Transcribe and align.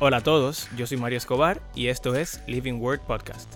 Hola 0.00 0.18
a 0.18 0.22
todos, 0.22 0.68
yo 0.76 0.86
soy 0.86 0.96
Mario 0.96 1.18
Escobar 1.18 1.60
y 1.74 1.88
esto 1.88 2.14
es 2.14 2.40
Living 2.46 2.74
Word 2.74 3.00
Podcast. 3.00 3.52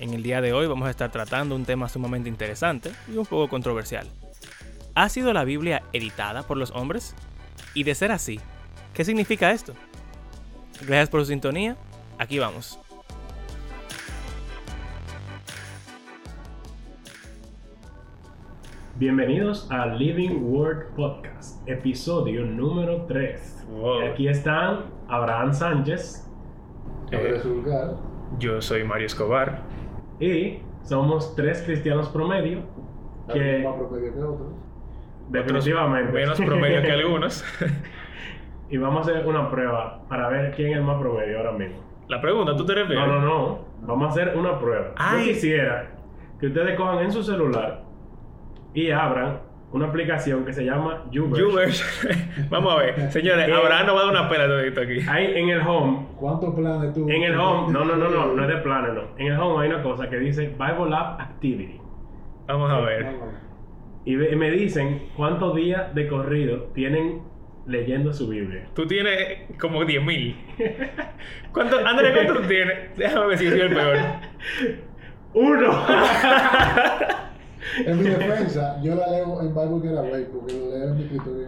En 0.00 0.12
el 0.12 0.24
día 0.24 0.40
de 0.40 0.52
hoy 0.52 0.66
vamos 0.66 0.88
a 0.88 0.90
estar 0.90 1.12
tratando 1.12 1.54
un 1.54 1.64
tema 1.64 1.88
sumamente 1.88 2.28
interesante 2.28 2.90
y 3.06 3.16
un 3.16 3.24
poco 3.24 3.48
controversial. 3.48 4.08
¿Ha 4.96 5.08
sido 5.08 5.32
la 5.32 5.44
Biblia 5.44 5.84
editada 5.92 6.42
por 6.42 6.56
los 6.56 6.72
hombres? 6.72 7.14
Y 7.74 7.84
de 7.84 7.94
ser 7.94 8.10
así, 8.10 8.40
¿qué 8.92 9.04
significa 9.04 9.52
esto? 9.52 9.72
Gracias 10.80 11.10
por 11.10 11.20
su 11.20 11.26
sintonía, 11.26 11.76
aquí 12.18 12.40
vamos. 12.40 12.76
Bienvenidos 18.96 19.68
a 19.72 19.86
Living 19.86 20.40
Word 20.44 20.94
Podcast, 20.94 21.68
episodio 21.68 22.44
número 22.44 23.06
3. 23.06 23.66
Wow. 23.68 24.02
Aquí 24.02 24.28
están 24.28 24.84
Abraham 25.08 25.52
Sánchez 25.52 26.30
Eh, 27.10 27.42
yo 28.38 28.60
soy 28.62 28.84
Mario 28.84 29.06
Escobar. 29.06 29.62
y 30.20 30.60
somos 30.84 31.34
tres 31.34 31.62
cristianos 31.62 32.08
promedio 32.08 32.60
que 33.32 33.64
más 33.64 33.74
promedio 33.74 34.14
que 34.14 34.20
otros. 34.20 34.48
definitivamente 35.28 36.12
Menos 36.12 36.40
promedio 36.40 36.82
que 36.82 36.92
algunos. 36.92 37.44
y 38.70 38.76
vamos 38.76 39.08
a 39.08 39.10
hacer 39.10 39.26
una 39.26 39.50
prueba 39.50 40.04
para 40.08 40.28
ver 40.28 40.54
quién 40.54 40.70
es 40.70 40.76
el 40.76 40.84
más 40.84 41.00
promedio 41.00 41.38
ahora 41.38 41.52
mismo. 41.52 41.78
La 42.06 42.20
pregunta, 42.20 42.54
¿tú 42.54 42.64
te 42.64 42.74
refieres? 42.74 43.08
No, 43.08 43.20
no, 43.20 43.20
no. 43.20 43.58
Vamos 43.80 44.06
a 44.06 44.10
hacer 44.10 44.36
una 44.36 44.56
prueba. 44.56 44.92
Ay. 44.94 45.26
Yo 45.26 45.32
quisiera 45.32 45.90
que 46.38 46.46
ustedes 46.46 46.76
cojan 46.76 47.00
en 47.00 47.10
su 47.10 47.24
celular 47.24 47.83
y 48.74 48.90
abran 48.90 49.40
una 49.72 49.86
aplicación 49.86 50.44
que 50.44 50.52
se 50.52 50.64
llama 50.64 51.04
Uber. 51.10 51.68
Vamos 52.48 52.74
a 52.74 52.76
ver. 52.76 53.10
Señores, 53.10 53.46
¿Qué? 53.46 53.52
Abraham 53.52 53.86
nos 53.86 53.96
va 53.96 54.00
a 54.00 54.04
dar 54.04 54.12
una 54.12 54.28
pela 54.28 54.46
todito 54.46 54.80
aquí. 54.80 55.00
Ahí 55.08 55.32
en 55.34 55.48
el 55.48 55.60
home 55.62 56.06
¿Cuántos 56.16 56.54
planes 56.54 56.94
tú? 56.94 57.08
En 57.08 57.22
el 57.24 57.38
home, 57.38 57.72
no, 57.72 57.84
no, 57.84 57.96
no, 57.96 58.08
no, 58.08 58.34
no 58.34 58.42
es 58.42 58.48
de 58.48 58.56
planes, 58.58 58.94
no. 58.94 59.02
En 59.18 59.32
el 59.32 59.38
home 59.38 59.64
hay 59.64 59.72
una 59.72 59.82
cosa 59.82 60.08
que 60.08 60.16
dice 60.18 60.48
Bible 60.48 60.94
App 60.94 61.20
Activity. 61.20 61.80
Vamos 62.46 62.70
a 62.70 62.80
ver. 62.80 63.16
Y 64.04 64.16
me 64.16 64.50
dicen 64.50 65.08
cuántos 65.16 65.56
días 65.56 65.92
de 65.94 66.06
corrido 66.06 66.70
tienen 66.74 67.22
leyendo 67.66 68.12
su 68.12 68.28
Biblia. 68.28 68.68
Tú 68.74 68.86
tienes 68.86 69.58
como 69.58 69.82
10.000. 69.82 70.36
¿Cuánto, 71.52 71.84
Andrés, 71.84 72.12
cuánto 72.12 72.42
tú 72.42 72.48
tienes? 72.48 72.96
Déjame 72.96 73.26
ver 73.26 73.38
si 73.38 73.48
soy 73.48 73.60
el 73.60 73.74
peor. 73.74 73.96
¡Uno! 75.34 75.86
En 77.86 77.98
mi 77.98 78.04
defensa, 78.08 78.78
yo 78.82 78.94
la 78.94 79.08
leo 79.10 79.40
en 79.40 79.54
Bible 79.54 79.88
Getaway 79.88 80.24
porque 80.32 80.52
lo 80.52 80.70
leo 80.70 80.88
en 80.88 80.96
mi 80.96 81.02
escritorio. 81.04 81.46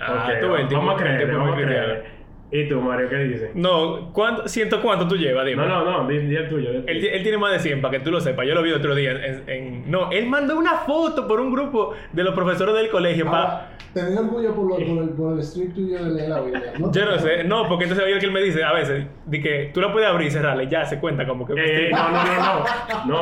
Ah, 0.00 0.26
Ok, 0.28 0.40
tú 0.40 0.52
ves, 0.52 0.60
el 0.62 0.68
tipo- 0.68 0.80
vamos 0.80 0.94
a 0.94 0.96
el 0.96 1.02
creer, 1.02 1.28
tipo 1.28 1.38
vamos 1.38 1.52
a 1.52 1.56
creer. 1.62 2.04
¿Y 2.50 2.68
tú, 2.68 2.80
Mario, 2.80 3.08
qué 3.08 3.16
dices? 3.16 3.50
No, 3.54 4.12
¿cuánto, 4.12 4.46
¿ciento 4.46 4.80
cuánto 4.80 5.08
tú 5.08 5.16
llevas? 5.16 5.44
Dime. 5.44 5.66
No, 5.66 5.84
no, 5.84 6.02
no, 6.02 6.08
di, 6.08 6.18
di 6.18 6.36
el 6.36 6.48
tuyo. 6.48 6.70
di 6.70 6.76
el 6.76 6.84
Él, 6.88 7.00
tuyo. 7.00 7.12
él 7.12 7.22
tiene 7.22 7.38
más 7.38 7.52
de 7.52 7.58
100, 7.58 7.80
para 7.82 7.98
que 7.98 8.04
tú 8.04 8.10
lo 8.12 8.20
sepas. 8.20 8.46
Yo 8.46 8.54
lo 8.54 8.62
vi 8.62 8.70
otro 8.70 8.94
día 8.94 9.10
en, 9.12 9.42
en- 9.48 9.90
No, 9.90 10.12
él 10.12 10.26
mandó 10.26 10.56
una 10.56 10.74
foto 10.78 11.26
por 11.26 11.40
un 11.40 11.50
grupo 11.52 11.94
de 12.12 12.22
los 12.22 12.34
profesores 12.34 12.74
del 12.76 12.90
colegio 12.90 13.26
para... 13.26 13.70
¿tenés 13.92 14.16
orgullo 14.18 14.52
por, 14.56 14.64
lo- 14.68 14.74
por 14.74 15.02
el, 15.04 15.08
por 15.10 15.38
el 15.40 15.72
tuyo 15.74 16.04
de 16.04 16.10
leer 16.10 16.28
la 16.28 16.40
Biblia? 16.40 16.72
Yo 16.92 17.04
no 17.06 17.18
sé, 17.18 17.44
no, 17.44 17.68
porque 17.68 17.84
entonces 17.84 18.04
oye 18.06 18.18
que 18.20 18.26
él 18.26 18.32
me 18.32 18.42
dice 18.42 18.62
a 18.62 18.72
veces, 18.72 19.06
de 19.26 19.40
que 19.40 19.70
tú 19.74 19.80
la 19.80 19.92
puedes 19.92 20.08
abrir 20.08 20.28
y 20.28 20.30
cerrarla 20.30 20.62
y 20.64 20.68
ya 20.68 20.84
se 20.84 20.98
cuenta 21.00 21.26
como 21.26 21.46
que... 21.46 21.54
Eh, 21.56 21.90
no, 21.90 22.10
no, 22.10 22.24
no, 22.24 22.64
no. 23.06 23.14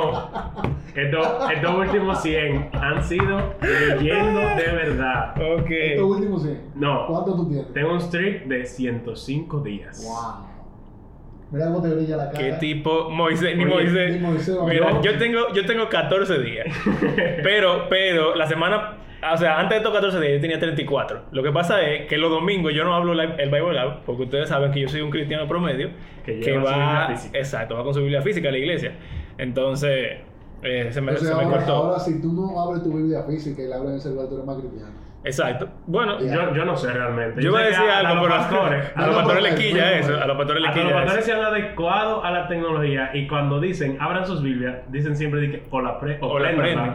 No. 0.62 0.72
Estos, 0.94 1.26
estos 1.50 1.74
últimos 1.74 2.20
100 2.22 2.68
han 2.74 3.02
sido 3.02 3.54
leyendo 3.62 4.40
de 4.40 4.72
verdad. 4.72 5.34
ok. 5.58 5.70
Estos 5.70 6.04
últimos 6.16 6.42
sí. 6.42 6.54
No. 6.74 7.06
¿Cuánto 7.06 7.34
tú 7.36 7.48
tienes? 7.48 7.72
Tengo 7.72 7.92
un 7.94 8.00
streak 8.00 8.44
de 8.44 8.66
105 9.16 9.60
días. 9.60 10.04
Wow. 10.04 10.46
Mira 11.50 11.66
cómo 11.66 11.82
te 11.82 11.90
brilla 11.94 12.16
la 12.16 12.30
cara. 12.30 12.38
¿Qué 12.38 12.52
tipo? 12.54 13.10
Moisés, 13.10 13.56
ni 13.56 13.64
Moisés. 13.66 14.12
ni 14.14 14.18
Moisés, 14.26 14.56
Mira, 14.66 15.00
yo 15.02 15.18
tengo, 15.18 15.52
yo 15.52 15.66
tengo 15.66 15.88
14 15.88 16.38
días. 16.38 16.66
pero, 17.42 17.88
pero, 17.90 18.34
la 18.34 18.46
semana. 18.46 18.98
O 19.32 19.36
sea, 19.36 19.60
antes 19.60 19.70
de 19.70 19.76
estos 19.76 19.92
14 19.92 20.18
días 20.18 20.32
yo 20.34 20.40
tenía 20.40 20.58
34. 20.58 21.26
Lo 21.30 21.42
que 21.44 21.52
pasa 21.52 21.80
es 21.82 22.06
que 22.08 22.16
los 22.18 22.30
domingos 22.30 22.72
yo 22.74 22.82
no 22.84 22.94
hablo 22.94 23.14
la- 23.14 23.36
el 23.36 23.50
Bible 23.50 23.72
Lab, 23.74 24.02
porque 24.04 24.22
ustedes 24.24 24.48
saben 24.48 24.72
que 24.72 24.80
yo 24.80 24.88
soy 24.88 25.00
un 25.00 25.10
cristiano 25.10 25.46
promedio 25.46 25.90
Que 26.24 26.40
que, 26.40 26.58
va. 26.58 27.14
Exacto, 27.32 27.76
va 27.76 27.84
con 27.84 27.94
su 27.94 28.00
Biblia 28.00 28.20
física 28.22 28.48
a 28.48 28.52
la 28.52 28.58
iglesia. 28.58 28.94
Entonces, 29.38 30.18
eh, 30.62 30.88
se 30.90 31.00
me, 31.00 31.12
O 31.12 31.16
sea, 31.18 31.28
se 31.28 31.34
me 31.36 31.42
ahora, 31.44 31.56
cortó. 31.58 31.72
ahora 31.74 31.98
si 32.00 32.20
tú 32.20 32.32
no 32.32 32.60
abres 32.60 32.82
tu 32.82 32.92
Biblia 32.96 33.22
física 33.24 33.62
y 33.62 33.68
la 33.68 33.76
abres 33.76 33.90
en 33.90 33.94
el 33.96 34.00
celular, 34.00 34.26
tú 34.28 34.34
eres 34.34 34.46
más 34.46 34.56
cristiano. 34.58 34.90
Exacto. 35.24 35.68
Bueno. 35.86 36.18
Yo, 36.20 36.52
yo 36.54 36.64
no 36.64 36.76
sé 36.76 36.92
realmente. 36.92 37.40
yo 37.40 37.50
iba 37.50 37.60
a 37.60 37.62
sé 37.62 37.68
decir 37.70 37.88
algo, 37.88 38.14
los 38.14 38.22
pero 38.24 38.36
pastores, 38.40 38.92
a 38.96 39.06
los 39.06 39.16
pastores 39.16 39.42
les 39.44 39.54
quilla 39.54 39.92
eso. 39.98 40.20
A 40.20 40.26
los 40.26 40.36
pastores 40.36 40.62
les 40.62 40.68
hasta 40.70 40.80
los 40.82 40.88
quilla 40.90 41.02
pastores 41.04 41.24
se 41.24 41.32
han 41.32 41.44
adecuado 41.44 42.24
a 42.24 42.30
la 42.32 42.48
tecnología 42.48 43.10
y 43.14 43.26
cuando 43.28 43.60
dicen 43.60 43.96
abran 44.00 44.26
sus 44.26 44.42
Biblias, 44.42 44.78
dicen 44.90 45.14
siempre 45.16 45.40
de 45.40 45.50
que 45.52 45.62
o 45.70 45.80
la, 45.80 46.00
pre, 46.00 46.18
o 46.20 46.26
O 46.26 46.38
la 46.38 46.50
prenden. 46.56 46.94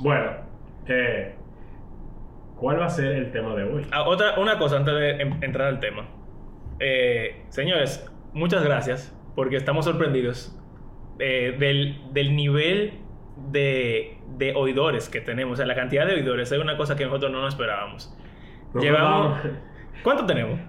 Bueno, 0.00 0.30
eh, 0.86 1.34
¿cuál 2.56 2.80
va 2.80 2.86
a 2.86 2.90
ser 2.90 3.12
el 3.12 3.30
tema 3.30 3.54
de 3.54 3.64
hoy? 3.64 3.86
Ah, 3.92 4.04
otra, 4.04 4.38
una 4.38 4.58
cosa 4.58 4.76
antes 4.78 4.94
de 4.94 5.10
em- 5.20 5.42
entrar 5.42 5.68
al 5.68 5.80
tema. 5.80 6.06
Eh, 6.80 7.44
señores, 7.50 8.10
muchas 8.32 8.64
gracias 8.64 9.14
porque 9.34 9.56
estamos 9.56 9.84
sorprendidos 9.84 10.58
eh, 11.18 11.54
del, 11.58 12.00
del 12.12 12.34
nivel 12.34 12.94
de, 13.50 14.18
de 14.36 14.54
oidores 14.54 15.08
que 15.08 15.20
tenemos. 15.20 15.54
O 15.54 15.56
sea, 15.56 15.66
la 15.66 15.74
cantidad 15.74 16.06
de 16.06 16.14
oidores 16.14 16.50
es 16.52 16.58
una 16.60 16.76
cosa 16.76 16.96
que 16.96 17.04
nosotros 17.04 17.30
no 17.32 17.40
nos 17.42 17.54
esperábamos. 17.54 18.16
Llevamos... 18.74 19.38
vamos- 19.42 19.58
¿Cuánto 20.02 20.26
tenemos? 20.26 20.60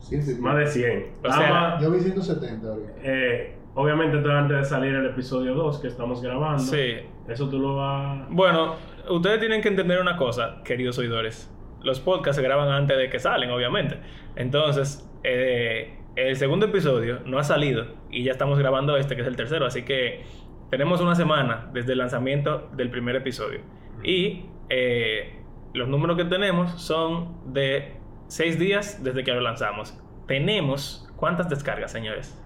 Sí, 0.00 0.20
sí. 0.20 0.34
Más 0.40 0.56
de 0.56 0.66
100. 0.66 1.06
O 1.24 1.32
sea, 1.32 1.50
Vamos, 1.50 1.82
Yo 1.82 1.90
vi 1.92 2.00
170 2.00 2.66
ahorita. 2.66 2.92
eh, 3.02 3.56
obviamente 3.74 4.16
antes 4.30 4.56
de 4.58 4.64
salir 4.64 4.94
el 4.94 5.06
episodio 5.06 5.54
2 5.54 5.78
que 5.80 5.88
estamos 5.88 6.20
grabando. 6.22 6.58
Sí. 6.62 6.94
Eso 7.28 7.48
tú 7.48 7.58
lo 7.60 7.76
vas... 7.76 8.26
Bueno, 8.30 8.74
ustedes 9.08 9.38
tienen 9.40 9.62
que 9.62 9.68
entender 9.68 10.00
una 10.00 10.16
cosa, 10.16 10.62
queridos 10.64 10.98
oidores. 10.98 11.48
Los 11.82 12.00
podcasts 12.00 12.36
se 12.36 12.42
graban 12.42 12.68
antes 12.68 12.96
de 12.96 13.08
que 13.10 13.18
salen, 13.20 13.50
obviamente. 13.50 13.98
Entonces, 14.36 15.08
eh, 15.22 15.98
el 16.16 16.36
segundo 16.36 16.66
episodio 16.66 17.20
no 17.24 17.38
ha 17.38 17.44
salido 17.44 17.86
y 18.10 18.24
ya 18.24 18.32
estamos 18.32 18.58
grabando 18.58 18.96
este, 18.96 19.14
que 19.14 19.22
es 19.22 19.28
el 19.28 19.36
tercero. 19.36 19.66
Así 19.66 19.82
que 19.84 20.22
tenemos 20.72 21.02
una 21.02 21.14
semana 21.14 21.68
desde 21.74 21.92
el 21.92 21.98
lanzamiento 21.98 22.70
del 22.72 22.88
primer 22.88 23.14
episodio. 23.14 23.60
Y 24.02 24.46
eh, 24.70 25.38
los 25.74 25.86
números 25.86 26.16
que 26.16 26.24
tenemos 26.24 26.80
son 26.80 27.52
de 27.52 27.98
seis 28.26 28.58
días 28.58 29.04
desde 29.04 29.22
que 29.22 29.32
lo 29.32 29.42
lanzamos. 29.42 29.94
Tenemos, 30.26 31.12
¿cuántas 31.16 31.50
descargas, 31.50 31.92
señores? 31.92 32.42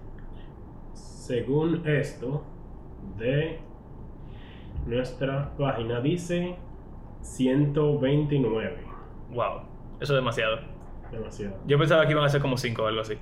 Según 0.93 1.87
esto, 1.87 2.43
de 3.17 3.61
nuestra 4.85 5.55
página 5.57 6.01
dice 6.01 6.57
129. 7.21 8.77
Wow, 9.29 9.61
eso 10.01 10.13
es 10.13 10.19
demasiado. 10.19 10.59
Demasiado. 11.13 11.55
Yo 11.65 11.79
pensaba 11.79 12.05
que 12.05 12.11
iban 12.11 12.25
a 12.25 12.29
ser 12.29 12.41
como 12.41 12.57
5 12.57 12.83
o 12.83 12.87
algo 12.87 12.99
así. 12.99 13.13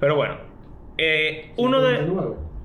Pero 0.00 0.16
bueno, 0.16 0.34
eh, 0.98 1.52
uno 1.56 1.80
de 1.80 2.04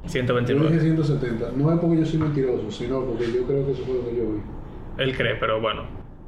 129. 0.07 0.63
Yo 0.63 0.69
129. 0.69 0.73
dije 0.73 0.95
170. 0.95 1.51
No 1.57 1.73
es 1.73 1.79
porque 1.79 1.97
yo 1.97 2.05
soy 2.05 2.19
mentiroso, 2.19 2.71
sino 2.71 3.05
porque 3.05 3.25
yo 3.31 3.45
creo 3.45 3.65
que 3.65 3.71
eso 3.71 3.83
fue 3.83 3.95
lo 3.95 4.09
que 4.09 4.15
yo 4.15 4.23
vi. 4.31 4.41
Él 5.03 5.15
cree, 5.15 5.35
pero 5.35 5.59
bueno, 5.59 5.83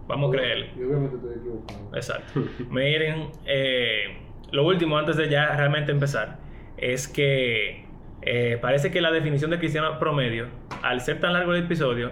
vamos 0.07 0.29
a 0.29 0.38
creerle. 0.38 0.71
Y 0.77 0.83
obviamente 0.83 1.15
estoy 1.15 1.35
equivocado. 1.35 1.79
Exacto. 1.95 2.41
Miren, 2.69 3.29
eh, 3.45 4.17
lo 4.51 4.65
último 4.65 4.97
antes 4.97 5.17
de 5.17 5.29
ya 5.29 5.55
realmente 5.55 5.91
empezar 5.91 6.39
es 6.77 7.07
que 7.07 7.85
eh, 8.21 8.57
parece 8.61 8.91
que 8.91 9.01
la 9.01 9.11
definición 9.11 9.51
de 9.51 9.59
cristiano 9.59 9.97
promedio, 10.00 10.47
al 10.81 11.01
ser 11.01 11.19
tan 11.19 11.33
largo 11.33 11.53
el 11.53 11.63
episodio, 11.63 12.12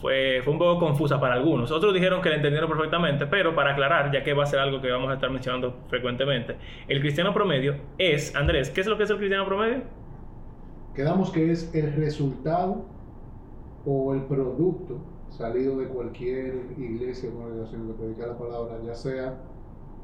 fue, 0.00 0.42
fue 0.44 0.52
un 0.52 0.58
poco 0.58 0.78
confusa 0.78 1.18
para 1.20 1.34
algunos. 1.34 1.70
Otros 1.70 1.94
dijeron 1.94 2.20
que 2.20 2.28
la 2.28 2.36
entendieron 2.36 2.68
perfectamente, 2.68 3.26
pero 3.26 3.54
para 3.54 3.72
aclarar, 3.72 4.12
ya 4.12 4.22
que 4.22 4.34
va 4.34 4.44
a 4.44 4.46
ser 4.46 4.60
algo 4.60 4.80
que 4.80 4.90
vamos 4.90 5.10
a 5.10 5.14
estar 5.14 5.30
mencionando 5.30 5.80
frecuentemente, 5.88 6.56
el 6.88 7.00
cristiano 7.00 7.32
promedio 7.32 7.76
es, 7.96 8.34
Andrés, 8.36 8.70
¿qué 8.70 8.82
es 8.82 8.86
lo 8.86 8.96
que 8.96 9.04
es 9.04 9.10
el 9.10 9.16
cristiano 9.16 9.46
promedio? 9.46 9.82
Quedamos 10.98 11.30
que 11.30 11.52
es 11.52 11.72
el 11.76 11.92
resultado 11.92 12.82
o 13.86 14.14
el 14.14 14.22
producto 14.22 14.96
salido 15.28 15.78
de 15.78 15.86
cualquier 15.86 16.72
iglesia 16.76 17.30
o 17.30 17.38
congregación 17.38 17.86
que 17.86 17.92
predica 17.92 18.26
la 18.26 18.36
palabra, 18.36 18.80
ya 18.84 18.96
sea. 18.96 19.38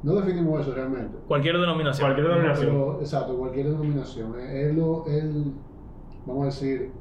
No 0.04 0.14
definimos 0.14 0.60
eso 0.60 0.72
realmente. 0.72 1.18
Cualquier 1.26 1.58
denominación. 1.58 2.06
Cualquier 2.06 2.28
denominación. 2.28 2.66
Pero, 2.68 3.00
exacto, 3.00 3.36
cualquier 3.36 3.70
denominación. 3.70 4.38
Es 4.38 4.72
lo, 4.72 5.04
el, 5.08 5.54
vamos 6.26 6.42
a 6.42 6.46
decir, 6.46 6.92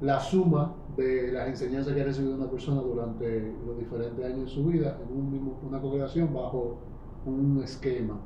la 0.00 0.18
suma 0.18 0.74
de 0.96 1.30
las 1.30 1.46
enseñanzas 1.46 1.92
que 1.92 2.00
ha 2.00 2.04
recibido 2.04 2.36
una 2.36 2.50
persona 2.50 2.80
durante 2.80 3.52
los 3.66 3.78
diferentes 3.78 4.24
años 4.24 4.44
de 4.44 4.48
su 4.48 4.64
vida 4.64 4.98
en 5.06 5.14
un 5.14 5.30
mismo, 5.30 5.60
una 5.62 5.78
congregación 5.78 6.32
bajo 6.32 6.78
un 7.26 7.60
esquema. 7.62 8.18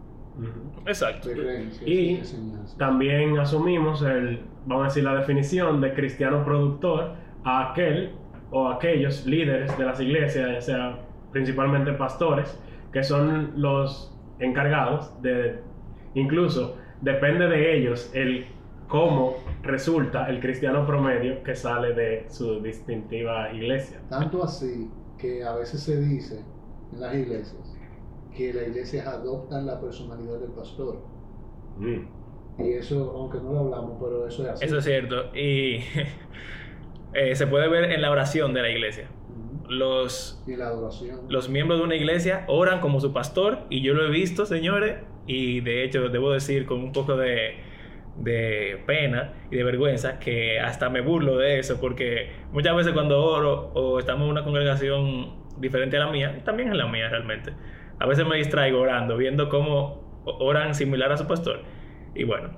Exacto. 0.86 1.30
Y. 1.84 2.22
También 2.78 3.38
asumimos 3.38 4.02
el, 4.02 4.40
vamos 4.66 4.84
a 4.84 4.88
decir, 4.88 5.04
la 5.04 5.14
definición 5.14 5.80
de 5.80 5.92
cristiano 5.92 6.44
productor 6.44 7.14
a 7.44 7.70
aquel 7.70 8.12
o 8.50 8.68
aquellos 8.68 9.26
líderes 9.26 9.76
de 9.76 9.84
las 9.84 10.00
iglesias, 10.00 10.48
ya 10.52 10.60
sea 10.60 10.98
principalmente 11.32 11.92
pastores, 11.92 12.58
que 12.92 13.02
son 13.02 13.52
los 13.56 14.16
encargados 14.38 15.20
de 15.22 15.60
incluso 16.14 16.76
depende 17.00 17.46
de 17.48 17.76
ellos 17.76 18.10
el 18.14 18.46
cómo 18.88 19.36
resulta 19.62 20.28
el 20.28 20.40
cristiano 20.40 20.84
promedio 20.84 21.42
que 21.42 21.54
sale 21.54 21.94
de 21.94 22.26
su 22.28 22.60
distintiva 22.60 23.52
iglesia. 23.52 24.00
Tanto 24.08 24.42
así 24.42 24.90
que 25.16 25.44
a 25.44 25.54
veces 25.54 25.82
se 25.82 26.00
dice 26.00 26.44
en 26.92 27.00
las 27.00 27.14
iglesias 27.14 27.69
que 28.36 28.52
las 28.52 28.68
iglesias 28.68 29.06
adoptan 29.06 29.66
la 29.66 29.80
personalidad 29.80 30.38
del 30.38 30.50
pastor. 30.50 30.98
Mm. 31.78 32.62
Y 32.62 32.72
eso, 32.72 33.12
aunque 33.16 33.38
no 33.38 33.52
lo 33.52 33.58
hablamos, 33.60 33.98
pero 34.00 34.26
eso 34.26 34.42
es 34.44 34.48
así. 34.50 34.64
Eso 34.64 34.78
es 34.78 34.84
cierto. 34.84 35.34
Y 35.34 35.80
eh, 37.14 37.34
se 37.34 37.46
puede 37.46 37.68
ver 37.68 37.90
en 37.90 38.02
la 38.02 38.10
oración 38.10 38.52
de 38.52 38.62
la 38.62 38.70
iglesia. 38.70 39.08
Los, 39.68 40.42
Y 40.48 40.56
la 40.56 40.66
adoración. 40.66 41.20
los 41.28 41.48
miembros 41.48 41.78
de 41.78 41.84
una 41.84 41.94
iglesia 41.94 42.44
oran 42.48 42.80
como 42.80 42.98
su 43.00 43.12
pastor 43.12 43.60
y 43.70 43.82
yo 43.82 43.94
lo 43.94 44.04
he 44.04 44.10
visto, 44.10 44.44
señores, 44.44 44.96
y 45.28 45.60
de 45.60 45.84
hecho 45.84 46.08
debo 46.08 46.32
decir 46.32 46.66
con 46.66 46.80
un 46.80 46.90
poco 46.90 47.16
de, 47.16 47.54
de 48.16 48.82
pena 48.86 49.32
y 49.50 49.56
de 49.56 49.64
vergüenza 49.64 50.18
que 50.18 50.58
hasta 50.58 50.90
me 50.90 51.00
burlo 51.00 51.38
de 51.38 51.58
eso 51.58 51.78
porque 51.80 52.30
muchas 52.52 52.74
veces 52.76 52.92
cuando 52.92 53.22
oro 53.22 53.70
o 53.74 53.98
estamos 53.98 54.24
en 54.24 54.30
una 54.30 54.44
congregación 54.44 55.34
diferente 55.58 55.96
a 55.96 56.00
la 56.00 56.10
mía, 56.10 56.40
también 56.44 56.70
es 56.70 56.76
la 56.76 56.86
mía 56.86 57.08
realmente, 57.08 57.52
a 58.00 58.06
veces 58.06 58.26
me 58.26 58.36
distraigo 58.36 58.80
orando, 58.80 59.16
viendo 59.16 59.48
cómo 59.48 60.22
oran 60.24 60.74
similar 60.74 61.12
a 61.12 61.16
su 61.16 61.26
pastor. 61.26 61.60
Y 62.14 62.24
bueno, 62.24 62.50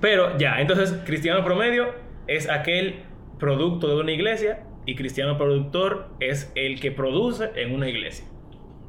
pero 0.00 0.36
ya, 0.36 0.60
entonces 0.60 1.00
cristiano 1.06 1.44
promedio 1.44 1.86
es 2.26 2.50
aquel 2.50 2.96
producto 3.38 3.88
de 3.88 4.00
una 4.00 4.12
iglesia 4.12 4.64
y 4.84 4.96
cristiano 4.96 5.38
productor 5.38 6.08
es 6.20 6.52
el 6.56 6.80
que 6.80 6.90
produce 6.90 7.50
en 7.54 7.74
una 7.74 7.88
iglesia. 7.88 8.26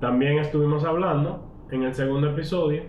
También 0.01 0.39
estuvimos 0.39 0.83
hablando 0.85 1.67
en 1.71 1.83
el 1.83 1.93
segundo 1.93 2.31
episodio 2.31 2.83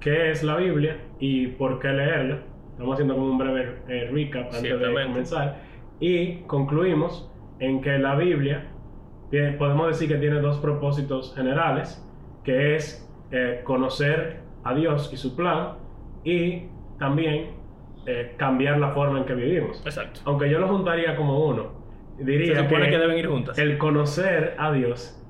qué 0.00 0.30
es 0.30 0.42
la 0.42 0.56
Biblia 0.56 0.98
y 1.18 1.48
por 1.48 1.78
qué 1.78 1.88
leerla. 1.88 2.42
Estamos 2.70 2.94
haciendo 2.94 3.14
como 3.14 3.26
un 3.26 3.38
breve 3.38 3.76
eh, 3.88 4.10
recap 4.10 4.52
antes 4.52 4.80
de 4.80 4.92
comenzar. 4.92 5.60
Y 6.00 6.42
concluimos 6.46 7.30
en 7.58 7.80
que 7.80 7.98
la 7.98 8.14
Biblia 8.16 8.70
podemos 9.58 9.88
decir 9.88 10.08
que 10.08 10.16
tiene 10.16 10.40
dos 10.40 10.58
propósitos 10.58 11.34
generales, 11.34 12.03
que 12.44 12.76
es 12.76 13.10
eh, 13.30 13.62
conocer 13.64 14.40
a 14.62 14.74
Dios 14.74 15.10
y 15.12 15.16
su 15.16 15.34
plan 15.34 15.74
y 16.24 16.64
también 16.98 17.50
eh, 18.06 18.34
cambiar 18.36 18.78
la 18.78 18.90
forma 18.90 19.18
en 19.18 19.24
que 19.24 19.34
vivimos. 19.34 19.82
Exacto. 19.84 20.20
Aunque 20.24 20.50
yo 20.50 20.58
lo 20.58 20.68
juntaría 20.68 21.16
como 21.16 21.46
uno. 21.46 21.72
Diría 22.18 22.54
Se 22.54 22.62
supone 22.62 22.90
que 22.90 22.98
deben 22.98 23.18
ir 23.18 23.26
juntas. 23.28 23.58
el 23.58 23.76
conocer 23.76 24.54
a 24.58 24.70
Dios 24.72 25.20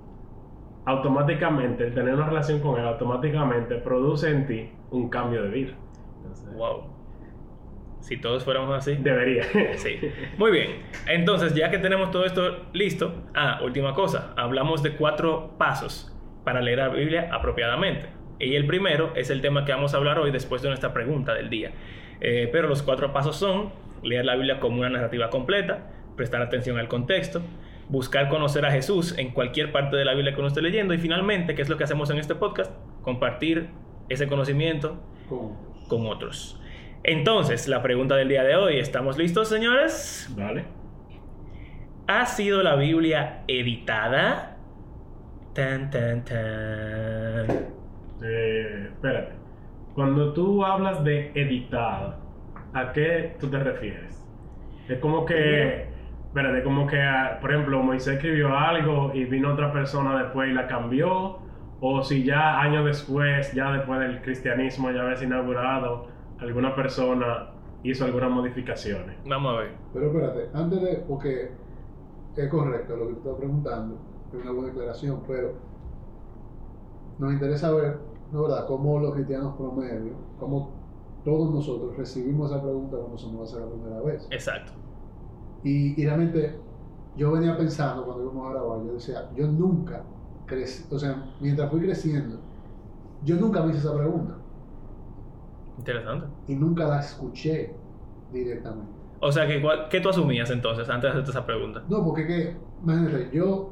automáticamente, 0.84 1.84
el 1.86 1.94
tener 1.94 2.14
una 2.14 2.26
relación 2.26 2.60
con 2.60 2.78
Él 2.78 2.86
automáticamente 2.86 3.76
produce 3.76 4.30
en 4.30 4.46
ti 4.46 4.70
un 4.90 5.08
cambio 5.08 5.42
de 5.42 5.48
vida. 5.48 5.72
Entonces, 6.18 6.54
Wow. 6.54 6.94
Si 8.00 8.18
todos 8.18 8.44
fuéramos 8.44 8.74
así. 8.74 8.96
Debería. 8.96 9.44
Sí. 9.76 9.98
Muy 10.36 10.50
bien. 10.50 10.82
Entonces, 11.06 11.54
ya 11.54 11.70
que 11.70 11.78
tenemos 11.78 12.10
todo 12.10 12.26
esto 12.26 12.66
listo, 12.74 13.14
ah, 13.34 13.60
última 13.64 13.94
cosa. 13.94 14.34
Hablamos 14.36 14.82
de 14.82 14.92
cuatro 14.96 15.54
pasos 15.56 16.13
para 16.44 16.60
leer 16.60 16.78
la 16.78 16.88
Biblia 16.88 17.28
apropiadamente. 17.32 18.06
Y 18.38 18.54
el 18.56 18.66
primero 18.66 19.12
es 19.14 19.30
el 19.30 19.40
tema 19.40 19.64
que 19.64 19.72
vamos 19.72 19.94
a 19.94 19.96
hablar 19.96 20.18
hoy 20.18 20.30
después 20.30 20.60
de 20.62 20.68
nuestra 20.68 20.92
pregunta 20.92 21.34
del 21.34 21.48
día. 21.50 21.72
Eh, 22.20 22.48
pero 22.52 22.68
los 22.68 22.82
cuatro 22.82 23.12
pasos 23.12 23.36
son 23.36 23.72
leer 24.02 24.24
la 24.24 24.34
Biblia 24.34 24.60
como 24.60 24.78
una 24.80 24.90
narrativa 24.90 25.30
completa, 25.30 25.90
prestar 26.16 26.42
atención 26.42 26.78
al 26.78 26.88
contexto, 26.88 27.42
buscar 27.88 28.28
conocer 28.28 28.64
a 28.66 28.70
Jesús 28.70 29.16
en 29.18 29.30
cualquier 29.30 29.72
parte 29.72 29.96
de 29.96 30.04
la 30.04 30.14
Biblia 30.14 30.32
que 30.34 30.38
uno 30.40 30.48
esté 30.48 30.62
leyendo 30.62 30.94
y 30.94 30.98
finalmente, 30.98 31.54
que 31.54 31.62
es 31.62 31.68
lo 31.68 31.76
que 31.76 31.84
hacemos 31.84 32.10
en 32.10 32.18
este 32.18 32.34
podcast, 32.34 32.72
compartir 33.02 33.68
ese 34.08 34.26
conocimiento 34.26 35.00
Con- 35.28 35.56
con 35.88 36.06
otros. 36.06 36.60
Entonces, 37.02 37.68
la 37.68 37.82
pregunta 37.82 38.16
del 38.16 38.28
día 38.28 38.42
de 38.42 38.56
hoy, 38.56 38.78
¿estamos 38.78 39.16
listos, 39.18 39.48
señores? 39.48 40.32
¿Vale? 40.36 40.64
¿Ha 42.06 42.26
sido 42.26 42.62
la 42.62 42.76
Biblia 42.76 43.42
editada? 43.48 44.53
Tan, 45.54 45.88
tan, 45.88 46.24
tan. 46.24 47.46
Eh, 48.22 48.88
espérate. 48.90 49.32
Cuando 49.94 50.32
tú 50.32 50.64
hablas 50.64 51.04
de 51.04 51.30
editada, 51.34 52.18
¿a 52.72 52.92
qué 52.92 53.36
tú 53.38 53.48
te 53.48 53.60
refieres? 53.60 54.20
Es 54.88 54.98
como 54.98 55.24
que, 55.24 55.86
espérate, 56.26 56.64
como 56.64 56.88
que, 56.88 57.00
ah, 57.00 57.38
por 57.40 57.52
ejemplo, 57.52 57.80
Moisés 57.84 58.16
escribió 58.16 58.56
algo 58.56 59.12
y 59.14 59.26
vino 59.26 59.52
otra 59.52 59.72
persona 59.72 60.24
después 60.24 60.50
y 60.50 60.54
la 60.54 60.66
cambió, 60.66 61.38
o 61.80 62.02
si 62.02 62.24
ya 62.24 62.60
años 62.60 62.84
después, 62.84 63.52
ya 63.52 63.70
después 63.70 64.00
del 64.00 64.22
cristianismo 64.22 64.90
ya 64.90 65.02
habías 65.02 65.22
inaugurado, 65.22 66.08
alguna 66.40 66.74
persona 66.74 67.50
hizo 67.84 68.04
algunas 68.04 68.30
modificaciones. 68.30 69.16
Vamos 69.24 69.54
a 69.54 69.60
ver. 69.60 69.72
Pero 69.92 70.06
espérate, 70.06 70.48
antes 70.52 70.82
de, 70.82 70.96
porque 71.06 71.52
es 72.36 72.48
correcto 72.48 72.96
lo 72.96 73.06
que 73.06 73.12
tú 73.14 73.18
estás 73.20 73.36
preguntando, 73.38 74.13
una 74.42 74.52
buena 74.52 74.68
declaración, 74.68 75.20
pero 75.26 75.52
nos 77.18 77.32
interesa 77.32 77.72
ver, 77.72 77.98
¿no 78.32 78.42
verdad?, 78.42 78.66
cómo 78.66 78.98
los 78.98 79.14
cristianos 79.14 79.56
promedio, 79.56 80.12
cómo 80.38 80.70
todos 81.24 81.54
nosotros 81.54 81.96
recibimos 81.96 82.50
esa 82.50 82.62
pregunta 82.62 82.96
cuando 82.98 83.16
se 83.18 83.32
nos 83.32 83.52
la 83.54 83.66
primera 83.66 84.00
vez. 84.00 84.26
Exacto. 84.30 84.72
Y, 85.62 86.00
y 86.00 86.04
realmente 86.04 86.58
yo 87.16 87.32
venía 87.32 87.56
pensando 87.56 88.04
cuando 88.04 88.24
íbamos 88.24 88.46
a 88.48 88.50
grabar, 88.52 88.84
yo 88.84 88.92
decía, 88.94 89.30
yo 89.34 89.46
nunca 89.46 90.02
crecí, 90.46 90.84
o 90.92 90.98
sea, 90.98 91.24
mientras 91.40 91.70
fui 91.70 91.80
creciendo, 91.80 92.38
yo 93.24 93.36
nunca 93.36 93.62
me 93.62 93.70
hice 93.70 93.78
esa 93.78 93.94
pregunta 93.96 94.36
Interesante. 95.78 96.26
y 96.46 96.54
nunca 96.56 96.86
la 96.86 97.00
escuché 97.00 97.74
directamente. 98.32 98.92
O 99.20 99.32
sea, 99.32 99.46
¿cuál- 99.62 99.88
¿qué 99.88 100.00
tú 100.00 100.10
asumías 100.10 100.50
entonces 100.50 100.88
antes 100.88 101.04
de 101.04 101.08
hacerte 101.10 101.30
esa 101.30 101.46
pregunta? 101.46 101.82
No, 101.88 102.04
porque 102.04 102.26
que, 102.26 102.56
imagínate, 102.82 103.30
yo, 103.32 103.70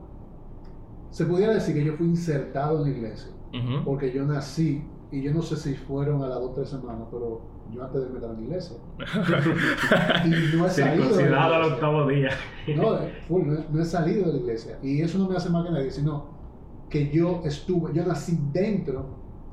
se 1.13 1.25
pudiera 1.27 1.55
decir 1.55 1.75
que 1.77 1.85
yo 1.85 1.93
fui 1.95 2.07
insertado 2.09 2.79
en 2.85 2.91
la 2.93 2.99
iglesia, 2.99 3.31
Ujú. 3.55 3.85
porque 3.85 4.11
yo 4.13 4.25
nací, 4.25 4.83
y 5.13 5.23
yo 5.23 5.33
no 5.33 5.43
sé 5.43 5.57
si 5.57 5.75
fueron 5.75 6.23
a 6.25 6.27
las 6.29 6.41
dos 6.41 6.51
o 6.51 6.55
tres 6.55 6.71
semanas, 6.71 7.07
pero 7.11 7.43
yo 7.73 7.85
antes 7.85 8.03
de 8.03 8.09
meter 8.09 8.31
en 8.31 8.37
la 8.37 8.43
iglesia. 8.43 8.77
Y 10.25 10.57
no 10.57 10.67
he 10.67 10.71
salido 10.71 11.17
de 11.17 11.31
la 11.31 11.45
al 11.47 11.73
octavo 11.73 12.07
día. 12.09 12.31
No, 12.77 12.99
full, 13.29 13.43
no, 13.47 13.55
he- 13.55 13.67
no 13.71 13.81
he 13.83 13.85
salido 13.85 14.27
de 14.27 14.33
la 14.35 14.39
iglesia. 14.39 14.79
Y 14.83 15.01
eso 15.03 15.19
no 15.19 15.29
me 15.29 15.37
hace 15.37 15.51
más 15.51 15.65
que 15.67 15.73
nadie, 15.73 15.91
sino 15.91 16.27
que 16.89 17.11
yo 17.11 17.43
estuve, 17.45 17.93
yo 17.95 18.05
nací 18.05 18.39
dentro 18.53 19.07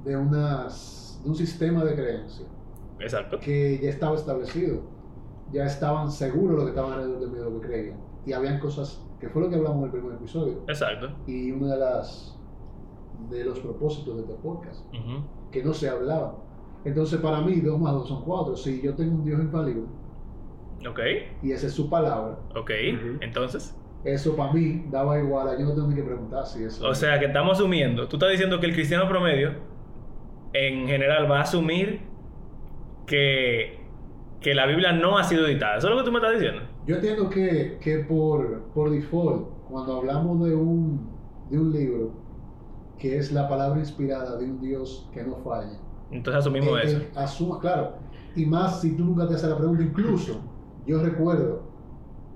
de, 0.04 0.16
unas, 0.18 1.20
de 1.24 1.30
un 1.30 1.36
sistema 1.36 1.84
de 1.84 1.96
creencia 1.96 2.46
Exacto. 3.00 3.40
que 3.40 3.80
ya 3.82 3.90
estaba 3.90 4.16
establecido. 4.16 4.82
Ya 5.52 5.66
estaban 5.66 6.12
seguros 6.12 6.58
lo 6.58 6.64
que 6.66 6.70
estaban 6.70 6.94
alrededor 6.94 7.20
de 7.22 7.28
mí, 7.28 7.38
de 7.38 7.44
lo 7.44 7.60
que 7.62 7.68
creían. 7.68 7.98
Y 8.26 8.34
habían 8.34 8.60
cosas, 8.60 9.02
que 9.20 9.30
fue 9.30 9.42
lo 9.42 9.50
que 9.50 9.56
hablamos 9.56 9.80
en 9.80 9.86
el 9.86 9.92
primer 9.92 10.14
episodio. 10.14 10.64
Exacto. 10.68 11.10
Y 11.28 11.52
uno 11.52 11.68
de, 11.68 11.78
las, 11.78 12.38
de 13.30 13.44
los 13.46 13.60
propósitos 13.60 14.16
de 14.16 14.22
este 14.22 14.34
podcast, 14.36 14.86
Ujú. 14.94 15.24
que 15.52 15.64
no 15.64 15.74
se 15.74 15.90
hablaban. 15.90 16.32
Entonces, 16.86 17.20
para 17.20 17.42
mí, 17.42 17.60
dos 17.60 17.80
más 17.80 17.94
dos 17.94 18.08
son 18.08 18.24
cuatro. 18.24 18.56
Si 18.56 18.82
yo 18.82 18.96
tengo 18.96 19.16
un 19.16 19.26
Dios 19.26 19.40
infalible 19.42 19.84
Ok. 20.90 21.00
y 21.44 21.52
esa 21.52 21.68
es 21.68 21.74
su 21.74 21.90
palabra, 21.90 22.38
Ok. 22.56 22.72
Entonces. 23.20 23.76
eso 24.06 24.34
para 24.38 24.54
mí 24.54 24.86
daba 24.90 25.20
igual. 25.20 25.58
Yo 25.60 25.66
no 25.66 25.74
tengo 25.76 25.88
ni 25.90 25.96
que 25.96 26.04
preguntar 26.04 26.46
si 26.46 26.64
eso. 26.64 26.88
O 26.88 26.96
sea, 26.96 27.20
que 27.20 27.26
estamos 27.26 27.58
asumiendo. 27.60 28.08
Tú 28.08 28.16
estás 28.16 28.32
diciendo 28.32 28.60
que 28.62 28.68
el 28.68 28.74
cristiano 28.74 29.10
promedio, 29.10 29.56
en 30.54 30.88
general, 30.88 31.30
va 31.30 31.40
a 31.40 31.42
asumir 31.42 32.02
que, 33.06 33.80
que 34.40 34.54
la 34.54 34.66
Biblia 34.66 34.94
no 34.94 35.18
ha 35.18 35.24
sido 35.26 35.46
editada. 35.48 35.78
¿Eso 35.78 35.88
es 35.88 35.92
lo 35.94 36.00
que 36.00 36.06
tú 36.06 36.12
me 36.14 36.20
estás 36.20 36.34
diciendo? 36.40 36.62
Yo 36.90 36.96
entiendo 36.96 37.30
que, 37.30 37.78
que 37.80 38.00
por, 38.00 38.72
por 38.74 38.90
default, 38.90 39.64
cuando 39.64 39.98
hablamos 39.98 40.44
de 40.44 40.56
un, 40.56 41.22
de 41.50 41.60
un 41.60 41.72
libro 41.72 42.26
que 42.98 43.18
es 43.18 43.32
la 43.32 43.48
palabra 43.48 43.80
inspirada 43.80 44.38
de 44.38 44.46
un 44.46 44.60
Dios 44.60 45.10
que 45.14 45.24
no 45.24 45.38
falla, 45.38 45.86
Entonces 46.10 46.40
asumimos 46.40 46.80
eh, 46.80 46.84
eso. 46.84 46.98
eh, 46.98 47.12
asuma, 47.16 47.60
claro, 47.60 48.00
y 48.36 48.46
más 48.46 48.82
si 48.82 48.98
tú 48.98 49.06
nunca 49.06 49.28
te 49.28 49.36
haces 49.36 49.50
la 49.50 49.58
pregunta, 49.58 49.84
incluso 49.84 50.56
yo 50.84 51.02
recuerdo 51.04 51.76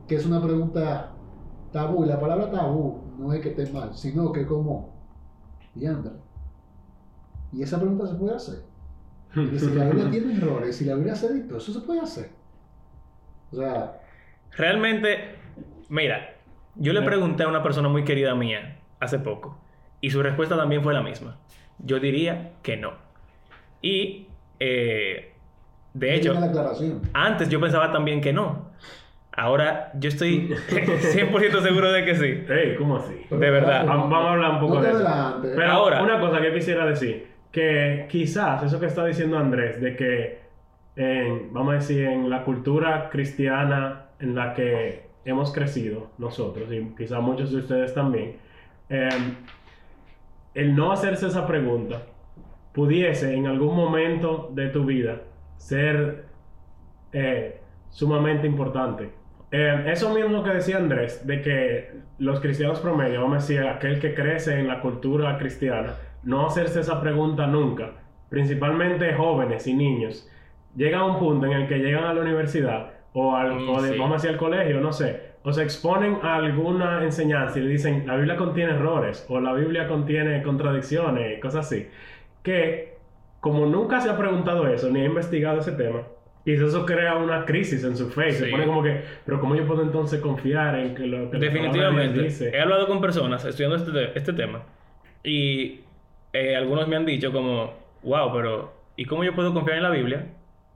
que 0.08 0.16
es 0.16 0.26
una 0.26 0.42
pregunta 0.42 1.24
tabú, 1.72 2.06
y 2.06 2.08
la 2.10 2.20
palabra 2.20 2.52
tabú 2.52 3.16
no 3.18 3.34
es 3.34 3.42
que 3.42 3.50
esté 3.50 3.72
mal, 3.72 3.96
sino 3.96 4.32
que 4.32 4.46
como, 4.46 5.04
y 5.76 5.86
anda, 5.88 6.24
y 7.52 7.62
esa 7.64 7.80
pregunta 7.80 8.08
se 8.08 8.16
puede 8.16 8.36
hacer. 8.36 8.72
Y 9.50 9.60
si 9.60 9.74
la 9.74 9.86
Biblia 9.86 10.10
tiene 10.10 10.38
errores, 10.38 10.78
si 10.78 10.86
la 10.86 10.96
Biblia 10.96 11.16
se 11.16 11.28
editó, 11.28 11.58
eso 11.58 11.74
se 11.74 11.82
puede 11.82 12.02
hacer. 12.02 12.44
O 13.52 13.56
sea, 13.56 14.03
Realmente, 14.58 15.36
mira, 15.90 16.36
yo 16.76 16.94
le 16.94 17.02
pregunté 17.02 17.44
a 17.44 17.48
una 17.48 17.64
persona 17.64 17.90
muy 17.90 18.04
querida 18.04 18.36
mía 18.36 18.78
hace 19.00 19.20
poco 19.20 19.60
y 20.02 20.10
su 20.10 20.22
respuesta 20.22 20.56
también 20.58 20.84
fue 20.84 20.94
la 20.94 21.02
misma. 21.02 21.38
Yo 21.80 22.00
diría 22.00 22.52
que 22.62 22.78
no. 22.78 22.94
Y, 23.82 24.28
eh, 24.60 25.34
de 25.94 26.16
hecho, 26.16 26.34
antes 27.14 27.50
yo 27.50 27.60
pensaba 27.60 27.92
también 27.92 28.22
que 28.22 28.32
no. 28.34 28.72
Ahora 29.36 29.92
yo 29.96 30.10
estoy 30.10 30.50
100% 30.70 31.62
seguro 31.62 31.92
de 31.92 32.06
que 32.06 32.16
sí. 32.16 32.44
Hey, 32.48 32.76
¿cómo 32.78 32.98
así? 32.98 33.26
Pero 33.30 33.42
De 33.42 33.50
verdad. 33.50 33.84
claro, 33.84 34.00
Vamos 34.08 34.14
a 34.26 34.32
hablar 34.32 34.52
un 34.52 34.60
poco 34.60 34.76
no 34.76 34.82
de 34.82 34.90
eso. 34.92 35.40
Pero 35.42 35.72
Ahora- 35.72 36.04
una 36.04 36.20
cosa 36.20 36.40
que 36.42 36.54
quisiera 36.54 36.86
decir. 36.86 37.28
que 37.52 38.08
quizás 38.10 38.64
eso 38.64 38.80
que 38.80 38.86
está 38.88 39.06
diciendo 39.06 39.38
Andrés, 39.38 39.80
de 39.82 39.96
que 39.96 40.40
en, 40.96 41.52
vamos 41.54 41.72
a 41.74 41.76
decir, 41.78 42.04
en 42.06 42.30
la 42.30 42.44
cultura 42.44 43.10
cristiana 43.12 44.06
en 44.24 44.36
la 44.36 44.54
que 44.54 45.04
hemos 45.26 45.52
crecido 45.54 46.12
nosotros, 46.18 46.72
y 46.72 46.96
quizás 46.98 47.22
muchos 47.22 47.52
de 47.52 47.58
ustedes 47.58 47.94
también, 47.94 48.38
em, 48.90 49.36
el 50.54 50.76
no 50.76 50.92
hacerse 50.92 51.28
esa 51.28 51.46
pregunta 51.48 52.04
pudiese 52.74 53.34
en 53.34 53.48
algún 53.48 53.76
momento 53.76 54.50
de 54.54 54.70
tu 54.70 54.86
vida 54.86 55.22
ser 55.58 56.26
eh, 57.12 57.60
sumamente 57.90 58.48
importante. 58.48 59.12
Eh, 59.52 59.84
eso 59.88 60.14
mismo 60.14 60.44
que 60.44 60.50
decía 60.50 60.78
Andrés, 60.78 61.26
de 61.28 61.42
que 61.42 61.92
los 62.18 62.40
cristianos 62.40 62.80
promedio, 62.80 63.22
vamos 63.22 63.38
a 63.38 63.48
decir, 63.48 63.68
aquel 63.68 64.00
que 64.00 64.16
crece 64.16 64.60
en 64.60 64.68
la 64.68 64.82
cultura 64.82 65.38
cristiana, 65.38 65.94
no 66.24 66.48
hacerse 66.48 66.80
esa 66.80 67.00
pregunta 67.00 67.46
nunca, 67.46 67.92
principalmente 68.30 69.14
jóvenes 69.14 69.68
y 69.68 69.76
niños, 69.76 70.28
llega 70.76 71.00
a 71.00 71.06
un 71.06 71.20
punto 71.20 71.46
en 71.46 71.54
el 71.54 71.68
que 71.68 71.78
llegan 71.78 72.06
a 72.06 72.14
la 72.14 72.22
universidad 72.22 72.94
o, 73.14 73.36
al, 73.36 73.54
Mm, 73.56 73.70
o 73.70 73.82
de- 73.82 73.90
sí. 73.94 73.98
vamos 73.98 74.12
a 74.12 74.16
decir 74.16 74.30
al 74.32 74.38
colegio, 74.38 74.80
no 74.82 74.92
sé, 74.94 75.34
o 75.44 75.52
se 75.54 75.62
exponen 75.64 76.18
a 76.24 76.36
alguna 76.36 77.04
enseñanza 77.04 77.60
y 77.60 77.64
le 77.64 77.70
dicen, 77.70 78.06
la 78.08 78.16
Biblia 78.16 78.36
contiene 78.38 78.72
errores 78.74 79.26
o 79.30 79.40
la 79.40 79.54
Biblia 79.54 79.88
contiene 79.88 80.42
contradicciones, 80.44 81.40
cosas 81.42 81.66
así, 81.68 81.88
que 82.42 82.94
como 83.40 83.66
nunca 83.66 84.00
se 84.02 84.10
ha 84.10 84.18
preguntado 84.18 84.68
eso 84.68 84.90
ni 84.90 85.02
ha 85.02 85.06
investigado 85.06 85.60
ese 85.60 85.74
tema, 85.74 86.02
quizás 86.46 86.70
eso 86.70 86.86
crea 86.86 87.16
una 87.16 87.46
crisis 87.46 87.84
en 87.84 87.96
su 87.98 88.10
fe 88.10 88.30
y 88.30 88.32
se 88.32 88.46
Sí. 88.46 88.52
pone 88.52 88.66
como 88.66 88.82
que, 88.84 89.02
pero 89.26 89.40
¿cómo 89.40 89.56
yo 89.56 89.66
puedo 89.68 89.82
entonces 89.84 90.20
confiar 90.22 90.76
en 90.80 90.96
que 90.96 91.06
lo 91.06 91.30
que 91.30 91.38
la 91.38 91.46
Definitivamente. 91.46 92.22
dice? 92.22 92.52
He 92.54 92.60
hablado 92.62 92.88
con 92.88 93.00
personas 93.02 93.44
estudiando 93.46 93.76
este, 93.78 93.92
te- 93.92 94.18
este 94.18 94.34
tema 94.34 94.64
y 95.24 95.82
eh, 96.34 96.56
algunos 96.56 96.88
me 96.88 96.96
han 96.96 97.06
dicho 97.06 97.32
como, 97.32 97.74
wow, 98.04 98.32
pero 98.34 98.74
¿y 98.96 99.06
cómo 99.06 99.24
yo 99.24 99.36
puedo 99.36 99.54
confiar 99.54 99.78
en 99.78 99.84
la 99.84 99.90
Biblia 99.90 100.26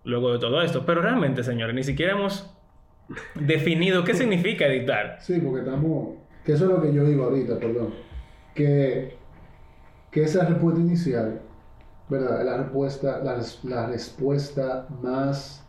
luego 0.07 0.31
de 0.33 0.39
todo 0.39 0.61
esto? 0.61 0.85
Pero 0.85 1.01
realmente, 1.01 1.43
señores, 1.43 1.75
ni 1.75 1.83
siquiera 1.83 2.13
hemos 2.13 2.49
definido 3.35 4.03
qué 4.03 4.13
significa 4.13 4.65
editar. 4.65 5.17
Sí, 5.21 5.39
porque 5.39 5.59
estamos. 5.59 6.15
Que 6.43 6.53
eso 6.53 6.65
es 6.65 6.71
lo 6.71 6.81
que 6.81 6.93
yo 6.93 7.03
digo 7.03 7.25
ahorita, 7.25 7.59
perdón. 7.59 7.93
Que, 8.55 9.17
que 10.11 10.23
esa 10.23 10.45
respuesta 10.45 10.79
inicial, 10.79 11.41
¿verdad? 12.09 12.43
La 12.45 12.57
respuesta, 12.57 13.19
la, 13.23 13.41
la 13.63 13.87
respuesta 13.87 14.87
más. 15.01 15.63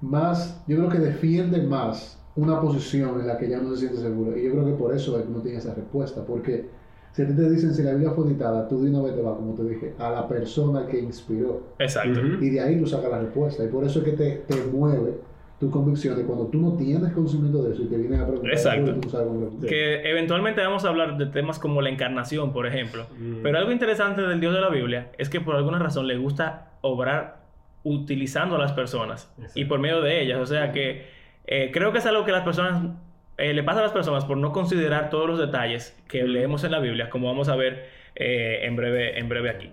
Más. 0.00 0.62
Yo 0.66 0.78
creo 0.78 0.88
que 0.88 0.98
defiende 0.98 1.62
más 1.62 2.20
una 2.34 2.60
posición 2.60 3.20
en 3.20 3.26
la 3.26 3.38
que 3.38 3.48
ya 3.48 3.60
no 3.60 3.70
se 3.70 3.80
siente 3.80 3.98
seguro. 3.98 4.36
Y 4.36 4.44
yo 4.44 4.52
creo 4.52 4.66
que 4.66 4.72
por 4.72 4.94
eso 4.94 5.22
no 5.28 5.40
tiene 5.40 5.58
esa 5.58 5.74
respuesta. 5.74 6.24
Porque 6.24 6.70
si 7.12 7.22
a 7.22 7.26
ti 7.26 7.34
te 7.34 7.50
dicen 7.50 7.74
si 7.74 7.82
la 7.82 7.92
Biblia 7.92 8.10
fue 8.10 8.26
editada, 8.26 8.66
tú 8.68 8.82
de 8.82 8.90
una 8.90 9.02
vez 9.02 9.14
te 9.14 9.22
vas, 9.22 9.36
como 9.36 9.54
te 9.54 9.64
dije, 9.64 9.94
a 9.98 10.10
la 10.10 10.28
persona 10.28 10.86
que 10.86 10.98
inspiró. 10.98 11.62
Exacto. 11.78 12.20
Y 12.40 12.50
de 12.50 12.60
ahí 12.60 12.80
tú 12.80 12.86
sacas 12.86 13.10
la 13.10 13.20
respuesta. 13.20 13.64
Y 13.64 13.68
por 13.68 13.84
eso 13.84 13.98
es 13.98 14.04
que 14.06 14.12
te, 14.12 14.30
te 14.48 14.56
mueve 14.72 15.12
tus 15.60 15.70
convicciones 15.70 16.24
cuando 16.24 16.46
tú 16.46 16.58
no 16.58 16.72
tienes 16.72 17.12
conocimiento 17.12 17.62
de 17.62 17.74
eso 17.74 17.82
y 17.82 17.86
te 17.86 17.96
vienen 17.96 18.20
a 18.20 18.26
preguntar. 18.26 18.52
Exacto. 18.52 18.94
tú 18.94 19.00
no 19.04 19.08
sabes 19.10 19.28
cómo 19.28 19.40
responder. 19.42 19.70
Que 19.70 20.10
eventualmente 20.10 20.60
vamos 20.62 20.84
a 20.84 20.88
hablar 20.88 21.18
de 21.18 21.26
temas 21.26 21.58
como 21.58 21.82
la 21.82 21.90
encarnación, 21.90 22.52
por 22.52 22.66
ejemplo. 22.66 23.04
Mm. 23.18 23.42
Pero 23.42 23.58
algo 23.58 23.70
interesante 23.70 24.22
del 24.22 24.40
Dios 24.40 24.54
de 24.54 24.60
la 24.60 24.70
Biblia 24.70 25.12
es 25.18 25.28
que 25.28 25.40
por 25.40 25.54
alguna 25.54 25.78
razón 25.78 26.08
le 26.08 26.16
gusta 26.16 26.72
obrar 26.80 27.42
utilizando 27.84 28.56
a 28.56 28.58
las 28.58 28.72
personas 28.72 29.30
Exacto. 29.36 29.60
y 29.60 29.64
por 29.66 29.78
medio 29.78 30.00
de 30.00 30.22
ellas. 30.22 30.40
O 30.40 30.46
sea 30.46 30.72
que 30.72 31.04
eh, 31.46 31.70
creo 31.72 31.92
que 31.92 31.98
es 31.98 32.06
algo 32.06 32.24
que 32.24 32.32
las 32.32 32.42
personas 32.42 32.96
eh, 33.42 33.52
le 33.52 33.64
pasa 33.64 33.80
a 33.80 33.82
las 33.82 33.90
personas 33.90 34.24
por 34.24 34.36
no 34.36 34.52
considerar 34.52 35.10
todos 35.10 35.28
los 35.28 35.36
detalles 35.36 36.00
que 36.06 36.22
leemos 36.22 36.62
en 36.62 36.70
la 36.70 36.78
Biblia, 36.78 37.10
como 37.10 37.26
vamos 37.26 37.48
a 37.48 37.56
ver 37.56 37.88
eh, 38.14 38.60
en 38.62 38.76
breve, 38.76 39.18
en 39.18 39.28
breve 39.28 39.50
aquí. 39.50 39.70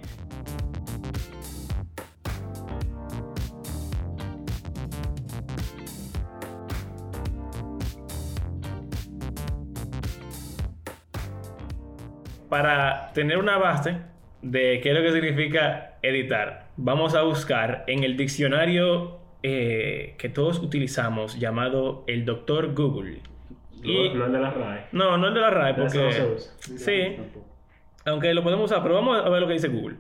Para 12.50 13.12
tener 13.14 13.38
una 13.38 13.58
base 13.58 13.98
de 14.42 14.80
qué 14.82 14.90
es 14.90 14.96
lo 14.96 15.04
que 15.04 15.12
significa 15.12 16.00
editar, 16.02 16.70
vamos 16.76 17.14
a 17.14 17.22
buscar 17.22 17.84
en 17.86 18.04
el 18.04 18.18
diccionario 18.18 19.20
eh, 19.44 20.16
que 20.18 20.30
todos 20.30 20.58
utilizamos 20.58 21.40
llamado 21.40 22.04
el 22.08 22.26
Doctor 22.26 22.74
Google. 22.74 23.29
Y- 23.84 24.10
No, 24.10 24.16
no 24.16 24.26
es 24.28 24.32
de 24.34 24.40
la 24.40 24.52
RAE. 24.52 24.86
no, 24.92 25.18
no 25.18 25.28
el 25.28 25.34
de 25.34 25.40
la 25.42 25.50
RAE, 25.50 25.72
eso 25.72 25.82
no 25.84 25.90
se 25.90 26.00
porque... 26.00 26.36
usa. 26.36 26.54
Sí, 26.78 27.16
Tampoco. 27.18 27.46
aunque 28.06 28.34
lo 28.34 28.44
podemos 28.44 28.66
usar, 28.72 28.82
pero 28.84 28.96
vamos 28.96 29.24
a 29.24 29.30
ver 29.30 29.42
lo 29.42 29.48
que 29.48 29.54
dice 29.54 29.68
Google. 29.70 29.98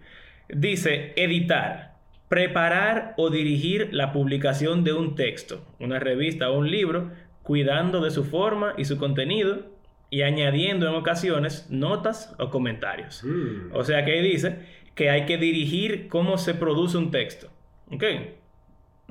Dice 0.50 1.14
editar, 1.16 1.96
preparar 2.28 3.14
o 3.18 3.30
dirigir 3.30 3.90
la 3.92 4.12
publicación 4.12 4.84
de 4.84 4.94
un 4.94 5.16
texto, 5.16 5.66
una 5.80 6.00
revista 6.00 6.50
o 6.50 6.58
un 6.60 6.70
libro, 6.72 7.12
cuidando 7.44 8.02
de 8.02 8.12
su 8.12 8.24
forma 8.26 8.74
y 8.78 8.86
su 8.86 8.98
contenido 8.98 9.66
y 10.12 10.22
añadiendo 10.24 10.88
en 10.88 10.96
ocasiones 10.96 11.68
notas 11.70 12.36
o 12.40 12.50
comentarios. 12.50 13.24
Mm. 13.24 13.74
O 13.74 13.84
sea 13.84 14.06
que 14.06 14.12
ahí 14.14 14.22
dice 14.22 14.60
que 14.96 15.10
hay 15.10 15.26
que 15.26 15.38
dirigir 15.38 16.08
cómo 16.08 16.38
se 16.38 16.54
produce 16.56 16.98
un 16.98 17.12
texto. 17.12 17.48
¿Ok? 17.92 18.04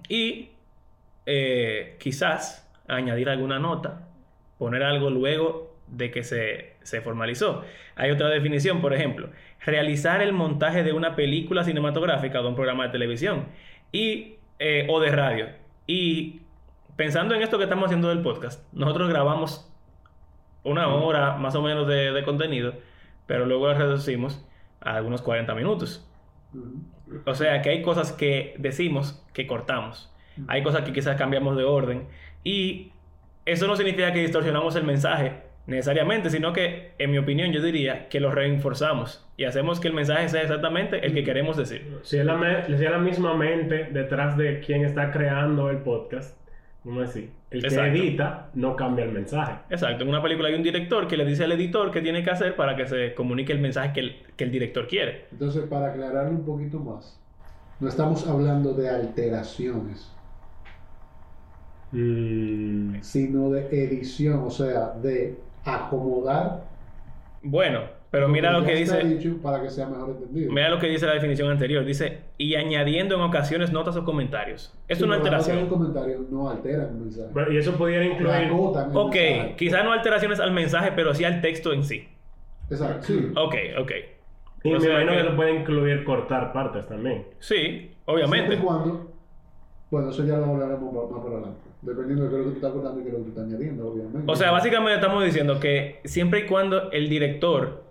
Y 0.08 0.50
eh, 1.26 1.96
quizás 2.00 2.68
añadir 2.87 3.28
alguna 3.28 3.58
nota, 3.58 4.07
poner 4.58 4.82
algo 4.82 5.10
luego 5.10 5.74
de 5.86 6.10
que 6.10 6.22
se, 6.22 6.74
se 6.82 7.00
formalizó. 7.00 7.64
Hay 7.96 8.10
otra 8.10 8.28
definición, 8.28 8.80
por 8.80 8.92
ejemplo, 8.92 9.30
realizar 9.64 10.20
el 10.20 10.32
montaje 10.32 10.82
de 10.82 10.92
una 10.92 11.16
película 11.16 11.64
cinematográfica 11.64 12.40
o 12.40 12.42
de 12.42 12.48
un 12.48 12.54
programa 12.54 12.84
de 12.84 12.90
televisión 12.90 13.46
y, 13.92 14.36
eh, 14.58 14.86
o 14.90 15.00
de 15.00 15.10
radio. 15.10 15.46
Y 15.86 16.42
pensando 16.96 17.34
en 17.34 17.42
esto 17.42 17.58
que 17.58 17.64
estamos 17.64 17.86
haciendo 17.86 18.08
del 18.08 18.22
podcast, 18.22 18.62
nosotros 18.72 19.08
grabamos 19.08 19.72
una 20.64 20.88
hora 20.88 21.36
más 21.36 21.54
o 21.54 21.62
menos 21.62 21.86
de, 21.86 22.12
de 22.12 22.24
contenido, 22.24 22.74
pero 23.26 23.46
luego 23.46 23.68
la 23.68 23.74
reducimos 23.74 24.44
a 24.80 24.96
algunos 24.96 25.22
40 25.22 25.54
minutos. 25.54 26.06
O 27.24 27.34
sea 27.34 27.62
que 27.62 27.70
hay 27.70 27.82
cosas 27.82 28.12
que 28.12 28.54
decimos 28.58 29.24
que 29.32 29.46
cortamos. 29.46 30.12
Hay 30.46 30.62
cosas 30.62 30.82
que 30.82 30.92
quizás 30.92 31.16
cambiamos 31.16 31.56
de 31.56 31.64
orden. 31.64 32.06
Y 32.44 32.92
eso 33.52 33.67
no 33.67 33.76
significa 33.76 34.12
que 34.12 34.21
distorsionamos 34.21 34.75
el 34.76 34.85
mensaje 34.85 35.33
necesariamente, 35.67 36.31
sino 36.31 36.52
que, 36.52 36.93
en 36.99 37.11
mi 37.11 37.19
opinión, 37.19 37.52
yo 37.52 37.61
diría 37.62 38.09
que 38.09 38.21
lo 38.21 38.31
reforzamos 38.31 39.26
y 39.37 39.45
hacemos 39.45 39.81
que 39.81 39.88
el 39.88 39.95
mensaje 39.95 40.28
sea 40.31 40.43
exactamente 40.43 41.05
el 41.05 41.12
que 41.12 41.23
queremos 41.25 41.57
decir. 41.57 41.99
Si 42.02 42.17
es 42.17 42.25
la, 42.25 42.37
me- 42.37 42.64
si 42.64 42.73
es 42.73 42.90
la 42.90 42.99
misma 42.99 43.35
mente 43.35 43.88
detrás 43.93 44.37
de 44.38 44.61
quien 44.61 44.85
está 44.85 45.11
creando 45.11 45.69
el 45.71 45.78
podcast, 45.78 46.37
vamos 46.85 47.02
a 47.05 47.07
decir, 47.09 47.31
el 47.50 47.64
Exacto. 47.64 47.93
que 47.93 47.99
edita 47.99 48.50
no 48.55 48.76
cambia 48.76 49.05
el 49.05 49.12
mensaje. 49.12 49.57
Exacto, 49.69 50.05
en 50.05 50.09
una 50.11 50.23
película 50.23 50.49
hay 50.49 50.55
un 50.55 50.62
director 50.62 51.07
que 51.07 51.17
le 51.19 51.25
dice 51.26 51.45
al 51.45 51.52
editor 51.52 51.90
qué 51.90 52.00
tiene 52.00 52.23
que 52.23 52.31
hacer 52.31 52.57
para 52.57 52.75
que 52.75 52.87
se 52.87 53.12
comunique 53.14 53.52
el 53.52 53.59
mensaje 53.61 53.93
que 53.93 54.00
el, 54.00 54.17
que 54.37 54.45
el 54.45 54.50
director 54.50 54.87
quiere. 54.87 55.26
Entonces, 55.33 55.64
para 55.69 55.88
aclararlo 55.88 56.31
un 56.31 56.45
poquito 56.47 56.78
más, 56.78 57.21
no 57.81 57.88
estamos 57.88 58.26
hablando 58.26 58.73
de 58.73 58.88
alteraciones, 58.88 60.11
Mm. 61.92 63.00
sino 63.00 63.50
de 63.50 63.66
edición, 63.85 64.40
o 64.45 64.50
sea, 64.50 64.90
de 65.02 65.38
acomodar. 65.64 66.64
Bueno, 67.42 67.80
pero 68.11 68.28
mira 68.28 68.52
lo 68.52 68.64
que 68.64 68.75
dice... 68.75 68.99
dicho 69.04 69.37
para 69.42 69.62
que 69.62 69.71
sea 69.71 69.87
mejor 69.87 70.11
entendido. 70.11 70.52
Mira 70.52 70.68
lo 70.71 70.78
que 70.78 70.88
dice 70.88 71.07
la 71.07 71.14
definición 71.14 71.50
anterior. 71.50 71.85
Dice, 71.85 72.21
y 72.37 72.54
añadiendo 72.57 73.14
en 73.14 73.21
ocasiones 73.23 73.73
notas 73.73 73.97
o 73.97 74.04
comentarios. 74.04 74.75
Es 74.88 74.99
Sí, 74.99 75.04
una 75.04 75.16
alteración. 75.16 75.62
de 75.64 75.68
comentarios 75.68 76.28
no 76.30 76.50
alteran 76.50 76.88
el 76.88 76.95
mensaje. 76.95 77.30
Y 77.52 77.57
eso 77.57 77.73
pudiera 77.76 78.04
incluir. 78.04 78.50
Ok, 78.52 79.16
quizás 79.57 79.85
no 79.85 79.92
alteraciones 79.92 80.40
al 80.40 80.52
mensaje, 80.52 80.92
pero 80.95 81.14
sí 81.14 81.25
al 81.25 81.40
texto 81.40 81.73
en 81.73 81.85
sí. 81.85 82.09
Exacto, 82.71 83.07
sí. 83.07 83.33
Ok, 83.37 83.54
ok. 83.80 83.92
Y 84.64 84.75
O 84.75 84.80
me 84.80 84.87
imagino 84.87 85.12
que 85.12 85.21
eso 85.21 85.37
puede 85.37 85.54
incluir 85.54 86.04
cortar 86.04 86.52
partes 86.52 86.87
también. 86.87 87.25
Sí, 87.38 87.57
Siempre 87.57 87.92
obviamente. 88.07 88.54
y 88.54 88.59
cuando, 88.59 89.12
bueno, 89.90 90.11
eso 90.11 90.25
ya 90.25 90.37
lo 90.38 90.47
hablaremos 90.47 90.92
más 90.92 91.11
más 91.11 91.21
por 91.23 91.33
adelante. 91.33 91.67
Dependiendo 91.82 92.25
de 92.25 92.30
qué 92.30 92.37
es 92.37 92.40
lo 92.40 92.44
que 92.47 92.50
tú 92.50 92.56
estás 92.56 92.73
cortando 92.73 93.00
y 93.00 93.02
qué 93.04 93.08
es 93.08 93.12
lo 93.12 93.18
que 93.20 93.25
tú 93.25 93.30
estás 93.30 93.44
añadiendo, 93.44 93.88
obviamente. 93.88 94.32
O 94.32 94.37
sea, 94.37 94.50
básicamente 94.50 94.94
estamos 94.94 95.25
diciendo 95.25 95.61
que 95.61 96.00
siempre 96.04 96.40
y 96.40 96.47
cuando 96.47 96.90
el 96.90 97.08
director 97.08 97.85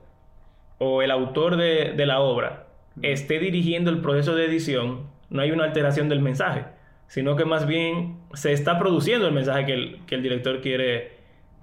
o 0.80 1.02
el 1.02 1.12
autor 1.12 1.56
de, 1.58 1.94
de 1.96 2.06
la 2.06 2.20
obra 2.20 2.68
esté 3.02 3.40
dirigiendo 3.40 3.90
el 3.90 4.02
proceso 4.02 4.36
de 4.36 4.46
edición, 4.46 5.08
no 5.30 5.42
hay 5.42 5.52
una 5.52 5.66
alteración 5.66 6.10
del 6.10 6.22
mensaje, 6.22 6.66
sino 7.08 7.36
que 7.36 7.46
más 7.46 7.66
bien 7.66 8.18
se 8.34 8.52
está 8.52 8.80
produciendo 8.80 9.28
el 9.28 9.34
mensaje 9.34 9.66
que 9.66 9.74
el, 9.74 10.06
que 10.06 10.16
el 10.16 10.24
director 10.24 10.62
quiere, 10.62 11.12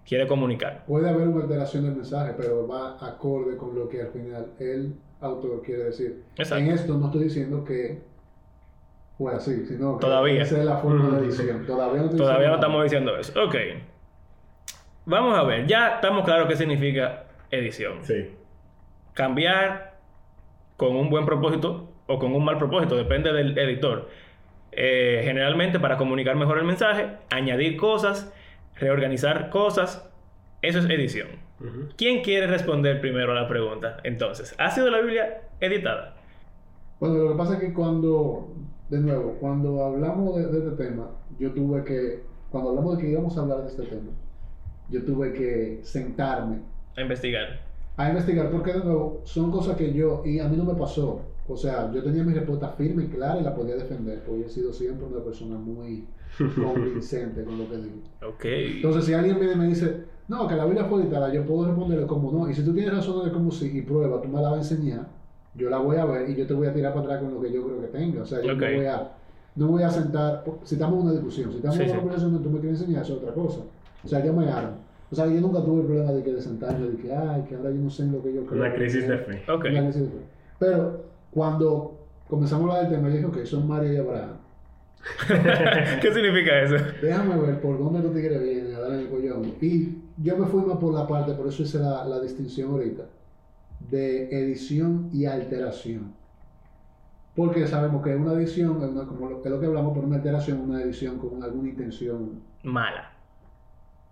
quiere 0.07 0.27
comunicar. 0.27 0.85
Puede 0.87 1.09
haber 1.09 1.29
una 1.29 1.43
alteración 1.43 1.85
del 1.85 1.97
mensaje, 1.97 2.35
pero 2.37 2.67
va 2.67 2.97
acorde 3.07 3.57
con 3.57 3.75
lo 3.75 3.89
que 3.89 4.03
al 4.03 4.09
final 4.09 4.53
el 4.59 4.95
autor 5.21 5.63
quiere 5.63 5.85
decir. 5.85 6.23
Exacto. 6.37 6.65
En 6.65 6.71
esto 6.71 6.97
no 6.97 7.07
estoy 7.07 7.25
diciendo 7.25 7.65
que 7.65 8.03
fue 9.19 9.35
así, 9.35 9.65
sino 9.67 9.97
que 9.99 10.01
Todavía. 10.07 10.43
esa 10.43 10.59
es 10.59 10.65
la 10.65 10.77
forma 10.79 11.17
de 11.17 11.23
Mm. 11.23 11.25
edición. 11.25 11.67
Todavía 11.67 12.03
no, 12.03 12.11
Todavía 12.11 12.49
no 12.49 12.55
estamos 12.57 12.83
diciendo 12.83 13.17
eso. 13.17 13.45
Ok. 13.45 13.55
Vamos 15.07 15.39
a 15.39 15.43
ver, 15.43 15.67
ya 15.67 15.97
estamos 15.97 16.25
claros 16.25 16.49
qué 16.49 16.57
significa 16.57 17.25
edición. 17.51 17.99
Sí. 18.03 18.31
Cambiar 19.13 19.95
con 20.77 20.97
un 20.97 21.11
buen 21.11 21.25
propósito 21.27 21.91
o 22.07 22.19
con 22.19 22.35
un 22.35 22.45
mal 22.45 22.59
propósito, 22.59 22.97
depende 22.97 23.33
del 23.33 23.57
editor. 23.59 24.09
Eh, 24.73 25.21
generalmente 25.25 25.79
para 25.79 25.97
comunicar 25.97 26.35
mejor 26.37 26.59
el 26.59 26.65
mensaje, 26.65 27.07
añadir 27.31 27.77
cosas, 27.77 28.33
reorganizar 28.77 29.51
cosas, 29.51 30.11
eso 30.63 30.79
es 30.81 30.87
edición. 30.87 31.29
¿Quién 31.97 32.23
quiere 32.23 32.47
responder 32.47 33.01
primero 33.01 33.33
a 33.33 33.35
la 33.35 33.47
pregunta? 33.49 33.99
Entonces, 34.03 34.55
¿ha 34.59 34.71
sido 34.71 34.91
la 34.91 34.99
Biblia 35.01 35.43
editada? 35.61 36.17
Bueno, 36.99 37.17
lo 37.19 37.33
que 37.33 37.39
pasa 37.39 37.55
es 37.55 37.61
que 37.61 37.73
cuando, 37.73 38.49
de 38.95 39.01
nuevo, 39.01 39.37
cuando 39.41 39.85
hablamos 39.85 40.37
de, 40.37 40.47
de 40.47 40.59
este 40.59 40.85
tema, 40.85 41.11
yo 41.39 41.53
tuve 41.53 41.85
que, 41.85 42.23
cuando 42.51 42.71
hablamos 42.71 42.97
de 42.97 43.03
que 43.03 43.11
íbamos 43.11 43.37
a 43.37 43.41
hablar 43.43 43.63
de 43.63 43.69
este 43.69 43.83
tema, 43.85 44.11
yo 44.91 45.05
tuve 45.05 45.33
que 45.33 45.81
sentarme 45.83 46.59
A 46.97 47.03
investigar. 47.03 47.47
a 47.97 48.09
investigar, 48.09 48.51
porque 48.51 48.73
de 48.73 48.85
nuevo, 48.85 49.21
son 49.25 49.51
cosas 49.51 49.77
que 49.77 49.93
yo, 49.93 50.23
y 50.25 50.39
a 50.41 50.49
mí 50.49 50.57
no 50.57 50.65
me 50.65 50.75
pasó. 50.75 51.21
O 51.47 51.57
sea, 51.57 51.93
yo 51.93 52.03
tenía 52.03 52.25
mi 52.25 52.33
respuesta 52.33 52.69
firme 52.71 53.05
y 53.05 53.09
clara 53.09 53.39
y 53.39 53.45
la 53.45 53.55
podía 53.55 53.77
defender, 53.77 54.23
porque 54.25 54.47
he 54.47 54.49
sido 54.49 54.73
siempre 54.73 55.07
una 55.07 55.23
persona 55.23 55.57
muy 55.59 56.07
convincente 56.55 57.45
con 57.45 57.59
lo 57.59 57.69
que 57.69 57.77
digo. 57.77 57.97
Ok. 58.27 58.45
Entonces, 58.45 59.05
si 59.05 59.13
alguien 59.15 59.39
viene 59.39 59.53
y 59.55 59.57
me 59.59 59.67
dice, 59.69 60.05
no, 60.29 60.49
que 60.49 60.55
la 60.55 60.65
Biblia 60.65 60.85
fue 60.87 61.03
editada, 61.03 61.33
yo 61.33 61.45
puedo 61.45 61.67
responderle 61.67 62.07
como 62.07 62.33
no. 62.33 62.49
Y 62.49 62.55
si 62.55 62.65
tú 62.65 62.73
tienes 62.73 62.95
razones 62.95 63.27
de 63.27 63.33
como 63.33 63.51
sí 63.51 63.71
y 63.75 63.83
prueba, 63.83 64.21
tú 64.23 64.29
me 64.29 64.41
la 64.41 64.51
vas 64.51 64.71
a 64.71 64.75
enseñar, 64.75 65.07
yo 65.55 65.71
la 65.71 65.79
voy 65.79 65.97
a 65.97 66.05
ver 66.05 66.29
y 66.31 66.35
yo 66.35 66.47
te 66.47 66.55
voy 66.55 66.67
a 66.67 66.73
tirar 66.75 66.93
para 66.93 67.05
atrás 67.07 67.21
con 67.23 67.35
lo 67.35 67.41
que 67.41 67.53
yo 67.53 67.65
creo 67.65 67.81
que 67.81 67.87
tenga. 67.89 68.23
O 68.23 68.27
sea, 68.27 68.41
yo 68.43 68.55
no 68.55 68.61
voy 68.77 68.87
a, 68.87 69.11
no 69.57 69.67
voy 69.69 69.83
a 69.83 69.91
sentar, 69.91 70.45
si 70.65 70.75
estamos 70.75 70.97
en 70.99 71.03
una 71.03 71.13
discusión, 71.13 71.51
si 71.51 71.57
estamos 71.57 71.77
Sí, 71.77 71.83
en 71.83 71.89
una 71.89 71.95
sí. 71.95 72.01
conversación 72.01 72.33
donde 72.33 72.49
tú 72.49 72.55
me 72.55 72.61
quieres 72.61 72.81
enseñar, 72.81 73.03
eso 73.03 73.13
es 73.15 73.19
otra 73.21 73.33
cosa. 73.35 73.61
O 74.05 74.09
sea, 74.09 74.25
yo 74.25 74.33
me 74.33 74.49
armo. 74.49 74.77
O 75.11 75.15
sea, 75.15 75.27
yo 75.27 75.41
nunca 75.41 75.63
tuve 75.65 75.83
el 75.83 75.87
problema 75.87 76.13
de 76.13 76.23
que 76.25 76.33
de 76.33 76.41
sentarme, 76.43 76.89
de 76.89 76.97
que, 76.97 77.15
ay, 77.15 77.45
que 77.49 77.55
ahora 77.55 77.71
yo 77.71 77.77
no 77.77 77.91
sé 77.91 78.03
en 78.03 78.13
lo 78.13 78.23
que 78.23 78.35
yo 78.35 78.45
creo. 78.47 78.61
Una 78.63 78.75
crisis 78.75 79.05
es". 79.05 79.09
de 79.09 79.19
fe. 79.19 79.43
Ok. 79.53 79.65
Una 79.71 79.83
crisis 79.85 80.03
de 80.03 80.09
fe. 80.09 80.25
Pero 80.59 81.01
cuando 81.31 81.99
comenzamos 82.29 82.69
a 82.69 82.79
hablar 82.79 82.91
del 82.91 82.99
tema, 82.99 83.09
yo 83.11 83.15
dije, 83.17 83.27
ok, 83.27 83.45
son 83.45 83.69
María 83.69 83.93
y 83.93 83.97
Abraham. 83.99 84.31
¿Qué 86.01 86.13
significa 86.15 86.63
eso? 86.63 86.77
Déjame 87.03 87.37
ver 87.39 87.61
por 87.61 87.79
dónde 87.79 88.01
los 88.01 88.13
tigres 88.15 88.43
vienen 88.43 88.75
a 88.75 88.81
darle 88.81 89.03
el 89.03 89.09
collón. 89.09 89.53
Y 89.61 89.99
yo 90.23 90.37
me 90.37 90.47
fui 90.47 90.63
más 90.63 90.79
por 90.79 90.95
la 90.95 91.07
parte, 91.07 91.33
por 91.35 91.47
eso 91.47 91.63
hice 91.63 91.79
la, 91.79 92.05
la 92.07 92.21
distinción 92.21 92.71
ahorita, 92.73 93.03
de 93.91 94.29
edición 94.31 95.11
y 95.13 95.27
alteración. 95.27 96.13
Porque 97.37 97.67
sabemos 97.67 98.03
que 98.03 98.15
una 98.15 98.33
edición, 98.35 98.81
es 98.83 98.89
una- 98.91 99.07
como 99.07 99.29
lo, 99.29 99.45
es 99.45 99.51
lo 99.51 99.59
que 99.61 99.67
hablamos, 99.67 99.93
pero 99.95 100.07
una 100.07 100.17
alteración 100.17 100.59
es 100.59 100.65
una 100.65 100.83
edición 100.83 101.19
con 101.19 101.43
alguna 101.43 101.69
intención 101.69 102.41
Mala. 102.63 103.11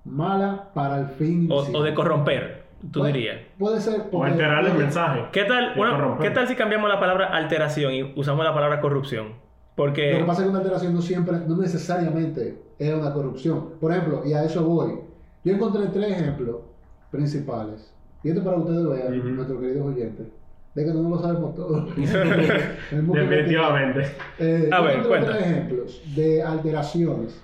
mala 0.04 0.70
para 0.74 0.98
el 1.00 1.06
fin. 1.06 1.48
O, 1.50 1.82
de 1.82 1.94
corromper, 1.94 2.64
tú 2.90 3.00
Puede- 3.00 3.12
dirías. 3.12 3.36
Puede 3.58 3.80
ser. 3.80 4.02
O 4.10 4.24
alterar 4.24 4.64
el 4.66 4.74
mensaje. 4.74 5.26
¿Qué 5.32 5.44
tal. 5.44 5.74
¿Qué 6.20 6.30
tal 6.30 6.48
si 6.48 6.56
cambiamos 6.56 6.88
la 6.88 6.98
palabra 6.98 7.26
alteración 7.28 7.92
y 7.92 8.12
usamos 8.16 8.44
la 8.44 8.52
palabra 8.52 8.80
corrupción? 8.80 9.28
Lo 9.28 9.76
Porque... 9.76 10.18
que 10.18 10.24
pasa 10.24 10.40
es 10.42 10.46
que 10.46 10.50
una 10.50 10.58
alteración 10.58 10.92
no 10.92 11.00
siempre, 11.00 11.38
no 11.46 11.56
necesariamente 11.56 12.58
es 12.78 12.92
una 12.94 13.12
corrupción. 13.12 13.70
Por 13.80 13.92
ejemplo, 13.92 14.22
y 14.26 14.32
a 14.34 14.44
eso 14.44 14.64
voy. 14.64 14.98
Yo 15.44 15.54
encontré 15.54 15.86
tres 15.86 16.10
ejemplos 16.20 16.56
principales. 17.10 17.92
Y 18.24 18.28
esto 18.30 18.44
para 18.44 18.56
ustedes 18.58 18.86
vean, 18.88 19.18
Ujú. 19.18 19.28
nuestros 19.30 19.60
queridos 19.60 19.86
oyentes, 19.86 20.26
de 20.74 20.84
que 20.84 20.90
no 20.92 21.08
lo 21.08 21.18
sabemos 21.20 21.54
todo. 21.54 21.86
Definitivamente. 22.90 24.02
Eh, 24.38 24.68
A 24.72 24.80
ver, 24.80 25.02
cuenta. 25.02 25.38
ejemplos 25.38 26.02
de 26.14 26.42
alteraciones 26.42 27.40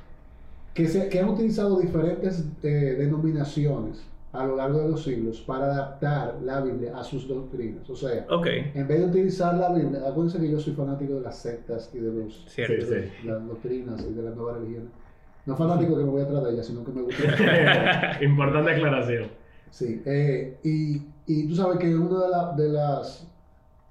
que, 0.75 0.87
se, 0.87 1.09
que 1.09 1.21
han 1.21 1.29
utilizado 1.31 1.79
diferentes 1.81 2.45
eh, 2.63 2.69
denominaciones 2.99 4.05
a 4.33 4.45
lo 4.47 4.57
largo 4.57 4.81
de 4.83 4.91
los 4.91 5.03
siglos 5.03 5.41
para 5.41 5.65
adaptar 5.65 6.37
la 6.45 6.61
Biblia 6.61 6.97
a 6.97 7.03
sus 7.03 7.27
doctrinas. 7.27 7.89
O 7.91 7.97
sea, 7.97 8.27
Ok, 8.31 8.47
en 8.75 8.87
vez 8.87 9.01
de 9.01 9.07
utilizar 9.07 9.55
la 9.55 9.73
Biblia, 9.73 10.01
acuérdense 10.07 10.39
que 10.39 10.51
yo 10.51 10.61
soy 10.61 10.75
fanático 10.75 11.15
de 11.15 11.23
las 11.23 11.39
sectas 11.39 11.91
y 11.95 11.99
de 11.99 12.13
los 12.13 12.45
cierto. 12.47 12.85
Sí, 12.87 12.91
de 12.93 13.11
las 13.25 13.47
doctrinas 13.47 14.07
y 14.09 14.13
de 14.13 14.23
las 14.23 14.37
nuevas 14.37 14.59
religiones. 14.59 14.91
No 15.47 15.57
fanático 15.57 15.97
que 15.97 16.05
me 16.05 16.11
voy 16.11 16.23
atrás 16.23 16.45
de 16.45 16.51
ellas, 16.53 16.67
sino 16.67 16.85
que 16.85 16.93
me 16.93 17.01
gusta. 17.03 18.19
Importante 18.23 18.71
aclaración. 18.71 19.29
Sí, 19.71 20.03
eh, 20.05 20.59
y, 20.65 21.03
y 21.27 21.47
tú 21.49 21.55
sabes 21.55 21.79
que 21.79 21.95
una 21.97 22.23
de, 22.25 22.29
la- 22.29 22.53
de 22.53 22.69
las 22.69 23.27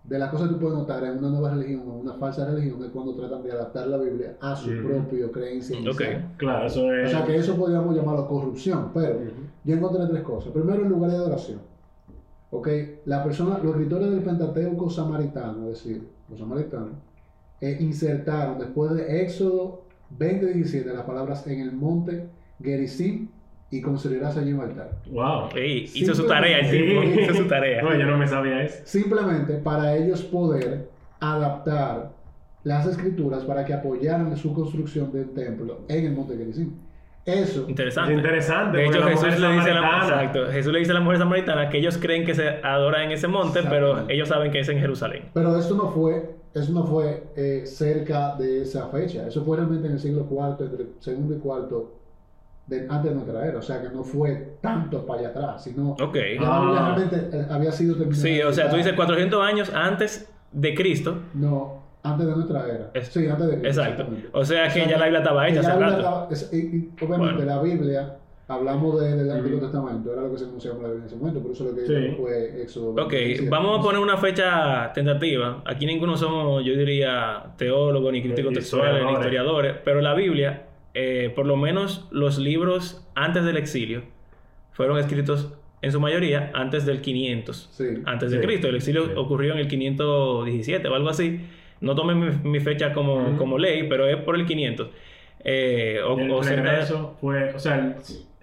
de 0.04 0.18
las 0.18 0.30
cosas 0.30 0.48
que 0.48 0.54
tú 0.54 0.60
puedes 0.62 0.78
notar 0.78 1.04
en 1.04 1.18
una 1.18 1.30
nueva 1.30 1.50
religión 1.50 1.82
o 1.86 1.96
una 1.96 2.13
falsa 2.13 2.46
religión 2.50 2.82
es 2.82 2.92
cuando 2.92 3.13
tratan 3.13 3.44
de 3.44 3.52
adaptar 3.52 3.88
la 3.88 3.98
Biblia 3.98 4.38
a 4.40 4.56
su 4.56 4.70
Ujú. 4.72 4.88
propia 4.88 5.30
creencia 5.34 5.78
inicial. 5.78 6.32
Claro, 6.38 6.66
eso 6.66 6.86
O 6.86 6.94
es. 6.94 7.12
sea 7.12 7.26
que 7.26 7.36
eso 7.36 7.58
podríamos 7.58 7.94
llamarlo 7.94 8.26
corrupción, 8.26 8.92
pero 8.94 9.20
yo 9.66 9.76
encontré 9.76 10.06
tres 10.08 10.22
cosas. 10.22 10.54
Primero, 10.54 10.84
el 10.84 10.88
lugar 10.88 11.12
de 11.12 11.18
adoración. 11.18 11.60
Ok, 12.52 12.70
la 13.04 13.22
persona, 13.22 13.58
los 13.58 13.74
escritores 13.74 14.10
del 14.10 14.22
Pentateuco 14.24 14.90
samaritano, 14.90 15.63
es 15.70 15.84
decir, 15.84 16.08
los 16.30 16.40
samaritanos, 16.40 16.92
eh, 17.60 17.78
insertaron 17.82 18.60
después 18.60 18.94
de 18.94 19.24
Éxodo 19.24 19.82
20:17 20.18 20.86
las 20.94 21.04
palabras 21.04 21.46
en 21.48 21.60
el 21.60 21.74
monte 21.74 22.30
Gerizim 22.63 23.28
y 23.70 23.82
construirás 23.82 24.38
allí 24.38 24.54
un 24.54 24.62
altar. 24.62 24.92
Wow. 25.12 25.50
Ey, 25.56 25.90
hizo 25.94 26.14
su 26.16 26.26
tarea 26.26 26.60
el 26.60 26.70
tipo, 26.72 27.02
Sí. 27.02 27.20
hizo 27.22 27.34
su 27.34 27.46
tarea. 27.48 27.82
No, 27.82 27.94
yo 27.98 28.06
no 28.06 28.18
me 28.18 28.28
sabía 28.28 28.64
eso. 28.64 28.78
Simplemente 28.86 29.56
para 29.56 29.96
ellos 29.96 30.22
poder 30.24 30.88
adaptar 31.20 32.12
las 32.64 32.86
escrituras 32.86 33.44
para 33.44 33.66
que 33.66 33.74
apoyaran 33.74 34.36
su 34.38 34.54
construcción 34.54 35.12
del 35.12 35.30
templo 35.32 35.80
en 35.88 36.06
el 36.06 36.14
monte 36.14 36.38
Gerizim. 36.38 36.74
Eso 37.26 37.66
Interesante. 37.68 38.14
Es 38.14 38.18
interesante, 38.20 38.78
De 38.78 38.86
hecho, 38.86 39.04
Jesús 39.04 39.24
mujer 39.26 39.40
le, 39.42 39.52
dice 39.58 39.72
a 39.72 39.74
la, 39.74 39.82
samaritana- 39.82 40.04
exacto, 40.24 40.46
Jesús 40.52 40.72
le 40.72 40.80
dice 40.80 40.92
a 40.92 40.94
la 40.94 41.00
mujer 41.02 41.18
samaritana 41.18 41.70
que 41.70 41.78
ellos 41.80 41.98
creen 41.98 42.26
que 42.26 42.34
se 42.34 42.48
adora 42.64 43.04
en 43.04 43.12
ese 43.12 43.28
monte, 43.28 43.60
pero 43.70 44.10
ellos 44.10 44.30
saben 44.30 44.50
que 44.50 44.62
es 44.62 44.70
en 44.70 44.80
Jerusalén. 44.80 45.24
Pero 45.34 45.58
esto 45.60 45.76
no 45.76 45.90
fue, 45.92 46.36
eso 46.54 46.72
no 46.72 46.86
fue 46.86 47.24
eh, 47.36 47.64
cerca 47.66 48.34
de 48.38 48.62
esa 48.62 48.88
fecha. 48.88 49.28
Eso 49.28 49.44
fue 49.44 49.58
realmente 49.58 49.88
en 49.88 49.94
el 49.94 50.00
siglo 50.00 50.26
IV, 50.32 50.66
entre 50.68 50.84
el 50.84 50.90
segundo 51.02 51.36
y 51.36 51.40
cuarto 51.40 51.92
de, 52.68 52.86
antes 52.90 53.10
de 53.12 53.16
nuestra 53.16 53.46
era. 53.48 53.58
O 53.60 53.62
sea 53.62 53.82
que 53.82 53.90
no 53.90 54.04
fue 54.04 54.58
tanto 54.62 55.06
para 55.06 55.20
allá 55.22 55.30
atrás, 55.30 55.64
sino 55.64 55.92
Ok. 55.92 56.16
ya 56.16 56.42
la 56.42 56.60
Biblia 56.60 56.80
Ah. 56.80 56.96
realmente 56.96 57.38
eh, 57.38 57.46
había 57.50 57.72
sido 57.72 57.96
terminada. 57.96 58.22
Sí, 58.22 58.42
o 58.42 58.52
sea, 58.54 58.70
tú 58.70 58.76
dices 58.76 58.94
400 58.94 59.42
años 59.44 59.72
antes 59.74 60.30
de 60.52 60.74
Cristo. 60.76 61.18
No, 61.34 61.84
antes 62.04 62.26
de 62.28 62.36
nuestra 62.36 62.66
era. 62.68 62.92
Es- 62.94 63.08
sí, 63.08 63.28
antes 63.28 63.48
de 63.48 63.60
Cristo, 63.60 63.82
Exacto. 63.82 64.08
O 64.34 64.46
sea 64.46 64.68
que 64.70 64.80
ya 64.88 64.98
la 64.98 65.06
Biblia 65.06 65.20
estaba 65.20 65.48
hecha 65.48 65.60
hace 65.62 65.70
la 65.70 65.76
Biblia 65.76 65.96
rato. 65.98 66.00
estaba- 66.00 66.28
es- 66.32 66.54
y- 66.54 66.58
y 66.78 67.04
obviamente 67.06 67.36
Bueno. 67.44 67.56
la 67.56 67.62
Biblia, 67.62 68.16
hablamos 68.50 69.02
de- 69.02 69.16
del 69.18 69.30
Antiguo 69.32 69.58
Ujú. 69.58 69.66
Testamento, 69.68 70.14
era 70.14 70.22
lo 70.22 70.32
que 70.32 70.38
se 70.38 70.46
anunciaba 70.46 70.78
en 70.78 70.84
la 70.84 70.88
Biblia 70.90 71.02
en 71.04 71.08
ese 71.08 71.16
momento, 71.18 71.42
por 71.42 71.52
eso 71.52 71.64
lo 71.66 71.76
que 71.76 71.86
Sí. 71.86 72.16
fue 72.18 72.62
Éxodo. 72.62 72.92
Ok, 72.92 73.12
27. 73.12 73.50
vamos 73.50 73.80
a 73.80 73.84
poner 73.84 74.00
una 74.02 74.16
fecha 74.18 74.92
tentativa. 74.94 75.62
Aquí 75.66 75.86
ninguno 75.86 76.16
somos, 76.16 76.64
yo 76.64 76.74
diría, 76.74 77.44
teólogos, 77.58 78.12
ni 78.14 78.22
críticos 78.22 78.54
textuales, 78.54 79.04
ni 79.06 79.12
historiadores, 79.14 79.76
pero 79.84 80.00
la 80.02 80.14
Biblia, 80.14 80.64
eh, 81.00 81.32
por 81.36 81.46
lo 81.46 81.56
menos 81.58 82.08
los 82.12 82.40
libros 82.40 83.08
antes 83.14 83.44
del 83.46 83.56
exilio, 83.58 84.02
fueron 84.72 84.98
escritos 84.98 85.54
en 85.84 85.92
su 85.92 86.00
mayoría 86.00 86.50
antes 86.56 86.86
del 86.88 87.02
500, 87.02 87.70
Sí. 87.72 87.86
antes 88.06 88.32
de 88.32 88.40
Sí, 88.40 88.46
Cristo. 88.48 88.68
El 88.68 88.76
exilio 88.78 89.06
sí. 89.06 89.12
ocurrió 89.16 89.54
en 89.54 89.60
el 89.60 89.68
517 89.68 90.88
o 90.88 90.96
algo 90.96 91.10
así. 91.10 91.42
No 91.82 91.94
tomen 91.96 92.20
mi, 92.20 92.50
mi 92.50 92.60
fecha 92.60 92.94
como, 92.94 93.38
como 93.38 93.60
ley, 93.60 93.88
pero 93.88 94.08
es 94.08 94.18
por 94.18 94.36
el 94.36 94.46
500. 94.48 94.88
Eh, 95.44 96.00
o, 96.04 96.18
El 96.20 96.32
o 96.32 96.42
de- 96.42 96.56
regreso 96.56 97.16
fue, 97.22 97.54
o 97.54 97.60
sea, 97.60 97.96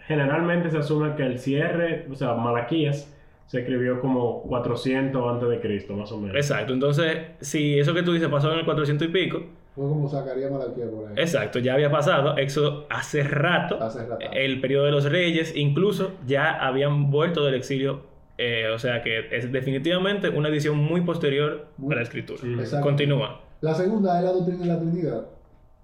generalmente 0.06 0.70
se 0.70 0.78
asume 0.78 1.14
que 1.16 1.24
el 1.24 1.38
cierre, 1.38 2.06
o 2.10 2.14
sea, 2.14 2.34
Malaquías, 2.34 3.10
se 3.46 3.60
escribió 3.60 4.00
como 4.00 4.42
400 4.44 5.32
antes 5.34 5.48
de 5.48 5.60
Cristo, 5.60 5.94
más 5.96 6.10
o 6.12 6.18
menos. 6.20 6.36
Exacto, 6.36 6.72
entonces, 6.72 7.18
si 7.40 7.78
eso 7.78 7.92
que 7.94 8.02
tú 8.02 8.12
dices 8.12 8.28
pasó 8.28 8.52
en 8.52 8.60
el 8.60 8.64
400 8.64 9.08
y 9.08 9.10
pico, 9.10 9.42
Fue 9.74 9.88
como 9.88 10.08
sacaría 10.08 10.48
Malaquía 10.48 10.88
por 10.88 11.08
ahí. 11.08 11.14
Exacto, 11.16 11.58
ya 11.58 11.74
había 11.74 11.90
pasado. 11.90 12.36
Éxodo 12.36 12.86
hace 12.90 13.22
rato. 13.24 13.82
Hace 13.82 14.06
rato. 14.06 14.24
El 14.32 14.60
periodo 14.60 14.84
de 14.86 14.92
los 14.92 15.04
reyes, 15.10 15.52
incluso 15.56 16.12
ya 16.26 16.52
habían 16.64 17.10
vuelto 17.10 17.44
del 17.44 17.54
exilio. 17.54 18.12
eh, 18.36 18.66
o 18.74 18.78
sea 18.80 19.00
que 19.02 19.28
es 19.36 19.52
definitivamente 19.52 20.28
una 20.28 20.48
edición 20.48 20.76
muy 20.76 21.02
posterior 21.02 21.66
Muy- 21.76 21.92
a 21.92 21.96
la 21.98 22.02
escritura. 22.02 22.40
Mm. 22.42 22.58
Exacto. 22.60 22.84
Continúa. 22.84 23.40
La 23.60 23.74
segunda 23.74 24.18
es 24.18 24.24
la 24.24 24.32
doctrina 24.32 24.58
de 24.60 24.66
la 24.66 24.78
Trinidad. 24.80 25.26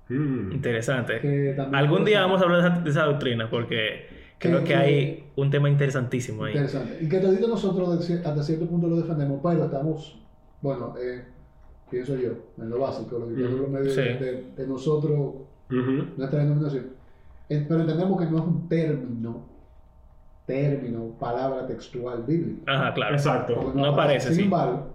Mm. 0.08 0.52
Interesante. 0.52 1.56
Algún 1.72 2.04
día 2.04 2.22
vamos 2.22 2.40
a 2.40 2.44
hablar 2.44 2.62
de 2.62 2.68
esa, 2.68 2.78
de 2.80 2.90
esa 2.90 3.04
doctrina 3.04 3.48
porque 3.48 4.06
creo 4.38 4.58
Que- 4.60 4.64
que 4.64 4.74
hay 4.74 5.24
un 5.36 5.48
tema 5.50 5.68
interesantísimo 5.70 6.42
ahí. 6.44 6.52
Interesante. 6.52 6.98
Y 7.00 7.08
que 7.08 7.18
todito 7.18 7.46
nosotros 7.46 7.88
hasta 8.10 8.42
cierto 8.42 8.66
punto 8.66 8.88
lo 8.88 8.96
defendemos, 8.96 9.40
pero 9.42 9.64
estamos, 9.66 10.18
bueno, 10.60 10.94
eh, 11.00 11.22
pienso 11.90 12.16
yo, 12.16 12.30
en 12.58 12.70
lo 12.70 12.78
básico, 12.80 13.18
lo 13.18 13.26
que 13.28 13.32
medio 13.34 13.90
Sí. 13.90 14.00
de, 14.00 14.14
de- 14.18 14.44
de 14.56 14.66
nosotros, 14.66 15.34
nuestra 16.16 16.40
denominación. 16.40 16.86
Pero 17.48 17.80
entendemos 17.80 18.18
que 18.20 18.30
no 18.30 18.38
es 18.38 18.44
un 18.44 18.68
término, 18.68 19.44
término, 20.46 21.10
palabra 21.18 21.66
textual 21.66 22.24
bíblica. 22.24 22.72
Ajá, 22.72 22.94
claro. 22.94 23.14
Exacto. 23.14 23.54
Porque 23.54 23.78
No 23.78 23.86
aparece, 23.86 24.28
Sin 24.28 24.36
sí. 24.36 24.42
embargo, 24.42 24.86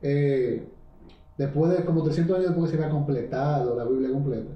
eh, 0.00 0.64
después 1.38 1.76
de 1.76 1.84
como 1.84 2.02
300 2.04 2.36
años 2.36 2.48
después 2.50 2.70
que 2.70 2.76
se 2.76 2.82
había 2.82 2.92
completado 2.94 3.76
la 3.76 3.84
Biblia 3.84 4.10
completa, 4.10 4.50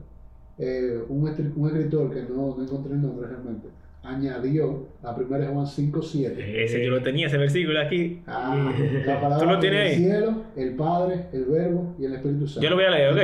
eh, 0.58 1.04
un, 1.08 1.22
un 1.56 1.66
escritor 1.68 2.10
que 2.12 2.22
no, 2.22 2.54
no 2.56 2.62
encontré 2.62 2.92
el 2.94 3.02
nombre 3.02 3.26
realmente, 3.28 3.68
añadió 4.06 4.88
a 5.02 5.10
1 5.12 5.26
Juan 5.52 5.66
5, 5.66 6.02
7. 6.02 6.64
Ese 6.64 6.84
yo 6.84 6.90
lo 6.90 7.02
tenía, 7.02 7.26
ese 7.26 7.38
versículo 7.38 7.80
aquí. 7.80 8.22
Ah, 8.26 8.72
la 9.04 9.20
palabra 9.20 9.38
¿Tú 9.38 9.50
lo 9.50 9.58
tienes 9.58 9.92
ahí? 9.92 10.04
cielo, 10.04 10.44
el 10.56 10.74
Padre, 10.74 11.26
el 11.32 11.44
Verbo 11.46 11.94
y 11.98 12.04
el 12.04 12.14
Espíritu 12.14 12.46
Santo. 12.46 12.62
Yo 12.62 12.70
lo 12.70 12.76
voy 12.76 12.84
a 12.84 12.90
leer, 12.90 13.12
ok. 13.12 13.18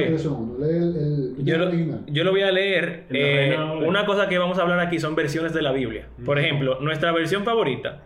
Lee 0.59 0.67
el, 0.77 0.97
el, 0.97 1.45
Yo 1.45 1.55
el 1.55 1.61
lo, 1.61 1.67
original. 1.69 2.01
yo 2.07 2.25
lo 2.25 2.31
voy 2.31 2.43
a 2.43 2.51
leer. 2.53 3.05
La 3.11 3.19
eh, 3.19 3.57
una 3.87 4.05
cosa 4.05 4.29
que 4.29 4.39
vamos 4.39 4.59
a 4.59 4.63
hablar 4.63 4.81
aquí 4.81 4.99
son 4.99 5.15
versiones 5.15 5.53
de 5.55 5.63
la 5.63 5.73
Biblia. 5.73 6.07
Por 6.25 6.39
ejemplo, 6.39 6.79
nuestra 6.81 7.13
versión 7.13 7.45
favorita 7.45 8.03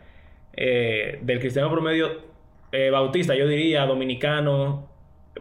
eh, 0.54 1.18
del 1.22 1.38
cristiano 1.40 1.70
promedio 1.70 2.08
eh, 2.72 2.90
bautista, 2.90 3.34
yo 3.34 3.46
diría 3.46 3.86
dominicano, 3.86 4.88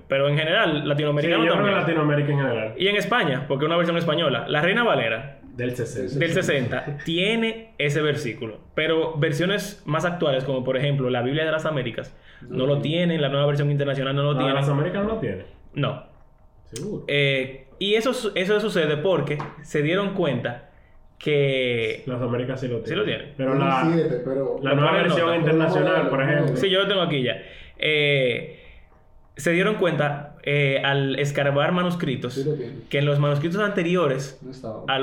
pero 0.07 0.27
en 0.29 0.37
general 0.37 0.71
Sí, 0.71 0.79
yo 0.81 0.85
latinoamericano 0.87 1.41
creo 1.43 1.53
que 1.53 1.57
también. 1.59 1.77
Latinoamérica 1.79 2.31
en 2.31 2.37
general. 2.37 2.73
Y 2.77 2.87
en 2.87 2.95
España, 2.97 3.45
porque 3.47 3.65
es 3.65 3.67
una 3.67 3.77
versión 3.77 3.97
española. 3.97 4.45
La 4.47 4.61
Reina 4.61 4.83
Valera 4.83 5.39
Del 5.55 5.75
60. 5.75 6.19
del 6.19 6.31
60 6.33 6.97
tiene 7.05 7.73
ese 7.77 8.01
versículo, 8.01 8.59
pero 8.75 9.15
versiones 9.17 9.81
más 9.85 10.03
actuales, 10.05 10.43
como 10.43 10.63
por 10.63 10.75
ejemplo 10.77 11.09
la 11.09 11.21
Biblia 11.21 11.45
de 11.45 11.51
las 11.51 11.65
Américas, 11.65 12.13
no 12.49 12.65
lo 12.65 12.79
tienen, 12.81 13.21
la 13.21 13.29
nueva 13.29 13.45
versión 13.45 13.71
internacional 13.71 14.15
no 14.15 14.23
lo 14.23 14.31
Ah, 14.31 14.37
tiene. 14.39 14.53
las 14.53 14.67
Américas 14.69 15.03
no 15.03 15.13
lo 15.13 15.19
tienen. 15.19 15.45
No, 15.73 16.03
Seguro. 16.65 17.05
Eh, 17.07 17.67
y 17.79 17.93
eso, 17.95 18.11
eso 18.35 18.59
sucede 18.59 18.97
porque 18.97 19.37
se 19.61 19.81
dieron 19.81 20.13
cuenta 20.13 20.69
que... 21.17 22.03
Las 22.05 22.21
Américas 22.21 22.59
sí 22.59 22.67
lo 22.67 22.79
tienen. 22.81 22.87
Sí 22.89 22.95
lo 22.95 23.05
tienen. 23.05 23.33
Pero 23.37 23.51
Tiene 23.53 23.65
la, 23.65 24.21
pero 24.25 24.59
la 24.61 24.73
nueva 24.75 24.91
versión 24.93 25.27
nota. 25.27 25.37
internacional, 25.37 26.09
por 26.09 26.21
ejemplo. 26.21 26.55
Sí, 26.57 26.69
yo 26.69 26.79
lo 26.81 26.87
tengo 26.87 27.01
aquí 27.01 27.23
ya. 27.23 27.41
Eh, 27.77 28.59
se 29.35 29.51
dieron 29.51 29.75
cuenta 29.75 30.34
eh, 30.47 30.79
al 30.84 31.17
escarbar 31.17 31.71
manuscritos 31.71 32.47
que 32.89 32.99
en 32.99 33.05
los 33.05 33.17
manuscritos 33.19 33.60
anteriores 33.60 34.39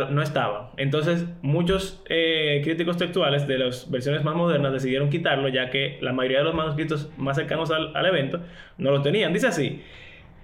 No 0.09 0.23
estaba. 0.23 0.61
no. 0.61 0.71
Entonces, 0.77 1.27
muchos 1.43 2.03
eh, 2.09 2.61
críticos 2.63 2.97
textuales 2.97 3.49
de 3.49 3.59
las 3.59 3.91
versiones 3.91 4.23
más 4.23 4.37
modernas 4.37 4.73
decidieron 4.73 5.11
quitarlo, 5.11 5.49
ya 5.49 5.69
que 5.69 5.99
la 6.01 6.13
mayoría 6.13 6.39
de 6.39 6.45
los 6.45 6.55
manuscritos 6.55 7.11
más 7.17 7.37
cercanos 7.37 7.71
al, 7.73 7.95
al 7.97 8.07
evento 8.07 8.41
no 8.79 8.93
lo 8.93 9.03
tenían. 9.03 9.33
Dice 9.33 9.49
así: 9.49 9.83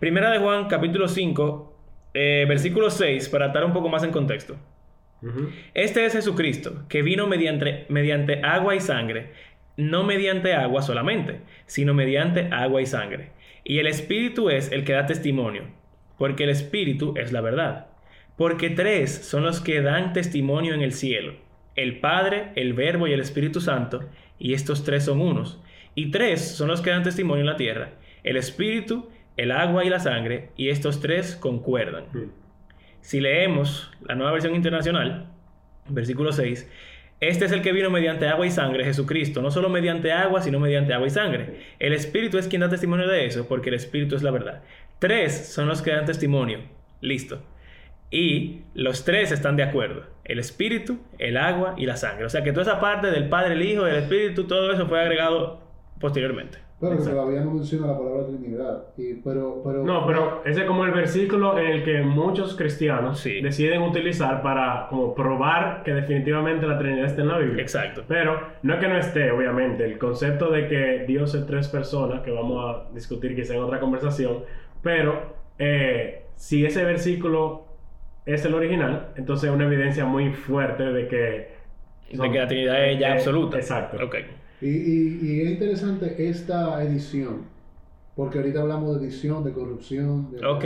Primera 0.00 0.30
de 0.30 0.38
Juan, 0.38 0.66
capítulo 0.66 1.06
5, 1.06 1.76
eh, 2.14 2.44
versículo 2.48 2.90
6, 2.90 3.28
para 3.28 3.46
estar 3.46 3.64
un 3.64 3.72
poco 3.72 3.88
más 3.88 4.02
en 4.02 4.10
contexto. 4.10 4.56
Este 5.74 6.04
es 6.06 6.12
Jesucristo, 6.12 6.84
que 6.88 7.02
vino 7.02 7.26
mediante, 7.26 7.86
mediante 7.88 8.40
agua 8.44 8.76
y 8.76 8.80
sangre, 8.80 9.32
no 9.76 10.04
mediante 10.04 10.54
agua 10.54 10.82
solamente, 10.82 11.40
sino 11.66 11.92
mediante 11.94 12.48
agua 12.52 12.82
y 12.82 12.86
sangre. 12.86 13.30
Y 13.68 13.80
el 13.80 13.86
Espíritu 13.86 14.48
es 14.48 14.72
el 14.72 14.82
que 14.82 14.94
da 14.94 15.04
testimonio, 15.04 15.64
porque 16.16 16.44
el 16.44 16.50
Espíritu 16.50 17.12
es 17.18 17.32
la 17.32 17.42
verdad. 17.42 17.88
Porque 18.38 18.70
tres 18.70 19.12
son 19.12 19.42
los 19.42 19.60
que 19.60 19.82
dan 19.82 20.14
testimonio 20.14 20.72
en 20.72 20.80
el 20.80 20.94
cielo, 20.94 21.34
el 21.76 22.00
Padre, 22.00 22.50
el 22.56 22.72
Verbo 22.72 23.06
y 23.06 23.12
el 23.12 23.20
Espíritu 23.20 23.60
Santo, 23.60 24.08
y 24.38 24.54
estos 24.54 24.84
tres 24.84 25.04
son 25.04 25.20
unos. 25.20 25.60
Y 25.94 26.10
tres 26.10 26.40
son 26.56 26.68
los 26.68 26.80
que 26.80 26.88
dan 26.88 27.02
testimonio 27.02 27.42
en 27.42 27.50
la 27.50 27.56
tierra, 27.56 27.90
el 28.24 28.38
Espíritu, 28.38 29.10
el 29.36 29.50
agua 29.50 29.84
y 29.84 29.90
la 29.90 30.00
sangre, 30.00 30.48
y 30.56 30.70
estos 30.70 31.00
tres 31.02 31.36
concuerdan. 31.36 32.04
Si 33.02 33.20
leemos 33.20 33.92
la 34.00 34.14
nueva 34.14 34.32
versión 34.32 34.54
internacional, 34.54 35.26
versículo 35.90 36.32
6, 36.32 36.70
este 37.20 37.46
es 37.46 37.52
el 37.52 37.62
que 37.62 37.72
vino 37.72 37.90
mediante 37.90 38.28
agua 38.28 38.46
y 38.46 38.50
sangre, 38.50 38.84
Jesucristo, 38.84 39.42
no 39.42 39.50
solo 39.50 39.68
mediante 39.68 40.12
agua, 40.12 40.40
sino 40.40 40.60
mediante 40.60 40.94
agua 40.94 41.08
y 41.08 41.10
sangre. 41.10 41.60
El 41.80 41.92
Espíritu 41.92 42.38
es 42.38 42.46
quien 42.46 42.60
da 42.60 42.68
testimonio 42.68 43.08
de 43.08 43.26
eso, 43.26 43.48
porque 43.48 43.70
el 43.70 43.74
Espíritu 43.74 44.14
es 44.14 44.22
la 44.22 44.30
verdad. 44.30 44.62
Tres 45.00 45.52
son 45.52 45.66
los 45.66 45.82
que 45.82 45.90
dan 45.90 46.04
testimonio. 46.04 46.60
Listo. 47.00 47.42
Y 48.10 48.60
los 48.74 49.04
tres 49.04 49.32
están 49.32 49.56
de 49.56 49.64
acuerdo. 49.64 50.04
El 50.24 50.38
Espíritu, 50.38 51.00
el 51.18 51.36
agua 51.36 51.74
y 51.76 51.86
la 51.86 51.96
sangre. 51.96 52.24
O 52.24 52.30
sea 52.30 52.44
que 52.44 52.52
toda 52.52 52.62
esa 52.62 52.80
parte 52.80 53.10
del 53.10 53.28
Padre, 53.28 53.54
el 53.54 53.62
Hijo, 53.62 53.86
el 53.86 53.96
Espíritu, 53.96 54.44
todo 54.44 54.72
eso 54.72 54.86
fue 54.86 55.00
agregado 55.00 55.60
posteriormente. 56.00 56.67
Pero 56.80 56.96
que 56.96 57.02
todavía 57.02 57.40
no 57.40 57.50
menciona 57.50 57.88
la 57.88 57.98
palabra 57.98 58.26
Trinidad. 58.26 58.84
Y, 58.96 59.14
pero, 59.14 59.60
pero, 59.64 59.84
No, 59.84 60.06
pero 60.06 60.42
ese 60.44 60.60
es 60.60 60.66
como 60.66 60.84
el 60.84 60.92
versículo 60.92 61.58
en 61.58 61.66
el 61.66 61.84
que 61.84 62.02
muchos 62.02 62.56
cristianos 62.56 63.18
Sí. 63.18 63.40
deciden 63.40 63.82
utilizar 63.82 64.42
para 64.42 64.86
como 64.88 65.12
probar 65.12 65.82
que 65.82 65.92
definitivamente 65.92 66.66
la 66.68 66.78
Trinidad 66.78 67.06
está 67.06 67.22
en 67.22 67.28
la 67.28 67.38
Biblia. 67.38 67.62
Exacto. 67.62 68.04
Pero 68.06 68.40
no 68.62 68.74
es 68.74 68.80
que 68.80 68.88
no 68.88 68.96
esté, 68.96 69.30
obviamente. 69.32 69.84
El 69.84 69.98
concepto 69.98 70.50
de 70.52 70.68
que 70.68 71.04
Dios 71.06 71.34
es 71.34 71.44
tres 71.46 71.66
personas, 71.66 72.20
que 72.22 72.30
vamos 72.30 72.64
a 72.64 72.94
discutir 72.94 73.34
quizá 73.34 73.54
en 73.54 73.62
otra 73.62 73.80
conversación, 73.80 74.44
pero 74.80 75.20
eh, 75.58 76.26
si 76.36 76.64
ese 76.64 76.84
versículo 76.84 77.64
es 78.24 78.44
el 78.44 78.54
original, 78.54 79.08
entonces 79.16 79.48
es 79.50 79.54
una 79.54 79.64
evidencia 79.64 80.04
muy 80.04 80.30
fuerte 80.32 80.84
de 80.84 81.08
que... 81.08 81.58
De 82.12 82.30
que 82.30 82.38
la 82.38 82.46
Trinidad 82.46 82.84
es 82.88 82.98
ya 83.00 83.08
eh, 83.08 83.12
absoluta. 83.14 83.56
Exacto. 83.56 83.96
Ok. 84.04 84.14
Y, 84.60 84.68
y, 84.68 85.18
y 85.22 85.40
es 85.42 85.50
interesante 85.50 86.28
esta 86.28 86.82
edición, 86.82 87.42
porque 88.16 88.38
ahorita 88.38 88.60
hablamos 88.60 88.98
de 89.00 89.06
edición, 89.06 89.44
de 89.44 89.52
corrupción. 89.52 90.30
De 90.32 90.44
Ok. 90.46 90.64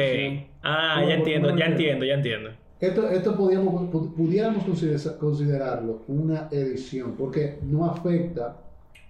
Ah, 0.62 0.94
¿Cómo- 0.96 1.08
ya 1.08 1.14
entiendo, 1.14 1.56
ya 1.56 1.66
entiendo, 1.66 2.04
ya 2.04 2.14
entiendo. 2.14 2.50
Esto, 2.80 3.08
esto 3.10 3.36
podíamos, 3.36 3.74
pu- 3.92 4.12
pudiéramos 4.14 4.64
consider- 4.64 5.16
considerarlo 5.18 6.02
una 6.08 6.48
edición, 6.50 7.14
porque 7.16 7.58
no 7.62 7.84
afecta 7.84 8.56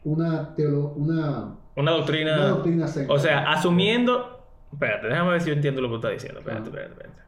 una, 0.05 0.55
teolo- 0.57 0.93
una, 0.97 1.55
Una 1.77 1.91
doctrina. 1.93 2.35
una 2.37 2.49
doctrina. 2.49 2.87
O 3.09 3.19
sea, 3.19 3.51
asumiendo. 3.51 4.45
Espérate, 4.73 5.07
déjame 5.07 5.31
ver 5.31 5.41
si 5.41 5.49
yo 5.49 5.55
entiendo 5.55 5.81
lo 5.81 5.89
que 5.89 5.93
tú 5.93 5.97
estás 5.97 6.13
diciendo. 6.13 6.41
Espérate, 6.41 6.69
espérate, 6.69 6.93
espérate. 6.93 7.23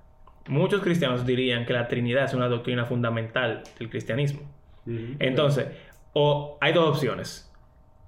Muchos 0.49 0.83
cristianos 0.83 1.25
dirían 1.25 1.65
que 1.65 1.73
la 1.73 1.89
Trinidad 1.89 2.25
es 2.25 2.35
una 2.35 2.49
doctrina 2.49 2.85
fundamental 2.85 3.63
del 3.79 3.89
cristianismo. 3.89 4.41
Entonces, 5.19 5.67
o 6.15 6.57
hay 6.61 6.73
dos 6.73 6.89
opciones. 6.89 7.53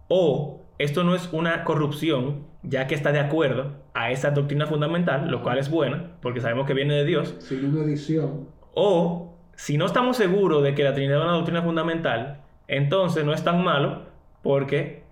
O 0.08 0.62
esto 0.78 1.04
no 1.04 1.14
es 1.14 1.28
una 1.32 1.64
corrupción, 1.64 2.46
ya 2.62 2.86
que 2.86 2.94
está 2.94 3.12
de 3.12 3.20
acuerdo 3.20 3.72
a 3.94 4.10
esa 4.10 4.30
doctrina 4.30 4.66
fundamental, 4.66 5.30
lo 5.30 5.42
cual 5.42 5.58
es 5.58 5.70
buena, 5.70 6.12
porque 6.22 6.40
sabemos 6.40 6.66
que 6.66 6.74
viene 6.74 6.94
de 6.94 7.04
Dios. 7.04 7.34
sin 7.40 7.66
una 7.66 7.84
edición, 7.84 8.48
O 8.74 9.36
si 9.54 9.78
no 9.78 9.86
estamos 9.86 10.16
seguros 10.16 10.62
de 10.62 10.74
que 10.74 10.84
la 10.84 10.92
Trinidad 10.94 11.18
es 11.18 11.24
una 11.24 11.32
doctrina 11.32 11.62
fundamental, 11.62 12.42
entonces 12.68 13.24
no 13.24 13.32
es 13.32 13.42
tan 13.42 13.64
malo 13.64 14.02
porque 14.42 15.02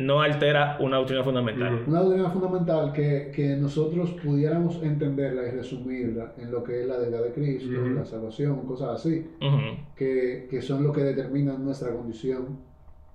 no 0.00 0.20
altera 0.22 0.78
una 0.80 0.96
doctrina 0.96 1.22
fundamental. 1.22 1.84
Una 1.86 2.00
doctrina 2.00 2.30
fundamental 2.30 2.92
que, 2.92 3.30
que 3.34 3.56
nosotros 3.56 4.10
pudiéramos 4.22 4.82
entenderla 4.82 5.46
y 5.46 5.50
resumirla 5.50 6.34
en 6.38 6.50
lo 6.50 6.64
que 6.64 6.80
es 6.80 6.86
la 6.86 6.98
deidad 6.98 7.22
de 7.22 7.32
Cristo, 7.32 7.70
la 7.94 8.04
salvación, 8.04 8.66
cosas 8.66 9.00
así. 9.00 9.26
Que, 9.94 10.46
que 10.50 10.62
son 10.62 10.82
lo 10.84 10.92
que 10.92 11.02
determinan 11.02 11.64
nuestra 11.64 11.94
condición 11.94 12.58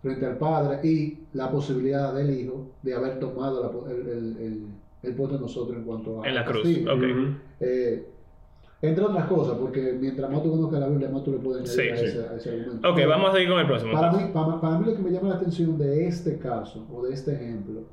frente 0.01 0.25
al 0.25 0.37
Padre 0.37 0.87
y 0.87 1.17
la 1.33 1.49
posibilidad 1.49 2.13
del 2.13 2.29
Hijo 2.39 2.75
de 2.83 2.93
haber 2.93 3.19
tomado 3.19 3.63
la 3.63 3.91
el, 3.91 4.07
el, 4.07 4.37
el, 4.37 4.65
el 5.01 5.15
puesto 5.15 5.35
de 5.35 5.41
nosotros 5.41 5.77
en 5.77 5.83
cuanto 5.83 6.21
a 6.21 6.27
En 6.27 6.35
la 6.35 6.45
cruz, 6.45 6.65
ok. 6.87 7.03
Eh, 7.59 8.14
entre 8.87 9.03
otras 9.05 9.25
cosas, 9.27 9.57
porque 9.57 9.93
mientras 9.99 10.29
más 10.31 10.41
tú 10.43 10.51
conozcas 10.51 10.79
la 10.79 10.87
Biblia, 10.87 11.09
más 11.09 11.23
tú 11.23 11.31
le 11.31 11.37
puedes 11.39 11.69
Sí, 11.69 11.81
a, 11.89 11.97
sí. 11.97 12.05
ese, 12.05 12.27
a 12.27 12.35
ese 12.35 12.49
argumento. 12.51 12.89
Ok, 12.89 12.95
Pero 12.95 13.09
vamos 13.09 13.29
a 13.29 13.33
seguir 13.33 13.49
con 13.49 13.59
el 13.59 13.65
próximo. 13.67 13.91
Para 13.93 14.11
mí, 14.11 14.29
para, 14.33 14.61
para 14.61 14.79
mí 14.79 14.85
lo 14.85 14.95
que 14.95 15.01
me 15.01 15.11
llama 15.11 15.29
la 15.29 15.35
atención 15.35 15.77
de 15.77 16.07
este 16.07 16.37
caso 16.37 16.87
o 16.91 17.05
de 17.05 17.13
este 17.13 17.33
ejemplo 17.33 17.83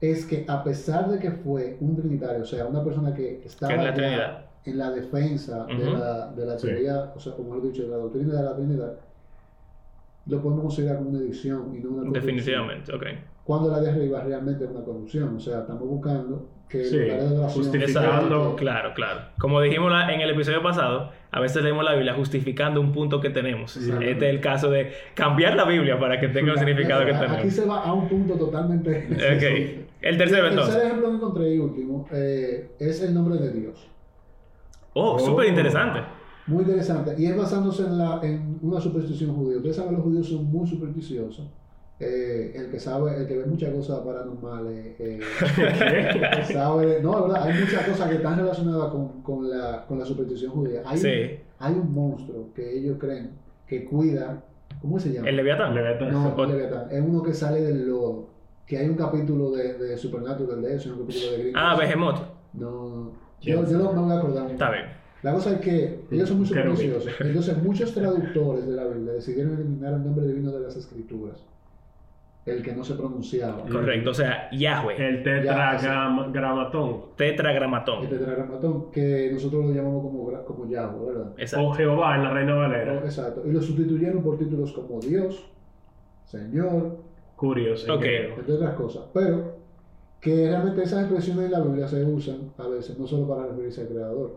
es 0.00 0.24
que 0.24 0.44
a 0.48 0.64
pesar 0.64 1.10
de 1.10 1.18
que 1.18 1.30
fue 1.30 1.76
un 1.80 1.96
trinitario, 1.96 2.42
o 2.42 2.46
sea, 2.46 2.66
una 2.66 2.82
persona 2.82 3.12
que 3.14 3.42
estaba 3.44 3.74
es 3.74 3.96
la 3.98 4.46
en 4.64 4.76
la 4.78 4.90
defensa 4.90 5.66
de 5.66 5.74
Ujú. 5.74 5.96
la, 5.96 6.32
de 6.32 6.46
la 6.46 6.58
Sí. 6.58 6.66
teoría, 6.66 7.12
o 7.14 7.18
sea, 7.20 7.34
como 7.34 7.56
he 7.56 7.60
dicho, 7.60 7.82
de 7.82 7.88
la 7.88 7.96
doctrina 7.96 8.34
de 8.34 8.42
la 8.42 8.54
Trinidad, 8.56 8.98
lo 10.26 10.42
podemos 10.42 10.62
considerar 10.64 10.98
como 10.98 11.10
una 11.10 11.18
edición 11.20 11.74
y 11.74 11.80
no 11.80 11.90
una. 11.90 12.10
Definitivamente, 12.12 12.94
ok. 12.94 13.04
Cuando 13.50 13.68
la 13.68 13.80
de 13.80 13.90
arriba 13.90 14.22
realmente 14.22 14.62
es 14.62 14.70
una 14.70 14.84
corrupción, 14.84 15.34
o 15.34 15.40
sea, 15.40 15.58
estamos 15.62 15.82
buscando 15.88 16.48
que 16.68 16.84
Sí, 16.84 16.98
de 16.98 17.14
adoración- 17.16 17.64
justificando- 17.64 18.54
que- 18.54 18.62
Claro, 18.62 18.94
claro. 18.94 19.20
Como 19.40 19.60
dijimos 19.60 19.90
la- 19.90 20.14
en 20.14 20.20
el 20.20 20.30
episodio 20.30 20.62
pasado, 20.62 21.10
a 21.32 21.40
veces 21.40 21.60
leemos 21.64 21.84
la 21.84 21.94
Biblia 21.94 22.14
justificando 22.14 22.80
un 22.80 22.92
punto 22.92 23.20
que 23.20 23.30
tenemos. 23.30 23.76
Este 23.76 24.12
es 24.12 24.22
el 24.22 24.40
caso 24.40 24.70
de 24.70 24.92
cambiar 25.14 25.56
la 25.56 25.64
Biblia 25.64 25.98
para 25.98 26.20
que 26.20 26.28
tenga 26.28 26.52
el 26.52 26.58
significado 26.58 27.04
que 27.04 27.10
Aquí 27.12 27.26
tenemos. 27.26 27.52
se 27.52 27.66
va 27.66 27.80
a 27.82 27.92
un 27.92 28.08
punto 28.08 28.34
totalmente. 28.36 29.08
Ok. 29.10 29.88
El 30.00 30.16
tercero 30.16 30.44
El 30.46 30.50
entonces. 30.52 30.74
tercer 30.76 30.90
ejemplo 30.92 31.10
que 31.10 31.16
encontré 31.16 31.54
y 31.56 31.58
último 31.58 32.06
eh, 32.12 32.70
es 32.78 33.02
el 33.02 33.12
nombre 33.12 33.36
de 33.36 33.50
Dios. 33.52 33.90
Oh, 34.94 35.14
Oh. 35.14 35.18
súper 35.18 35.48
interesante. 35.48 35.98
Muy 36.46 36.62
interesante. 36.62 37.14
Y 37.18 37.26
es 37.26 37.36
basándose 37.36 37.82
en, 37.82 37.98
la, 37.98 38.20
en 38.22 38.58
una 38.62 38.80
superstición 38.80 39.34
judía. 39.34 39.56
Ustedes 39.56 39.74
saben, 39.76 39.94
los 39.94 40.02
judíos 40.04 40.28
son 40.28 40.44
muy 40.44 40.66
supersticiosos. 40.68 41.48
Eh, 42.02 42.52
el 42.56 42.70
que 42.70 42.80
sabe, 42.80 43.14
el 43.14 43.26
que 43.26 43.36
ve 43.36 43.44
muchas 43.44 43.74
cosas 43.74 43.98
paranormales, 44.00 44.96
eh, 44.98 45.20
sabe, 46.50 47.00
no, 47.02 47.16
es 47.18 47.22
verdad, 47.24 47.42
hay 47.46 47.60
muchas 47.60 47.86
cosas 47.86 48.08
que 48.08 48.16
están 48.16 48.38
relacionadas 48.38 48.90
con, 48.90 49.22
con, 49.22 49.50
la, 49.50 49.84
con 49.86 49.98
la 49.98 50.04
superstición 50.06 50.50
judía. 50.52 50.82
Hay, 50.86 50.96
Sí. 50.98 51.08
un, 51.08 51.38
hay 51.58 51.74
un 51.74 51.92
monstruo 51.92 52.48
que 52.54 52.78
ellos 52.78 52.96
creen 52.98 53.32
que 53.66 53.84
cuida, 53.84 54.42
¿cómo 54.80 54.98
se 54.98 55.12
llama? 55.12 55.28
El 55.28 55.36
Leviatán. 55.36 55.74
Leviatán. 55.74 56.10
No, 56.12 56.34
no 56.34 56.44
Leviatán. 56.46 56.86
Es 56.90 57.00
uno 57.06 57.22
que 57.22 57.34
sale 57.34 57.60
del 57.60 57.86
lodo. 57.86 58.28
Que 58.66 58.78
hay 58.78 58.88
un 58.88 58.96
capítulo 58.96 59.50
de, 59.50 59.74
de 59.74 59.96
Supernatural 59.98 60.62
de 60.62 60.74
eso, 60.76 60.92
un 60.94 61.00
capítulo 61.00 61.32
de 61.32 61.38
Gringos. 61.38 61.62
Ah, 61.62 61.76
Behemoth. 61.76 62.18
No, 62.54 63.12
yo, 63.40 63.64
yo 63.68 63.78
no 63.78 63.92
me 63.92 64.00
voy 64.02 64.12
a 64.12 64.18
acordar. 64.18 64.50
Está 64.50 64.70
bien. 64.70 64.84
La 65.22 65.34
cosa 65.34 65.52
es 65.52 65.60
que 65.60 66.00
ellos 66.10 66.28
son 66.28 66.38
muy 66.38 66.46
supersticiosos. 66.46 67.12
Entonces, 67.20 67.62
muchos 67.62 67.92
traductores 67.92 68.66
de 68.66 68.74
la 68.74 68.84
Biblia 68.86 69.12
decidieron 69.12 69.54
eliminar 69.54 69.92
el 69.92 70.04
nombre 70.04 70.26
divino 70.26 70.50
de 70.50 70.60
las 70.60 70.76
escrituras. 70.76 71.44
El 72.46 72.62
que 72.62 72.72
no 72.74 72.82
se 72.82 72.94
pronunciaba. 72.94 73.62
Correcto, 73.70 74.10
o 74.10 74.14
sea, 74.14 74.48
Yahweh, 74.50 74.96
El 74.96 75.22
tetragramatón. 75.22 77.04
tetragramatón. 77.16 78.02
El 78.04 78.08
tetragramatón, 78.08 78.90
que 78.90 79.30
nosotros 79.32 79.66
lo 79.66 79.72
llamamos 79.74 80.02
como, 80.02 80.44
como 80.44 80.66
Yahweh, 80.68 81.06
¿verdad? 81.06 81.32
Exacto. 81.36 81.66
O 81.66 81.72
Jehová 81.74 82.16
en 82.16 82.24
la 82.24 82.30
Reina 82.30 82.54
Valera. 82.54 82.94
Exacto. 83.04 83.42
Y 83.46 83.52
lo 83.52 83.60
sustituyeron 83.60 84.22
por 84.22 84.38
títulos 84.38 84.72
como 84.72 85.00
Dios, 85.00 85.50
Señor, 86.24 86.98
Curioso. 87.36 87.94
Ok. 87.94 88.04
entre 88.04 88.54
otras 88.54 88.74
cosas. 88.74 89.04
Pero 89.12 89.58
que 90.20 90.48
realmente 90.48 90.82
esas 90.82 91.00
expresiones 91.04 91.46
en 91.46 91.52
la 91.52 91.60
Biblia 91.60 91.88
se 91.88 92.04
usan 92.04 92.52
a 92.58 92.68
veces 92.68 92.98
no 92.98 93.06
solo 93.06 93.26
para 93.28 93.46
referirse 93.48 93.82
al 93.82 93.88
Creador, 93.88 94.36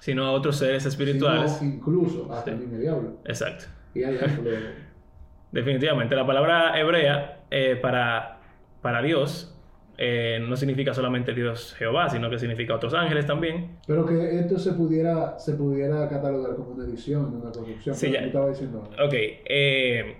Sino 0.00 0.24
a 0.26 0.32
otros 0.32 0.56
seres 0.56 0.84
espirituales. 0.84 1.52
sino 1.52 1.74
incluso 1.74 2.30
hasta 2.32 2.50
el 2.50 2.58
mismo 2.58 2.76
diablo. 2.78 3.12
Exacto. 3.24 3.64
Y 3.94 4.02
hay. 4.04 4.18
Definitivamente. 5.52 6.14
La 6.14 6.26
palabra 6.26 6.78
hebrea 6.78 7.35
eh, 7.50 7.76
para, 7.76 8.38
para 8.82 9.02
Dios 9.02 9.54
eh, 9.98 10.38
no 10.46 10.56
significa 10.56 10.92
solamente 10.92 11.32
Dios 11.32 11.74
Jehová, 11.74 12.08
sino 12.10 12.28
que 12.28 12.38
significa 12.38 12.74
otros 12.74 12.94
ángeles 12.94 13.26
también. 13.26 13.78
Pero 13.86 14.04
que 14.04 14.38
esto 14.40 14.58
se 14.58 14.72
pudiera, 14.72 15.38
se 15.38 15.54
pudiera 15.54 16.08
catalogar 16.08 16.56
como 16.56 16.70
una 16.70 16.84
edición, 16.84 17.40
una 17.42 17.50
corrupción. 17.50 17.94
Sí, 17.94 18.10
ya. 18.10 18.20
tú 18.20 18.26
estabas 18.26 18.50
diciendo. 18.50 18.82
Ok, 19.02 19.14
eh, 19.14 20.16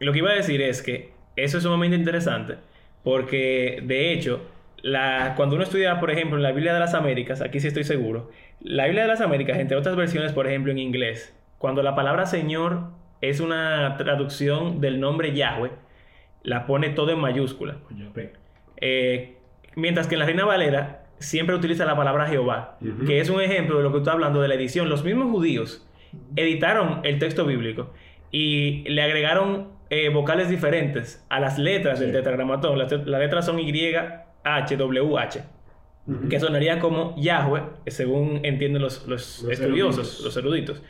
lo 0.00 0.12
que 0.12 0.18
iba 0.18 0.30
a 0.30 0.34
decir 0.34 0.62
es 0.62 0.82
que 0.82 1.12
eso 1.36 1.58
es 1.58 1.62
sumamente 1.62 1.96
interesante 1.96 2.56
porque 3.08 3.80
de 3.84 4.12
hecho, 4.12 4.42
la, 4.82 5.34
cuando 5.36 5.54
uno 5.54 5.64
estudia, 5.64 6.00
por 6.00 6.10
ejemplo, 6.10 6.36
en 6.36 6.42
la 6.42 6.52
Biblia 6.52 6.74
de 6.74 6.80
las 6.80 6.94
Américas, 6.94 7.40
aquí 7.40 7.60
sí 7.60 7.68
estoy 7.68 7.84
seguro, 7.84 8.30
la 8.60 8.84
Biblia 8.84 9.02
de 9.02 9.08
las 9.08 9.20
Américas, 9.20 9.58
entre 9.58 9.76
otras 9.76 9.96
versiones, 9.96 10.32
por 10.32 10.46
ejemplo, 10.46 10.72
en 10.72 10.78
inglés, 10.78 11.34
cuando 11.58 11.82
la 11.82 11.94
palabra 11.94 12.26
Señor 12.26 12.88
es 13.20 13.40
una 13.40 13.96
traducción 13.96 14.80
del 14.80 15.00
nombre 15.00 15.34
Yahweh, 15.34 15.70
la 16.42 16.66
pone 16.66 16.90
todo 16.90 17.10
en 17.12 17.18
mayúscula. 17.18 17.76
Eh, 18.80 19.36
mientras 19.74 20.06
que 20.06 20.14
en 20.14 20.18
la 20.20 20.26
Reina 20.26 20.44
Valera 20.44 21.04
siempre 21.18 21.54
utiliza 21.54 21.84
la 21.84 21.96
palabra 21.96 22.26
Jehová, 22.26 22.78
que 23.06 23.20
es 23.20 23.28
un 23.28 23.40
ejemplo 23.40 23.76
de 23.78 23.82
lo 23.82 23.88
que 23.90 23.94
tú 23.94 23.98
estás 23.98 24.14
hablando 24.14 24.40
de 24.40 24.48
la 24.48 24.54
edición. 24.54 24.88
Los 24.88 25.04
mismos 25.04 25.30
judíos 25.30 25.86
editaron 26.36 27.00
el 27.04 27.18
texto 27.18 27.44
bíblico 27.44 27.92
y 28.30 28.84
le 28.88 29.02
agregaron 29.02 29.68
eh, 29.90 30.10
vocales 30.10 30.48
diferentes 30.48 31.24
a 31.28 31.40
las 31.40 31.58
letras 31.58 31.98
del 32.00 32.12
tetragramatón. 32.12 32.78
Las, 32.78 32.92
las 32.92 33.20
letras 33.20 33.46
son 33.46 33.58
Y, 33.58 33.72
H, 34.44 34.76
W, 34.76 35.18
H, 35.18 35.42
que 36.30 36.40
sonaría 36.40 36.78
como 36.78 37.14
Yahweh, 37.18 37.62
según 37.88 38.40
entienden 38.44 38.80
los, 38.80 39.06
los 39.06 39.42
Los 39.42 39.52
estudiosos, 39.52 39.98
eruditos. 39.98 40.24
los 40.24 40.36
eruditos. 40.36 40.82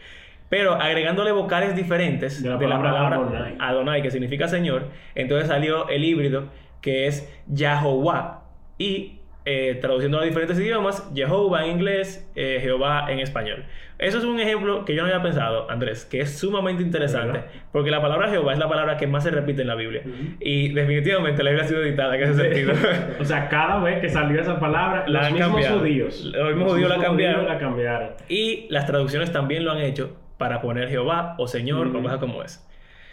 Pero 0.48 0.74
agregándole 0.74 1.32
vocales 1.32 1.76
diferentes 1.76 2.42
De 2.42 2.48
de 2.48 2.66
la 2.66 2.76
la, 2.76 2.82
palabra 2.82 3.16
Adonai. 3.16 3.56
Adonai, 3.58 4.02
que 4.02 4.10
significa 4.10 4.48
Señor, 4.48 4.86
entonces 5.14 5.48
salió 5.48 5.88
el 5.88 6.04
híbrido 6.04 6.48
que 6.80 7.06
es 7.06 7.28
Yahová. 7.48 8.44
Y 8.78 9.18
eh, 9.44 9.78
traduciendo 9.80 10.20
a 10.20 10.24
diferentes 10.24 10.58
idiomas, 10.58 11.10
Jehová 11.14 11.64
en 11.64 11.72
inglés, 11.72 12.30
eh, 12.36 12.58
Jehová 12.60 13.06
en 13.08 13.18
español. 13.18 13.64
Eso 13.98 14.18
es 14.18 14.24
un 14.24 14.38
ejemplo 14.38 14.84
que 14.84 14.94
yo 14.94 15.02
no 15.02 15.08
había 15.08 15.22
pensado, 15.22 15.68
Andrés, 15.70 16.04
que 16.04 16.20
es 16.20 16.38
sumamente 16.38 16.82
interesante, 16.82 17.38
¿Verdad? 17.38 17.50
porque 17.72 17.90
la 17.90 18.00
palabra 18.00 18.28
Jehová 18.28 18.52
es 18.52 18.58
la 18.58 18.68
palabra 18.68 18.96
que 18.96 19.06
más 19.06 19.24
se 19.24 19.30
repite 19.30 19.62
en 19.62 19.68
la 19.68 19.74
Biblia. 19.74 20.02
Ujú. 20.04 20.36
Y 20.38 20.68
definitivamente 20.74 21.42
la 21.42 21.50
Biblia 21.50 21.64
ha 21.64 21.68
sido 21.68 21.82
editada 21.82 22.16
en 22.16 22.22
ese 22.22 22.34
sentido. 22.34 22.74
O 23.20 23.24
sea, 23.24 23.48
cada 23.48 23.82
vez 23.82 24.00
que 24.00 24.08
salió 24.08 24.40
esa 24.40 24.60
palabra, 24.60 25.04
La 25.08 25.30
los 25.30 25.32
mismos 25.32 25.66
judíos. 25.66 26.24
Los 26.24 26.48
mismos 26.50 26.72
judíos 26.72 26.90
la 26.90 26.98
cambiaron. 27.02 27.46
la 27.46 27.58
cambiaron. 27.58 28.10
y 28.28 28.66
las 28.70 28.86
traducciones 28.86 29.32
también 29.32 29.64
lo 29.64 29.72
han 29.72 29.78
hecho 29.78 30.16
para 30.38 30.60
poner 30.62 30.88
Jehová 30.88 31.34
o 31.38 31.46
Señor 31.46 31.88
o 31.88 31.90
Ujú. 31.90 32.02
cosas 32.02 32.18
como 32.18 32.42
es. 32.42 32.64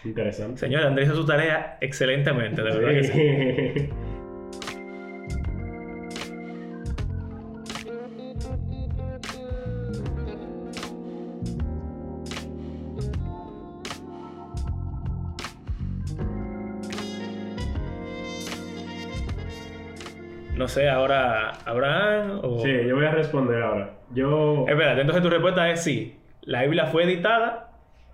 Interesante. 0.05 0.59
Señor, 0.59 0.83
Andrés 0.83 1.07
hizo 1.07 1.17
su 1.17 1.25
tarea 1.25 1.77
excelentemente, 1.81 2.61
de 2.61 2.71
verdad 2.71 2.89
que 2.91 3.03
sí. 3.03 3.11
Sí. 3.83 3.89
No 20.55 20.67
sé, 20.69 20.89
ahora 20.89 21.49
Abraham 21.65 22.39
o... 22.43 22.59
Sí, 22.59 22.71
yo 22.87 22.95
voy 22.95 23.05
a 23.05 23.11
responder 23.11 23.61
ahora. 23.61 23.93
Yo. 24.13 24.65
Espérate, 24.67 25.01
entonces 25.01 25.21
tu 25.21 25.29
respuesta 25.29 25.69
es 25.69 25.83
sí. 25.83 26.15
La 26.45 26.63
Biblia 26.63 26.85
fue 26.87 27.03
editada. 27.03 27.71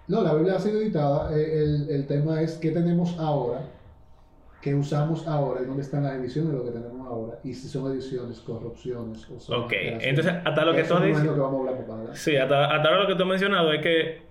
No, 0.07 0.21
la 0.23 0.33
Biblia 0.33 0.55
ha 0.55 0.59
sido 0.59 0.79
editada. 0.81 1.35
eh, 1.37 1.63
El, 1.63 1.89
el 1.89 2.07
tema 2.07 2.41
es 2.41 2.57
qué 2.57 2.71
tenemos 2.71 3.17
ahora, 3.19 3.61
qué 4.61 4.73
usamos 4.75 5.27
ahora 5.27 5.61
y 5.61 5.65
dónde 5.65 5.81
están 5.83 6.03
las 6.03 6.13
ediciones 6.15 6.51
de 6.51 6.57
lo 6.57 6.65
que 6.65 6.71
tenemos 6.71 7.07
ahora. 7.07 7.39
Y 7.43 7.53
si 7.53 7.67
son 7.67 7.91
ediciones, 7.91 8.39
corrupciones 8.39 9.29
o 9.29 9.39
son 9.39 9.63
Ok, 9.63 9.73
entonces, 9.73 10.33
hasta 10.45 10.65
lo 10.65 10.73
que 10.73 10.83
tú 10.83 10.89
para 10.95 11.05
adelante. 11.05 12.15
Sí, 12.15 12.35
hasta, 12.35 12.65
hasta 12.75 12.89
ahora 12.89 13.01
lo 13.03 13.07
que 13.07 13.15
tú 13.15 13.23
has 13.23 13.29
mencionado 13.29 13.71
es 13.73 13.81
que 13.81 14.21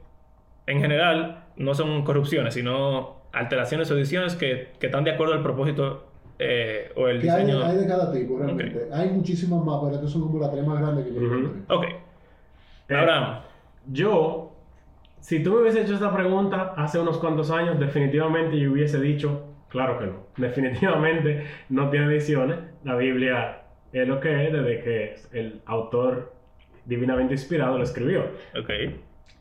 en 0.67 0.81
general 0.81 1.45
no 1.57 1.75
son 1.75 2.05
corrupciones, 2.05 2.55
sino 2.55 3.21
alteraciones 3.33 3.91
o 3.91 3.95
ediciones 3.97 4.35
que, 4.35 4.73
que 4.79 4.87
están 4.87 5.05
de 5.05 5.13
acuerdo 5.13 5.35
al 5.35 5.43
propósito 5.43 6.05
eh, 6.39 6.91
o 6.97 7.07
el 7.09 7.21
Que 7.21 7.31
hay, 7.31 7.45
diseño. 7.45 7.65
hay 7.65 7.77
de 7.77 7.87
cada 7.87 8.13
tipo, 8.13 8.39
realmente. 8.39 8.89
Hay 8.93 9.11
muchísimas 9.11 9.63
más, 9.65 9.79
pero 9.83 9.95
estas 9.97 10.11
son 10.11 10.23
como 10.23 10.39
las 10.41 10.51
tres 10.51 10.67
más 10.67 10.81
grandes 10.81 11.05
que 11.07 11.15
yo 11.15 11.21
Ujú. 11.21 11.35
encontré. 11.35 11.75
Ok. 11.75 11.85
Abraham. 12.89 13.41
Yo, 13.87 14.57
si 15.21 15.43
tú 15.43 15.55
me 15.55 15.63
hubiese 15.63 15.83
hecho 15.83 15.95
esta 15.95 16.15
pregunta 16.15 16.75
hace 16.77 16.99
unos 16.99 17.19
cuantos 17.19 17.51
años, 17.51 17.79
definitivamente 17.79 18.59
yo 18.59 18.73
hubiese 18.73 19.01
dicho, 19.01 19.55
claro 19.69 19.99
que 19.99 20.07
no. 20.07 20.27
Definitivamente 20.37 21.45
no 21.69 21.91
tiene 21.91 22.07
ediciones. 22.07 22.59
La 22.85 22.97
Biblia 22.97 23.63
es 23.93 24.07
lo 24.07 24.21
que 24.21 24.47
es 24.47 24.53
desde 24.53 24.81
que 24.81 25.15
el 25.33 25.61
autor 25.67 26.33
divinamente 26.85 27.35
inspirado 27.35 27.79
lo 27.79 27.85
escribió. 27.85 28.25
Ok. 28.59 28.71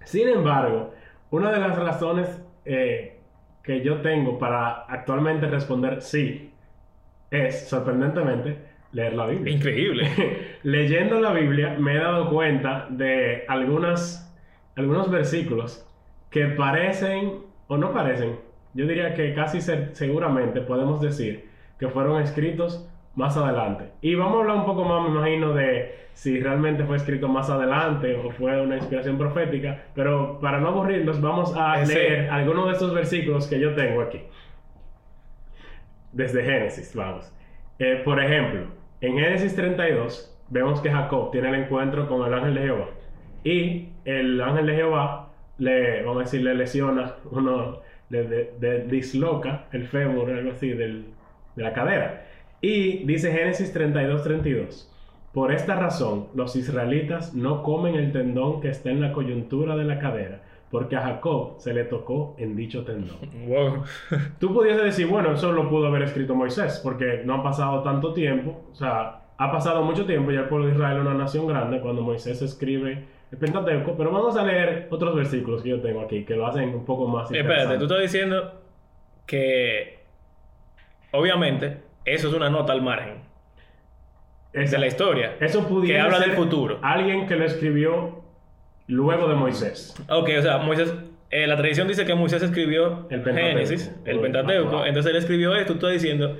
Sin 0.04 0.28
embargo, 0.28 0.93
una 1.32 1.52
de 1.52 1.60
las 1.60 1.78
razones 1.78 2.41
eh, 2.65 3.19
que 3.63 3.82
yo 3.82 4.02
tengo 4.02 4.39
para 4.39 4.86
actualmente 4.86 5.47
responder 5.47 6.02
sí 6.02 6.52
es, 7.30 7.69
sorprendentemente, 7.69 8.58
leer 8.91 9.13
la 9.13 9.28
Biblia. 9.28 9.56
Increíble. 9.56 10.10
Leyendo 10.63 11.19
la 11.19 11.34
Biblia 11.34 11.75
me 11.78 11.95
he 11.95 11.99
dado 11.99 12.30
cuenta 12.30 12.88
de 12.89 13.45
algunas, 13.47 14.29
algunos 14.80 15.10
versículos 15.12 15.86
que 16.30 16.46
parecen, 16.48 17.39
o 17.68 17.78
no 17.78 17.92
parecen, 17.94 18.38
yo 18.74 18.86
diría 18.88 19.13
que 19.13 19.34
casi 19.34 19.62
se- 19.62 19.94
seguramente 19.96 20.62
podemos 20.62 21.02
decir 21.02 21.50
que 21.80 21.88
fueron 21.88 22.22
escritos 22.22 22.88
más 23.15 23.36
adelante. 23.38 23.86
Y 24.02 24.15
vamos 24.15 24.38
a 24.38 24.39
hablar 24.42 24.58
un 24.58 24.65
poco 24.65 24.84
más, 24.86 25.04
me 25.04 25.10
imagino, 25.18 25.54
de 25.54 25.96
si 26.13 26.39
realmente 26.39 26.84
fue 26.84 26.98
escrito 26.98 27.28
más 27.28 27.50
adelante 27.50 28.15
o 28.15 28.30
fue 28.32 28.62
una 28.62 28.76
inspiración 28.78 29.18
profética, 29.18 29.86
pero 29.96 30.39
para 30.39 30.60
no 30.60 30.68
aburrirnos 30.70 31.20
vamos 31.22 31.56
a 31.58 31.82
Ese- 31.82 31.94
leer 31.94 32.30
algunos 32.30 32.68
de 32.68 32.74
estos 32.74 32.94
versículos 32.94 33.48
que 33.48 33.60
yo 33.60 33.74
tengo 33.76 34.02
aquí. 34.02 34.22
Desde 36.12 36.44
Génesis, 36.44 36.96
vamos. 36.96 37.32
Eh, 37.78 38.02
por 38.04 38.22
ejemplo, 38.22 38.68
en 39.02 39.18
Génesis 39.18 39.56
32 39.56 40.36
vemos 40.50 40.82
que 40.82 40.89
Jacob 40.92 41.32
tiene 41.32 41.50
el 41.50 41.56
encuentro 41.63 42.08
con 42.08 42.26
el 42.28 42.34
ángel 42.34 42.56
de 42.56 42.62
Jehová. 42.62 42.86
Y 43.43 43.89
el 44.06 44.41
ángel 44.41 44.65
de 44.67 44.75
Jehová 44.75 45.30
le, 45.58 46.02
vamos 46.04 46.17
a 46.17 46.23
decir, 46.25 46.41
le 46.41 46.56
lesiona, 46.56 47.15
uno 47.32 47.78
le 48.10 48.23
de- 48.23 48.54
de- 48.60 48.86
disloca 48.86 49.65
el 49.71 49.88
fémur, 49.88 50.30
algo 50.32 50.52
así, 50.52 50.69
del- 50.69 51.06
de 51.56 51.63
la 51.63 51.73
cadera. 51.73 52.25
Y 52.62 53.06
dice 53.06 53.32
Génesis 53.32 53.71
32, 53.71 54.23
32. 54.23 54.86
Por 55.34 55.52
esta 55.52 55.75
razón, 55.75 56.28
los 56.34 56.56
israelitas 56.56 57.36
no 57.36 57.62
comen 57.63 57.95
el 57.95 58.12
tendón 58.12 58.62
que 58.62 58.69
está 58.69 58.89
en 58.89 58.99
la 58.99 59.13
coyuntura 59.13 59.75
de 59.78 59.84
la 59.86 59.99
cadera, 59.99 60.41
porque 60.71 60.95
a 60.95 61.02
Jacob 61.02 61.56
se 61.60 61.73
le 61.73 61.84
tocó 61.84 62.36
en 62.39 62.56
dicho 62.56 62.84
tendón. 62.84 63.17
wow. 63.47 63.84
Tú 64.39 64.54
pudiese 64.54 64.82
decir, 64.82 65.08
bueno, 65.08 65.34
eso 65.34 65.52
lo 65.52 65.69
pudo 65.69 65.88
haber 65.88 66.02
escrito 66.02 66.34
Moisés, 66.36 66.82
porque 66.84 67.21
no 67.25 67.36
ha 67.36 67.43
pasado 67.43 67.84
tanto 67.84 68.12
tiempo, 68.13 68.60
o 68.71 68.75
sea, 68.75 69.21
ha 69.38 69.52
pasado 69.52 69.84
mucho 69.84 70.06
tiempo, 70.06 70.32
ya 70.32 70.41
el 70.41 70.47
pueblo 70.47 70.65
de 70.67 70.73
Israel 70.73 70.97
es 70.97 71.02
una 71.06 71.13
nación 71.13 71.47
grande 71.47 71.80
cuando 71.80 72.02
Moisés 72.02 72.41
escribe 72.41 73.06
Pentateuco, 73.38 73.96
pero 73.96 74.12
vamos 74.12 74.36
a 74.38 74.44
leer 74.44 74.88
otros 74.89 75.15
versículos 75.15 75.62
que 75.62 75.70
yo 75.70 75.82
tengo 75.82 76.02
aquí, 76.02 76.24
que 76.26 76.36
lo 76.36 76.48
hacen 76.48 76.70
un 76.70 76.86
poco 76.86 77.08
más 77.08 77.30
Espérate, 77.32 77.78
tú 77.78 77.84
interesante. 77.84 77.86
estás 77.86 78.02
diciendo 78.02 78.62
que 79.28 80.00
obviamente 81.12 81.78
eso 82.06 82.28
es 82.30 82.34
una 82.34 82.50
nota 82.50 82.74
al 82.74 82.82
margen 82.82 83.22
Esa- 84.54 84.76
de 84.76 84.80
la 84.80 84.88
historia. 84.88 85.36
Eso 85.39 85.68
pudiese 85.68 85.94
que 85.94 86.00
habla 86.00 86.18
ser 86.18 86.28
del 86.30 86.36
futuro. 86.38 86.80
Alguien 86.82 87.28
que 87.28 87.36
lo 87.36 87.46
escribió 87.46 88.24
luego 88.88 89.28
de 89.28 89.36
Moisés. 89.36 89.96
Ok, 90.10 90.30
o 90.39 90.42
sea, 90.42 90.58
Moisés, 90.58 90.92
eh, 91.30 91.46
la 91.46 91.56
tradición 91.56 91.88
dice 91.88 92.06
que 92.06 92.15
Moisés 92.15 92.42
escribió 92.42 93.08
El 93.12 93.22
Pentateuco. 93.22 93.48
Génesis, 93.48 93.96
el 94.06 94.20
Pentateuco, 94.20 94.86
entonces 94.86 95.12
él 95.12 95.18
escribió 95.18 95.56
esto, 95.56 95.74
tú 95.74 95.86
estás 95.86 96.02
diciendo 96.02 96.36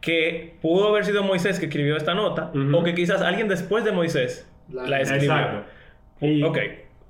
que 0.00 0.54
pudo 0.62 0.88
haber 0.88 1.04
sido 1.04 1.22
Moisés 1.24 1.58
que 1.58 1.66
escribió 1.66 1.96
esta 1.96 2.14
nota, 2.14 2.50
Ujú. 2.54 2.76
o 2.78 2.84
que 2.84 2.94
quizás 2.94 3.20
alguien 3.20 3.48
después 3.48 3.84
de 3.84 3.90
Moisés 3.92 4.48
La- 4.70 4.86
la, 4.86 5.00
escribió. 5.00 5.32
Exacto. 5.32 5.64
Y 6.20 6.42
Ok. 6.42 6.58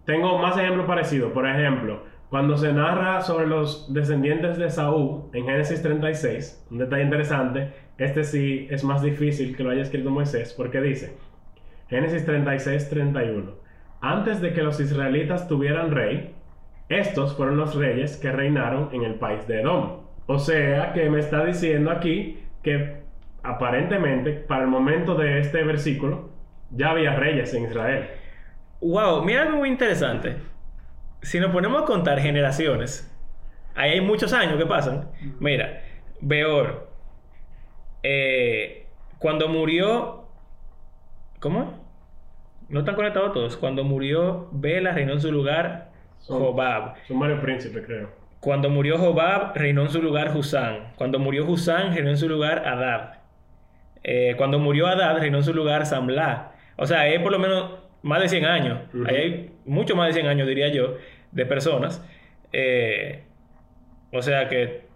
tengo 0.04 0.38
más 0.38 0.56
ejemplos 0.56 0.86
parecidos. 0.86 1.32
Por 1.32 1.48
ejemplo, 1.48 2.02
cuando 2.28 2.56
se 2.56 2.72
narra 2.72 3.20
sobre 3.22 3.46
los 3.46 3.92
descendientes 3.92 4.56
de 4.56 4.70
Saúl 4.70 5.24
en 5.32 5.46
Génesis 5.46 5.82
36, 5.82 6.66
un 6.70 6.78
detalle 6.78 7.02
interesante, 7.02 7.72
este 7.98 8.24
sí 8.24 8.68
es 8.70 8.84
más 8.84 9.02
difícil 9.02 9.56
que 9.56 9.62
lo 9.64 9.70
haya 9.70 9.82
escrito 9.82 10.10
Moisés, 10.10 10.54
porque 10.56 10.80
dice, 10.80 11.16
Génesis 11.88 12.24
36, 12.24 12.88
31, 12.88 13.52
antes 14.00 14.40
de 14.40 14.52
que 14.52 14.62
los 14.62 14.78
israelitas 14.80 15.48
tuvieran 15.48 15.90
rey, 15.90 16.34
estos 16.88 17.36
fueron 17.36 17.56
los 17.56 17.74
reyes 17.74 18.16
que 18.16 18.32
reinaron 18.32 18.88
en 18.92 19.02
el 19.02 19.14
país 19.16 19.46
de 19.46 19.60
Edom. 19.60 20.00
O 20.26 20.38
sea 20.38 20.92
que 20.92 21.10
me 21.10 21.18
está 21.18 21.44
diciendo 21.44 21.90
aquí 21.90 22.38
que 22.62 23.00
aparentemente 23.42 24.32
para 24.32 24.62
el 24.62 24.68
momento 24.68 25.14
de 25.14 25.40
este 25.40 25.62
versículo 25.64 26.30
ya 26.70 26.90
había 26.90 27.16
reyes 27.16 27.52
en 27.54 27.64
Israel. 27.64 28.08
Wow, 28.80 29.22
mira 29.24 29.42
algo 29.42 29.58
muy 29.58 29.68
interesante. 29.68 30.36
Si 31.22 31.38
nos 31.38 31.50
ponemos 31.52 31.82
a 31.82 31.84
contar 31.84 32.18
generaciones, 32.20 33.06
ahí 33.74 33.90
hay 33.92 34.00
muchos 34.00 34.32
años 34.32 34.56
que 34.56 34.66
pasan. 34.66 35.10
Mira, 35.38 35.82
Beor, 36.20 36.88
eh, 38.02 38.86
cuando 39.18 39.48
murió, 39.48 40.24
¿cómo? 41.40 41.78
No 42.68 42.80
están 42.80 42.94
conectados 42.94 43.32
todos. 43.32 43.56
Cuando 43.56 43.84
murió 43.84 44.48
Bela, 44.52 44.92
reinó 44.92 45.12
en 45.14 45.20
su 45.20 45.30
lugar 45.32 45.90
Son- 46.18 46.38
Jobab. 46.40 46.94
Son 47.06 47.18
varios 47.18 47.40
príncipes, 47.40 47.84
creo. 47.84 48.08
Cuando 48.40 48.70
murió 48.70 48.96
Jobab, 48.96 49.54
reinó 49.56 49.82
en 49.82 49.90
su 49.90 50.00
lugar 50.00 50.34
Husán. 50.34 50.92
Cuando 50.96 51.18
murió 51.18 51.44
Husán, 51.46 51.92
reinó 51.94 52.10
en 52.10 52.16
su 52.16 52.28
lugar 52.28 52.66
Adad. 52.66 53.18
Eh, 54.02 54.34
cuando 54.38 54.58
murió 54.58 54.86
Adad, 54.86 55.18
reinó 55.18 55.38
en 55.38 55.44
su 55.44 55.52
lugar 55.52 55.84
Samlah. 55.84 56.52
O 56.76 56.86
sea, 56.86 57.00
hay 57.00 57.18
por 57.18 57.32
lo 57.32 57.38
menos 57.38 57.72
más 58.02 58.20
de 58.22 58.28
100 58.28 58.44
años. 58.44 58.78
Ahí 59.06 59.16
hay 59.16 59.50
mucho 59.64 59.96
más 59.96 60.08
de 60.08 60.14
100 60.14 60.26
años, 60.26 60.48
diría 60.48 60.68
yo, 60.68 60.96
de 61.32 61.46
personas. 61.46 62.04
Eh, 62.52 63.22
o 64.12 64.22
sea 64.22 64.48
que 64.48 64.90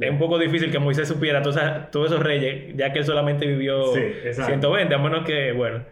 es 0.00 0.10
un 0.10 0.18
poco 0.18 0.38
difícil 0.38 0.70
que 0.70 0.78
Moisés 0.78 1.08
supiera 1.08 1.40
todos 1.40 1.58
todos 1.90 2.10
esos 2.10 2.22
reyes, 2.22 2.76
ya 2.76 2.92
que 2.92 2.98
él 3.00 3.04
solamente 3.04 3.46
vivió 3.46 3.86
Sí, 3.94 4.00
exacto. 4.00 4.72
120, 4.72 4.94
a 4.94 4.98
menos 4.98 5.24
que, 5.24 5.52
bueno. 5.52 5.84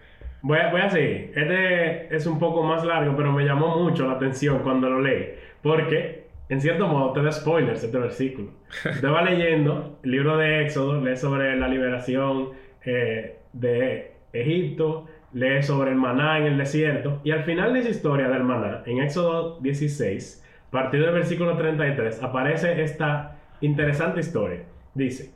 Voy 0.43 0.59
a, 0.59 0.71
voy 0.71 0.81
a 0.81 0.91
seguir. 0.91 1.33
Este 1.37 2.15
es 2.15 2.27
un 2.27 2.39
poco 2.41 2.65
más 2.65 2.85
largo, 2.85 3.17
pero 3.17 3.31
me 3.31 3.45
llamó 3.45 3.77
mucho 3.79 4.07
la 4.07 4.15
atención 4.15 4.59
cuando 4.61 4.91
lo 4.91 5.01
leí. 5.01 5.35
Porque, 5.63 6.27
en 6.49 6.61
cierto 6.61 6.89
modo, 6.89 7.13
te 7.13 7.23
da 7.23 7.31
spoilers 7.31 7.85
este 7.85 7.97
versículo. 7.97 8.51
Te 9.01 9.07
va 9.07 9.23
leyendo 9.23 10.01
el 10.03 10.11
libro 10.11 10.37
de 10.37 10.63
Éxodo, 10.63 11.01
lee 11.01 11.17
sobre 11.17 11.57
la 11.57 11.69
liberación 11.69 12.51
eh, 12.85 13.37
de 13.53 14.13
Egipto, 14.33 15.07
lee 15.33 15.63
sobre 15.63 15.91
el 15.91 15.97
maná 15.97 16.39
en 16.39 16.47
el 16.47 16.59
desierto. 16.59 17.21
Y 17.25 17.31
al 17.31 17.45
final 17.45 17.73
de 17.73 17.81
esa 17.81 17.91
historia 17.91 18.29
del 18.29 18.45
maná, 18.45 18.83
en 18.87 19.01
Éxodo 19.01 19.59
16, 19.61 20.45
a 20.69 20.71
partir 20.71 21.01
del 21.01 21.15
versículo 21.15 21.57
33, 21.57 22.23
aparece 22.23 22.83
esta 22.83 23.37
interesante 23.61 24.21
historia. 24.21 24.65
Dice. 24.95 25.33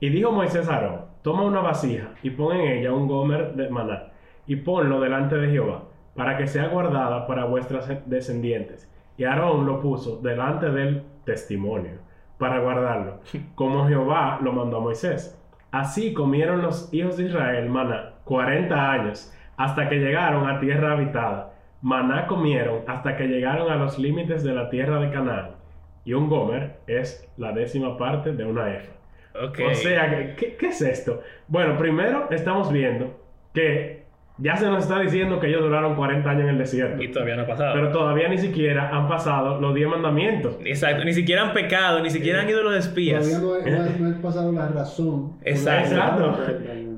Y 0.00 0.08
dijo 0.10 0.32
Moisés 0.32 0.68
a 0.68 0.74
Aarón, 0.74 1.00
toma 1.22 1.42
una 1.42 1.60
vasija 1.60 2.10
y 2.22 2.30
pon 2.30 2.56
en 2.56 2.78
ella 2.78 2.92
un 2.92 3.06
gomer 3.06 3.54
de 3.54 3.70
maná, 3.70 4.08
y 4.46 4.56
ponlo 4.56 5.00
delante 5.00 5.36
de 5.36 5.50
Jehová, 5.50 5.84
para 6.16 6.36
que 6.36 6.48
sea 6.48 6.68
guardada 6.68 7.26
para 7.26 7.44
vuestras 7.44 7.88
descendientes. 8.06 8.90
Y 9.16 9.24
Aarón 9.24 9.64
lo 9.64 9.80
puso 9.80 10.16
delante 10.16 10.70
del 10.70 11.04
testimonio, 11.24 12.00
para 12.36 12.58
guardarlo, 12.58 13.20
como 13.54 13.86
Jehová 13.86 14.40
lo 14.42 14.52
mandó 14.52 14.78
a 14.78 14.80
Moisés. 14.80 15.38
Así 15.70 16.12
comieron 16.12 16.60
los 16.60 16.92
hijos 16.92 17.16
de 17.16 17.26
Israel 17.26 17.68
maná 17.70 18.11
40 18.24 18.92
años, 18.92 19.32
hasta 19.56 19.88
que 19.88 19.96
llegaron 19.96 20.48
a 20.48 20.60
tierra 20.60 20.92
habitada. 20.92 21.52
Maná 21.82 22.26
comieron 22.26 22.80
hasta 22.86 23.16
que 23.16 23.26
llegaron 23.26 23.70
a 23.70 23.76
los 23.76 23.98
límites 23.98 24.44
de 24.44 24.54
la 24.54 24.70
tierra 24.70 25.00
de 25.00 25.10
Canaán. 25.10 25.50
Y 26.04 26.14
un 26.14 26.28
gomer 26.28 26.76
es 26.86 27.28
la 27.36 27.52
décima 27.52 27.96
parte 27.96 28.32
de 28.32 28.44
una 28.44 28.74
efa. 28.74 28.92
O 29.64 29.74
sea, 29.74 30.10
¿qué- 30.10 30.34
¿qué, 30.36 30.56
qué 30.56 30.66
es 30.68 30.82
esto? 30.82 31.20
Bueno, 31.48 31.76
primero 31.78 32.28
estamos 32.30 32.70
viendo 32.72 33.18
que 33.54 34.01
ya 34.42 34.56
se 34.56 34.66
nos 34.66 34.82
está 34.82 34.98
diciendo 34.98 35.38
que 35.38 35.46
ellos 35.46 35.60
duraron 35.62 35.94
40 35.94 36.28
años 36.28 36.42
en 36.42 36.48
el 36.48 36.58
desierto. 36.58 37.00
y 37.02 37.08
todavía 37.12 37.36
no 37.36 37.42
ha 37.42 37.46
pasado. 37.46 37.74
Pero 37.74 37.90
todavía 37.92 38.28
ni 38.28 38.38
siquiera 38.38 38.88
han 38.90 39.06
pasado 39.08 39.60
los 39.60 39.74
10 39.74 39.88
mandamientos. 39.88 40.56
Exacto, 40.64 41.04
ni 41.04 41.12
siquiera 41.12 41.42
han 41.42 41.52
pecado, 41.52 42.00
ni 42.00 42.10
siquiera 42.10 42.40
han 42.42 42.48
ido 42.48 42.62
los 42.62 42.74
espías. 42.74 43.28
Todavía 43.40 43.86
no 44.00 44.08
he 44.08 44.12
pasado 44.14 44.50
la 44.52 44.68
razón. 44.68 45.34
Exacto. 45.44 45.94
Exacto. 45.94 46.38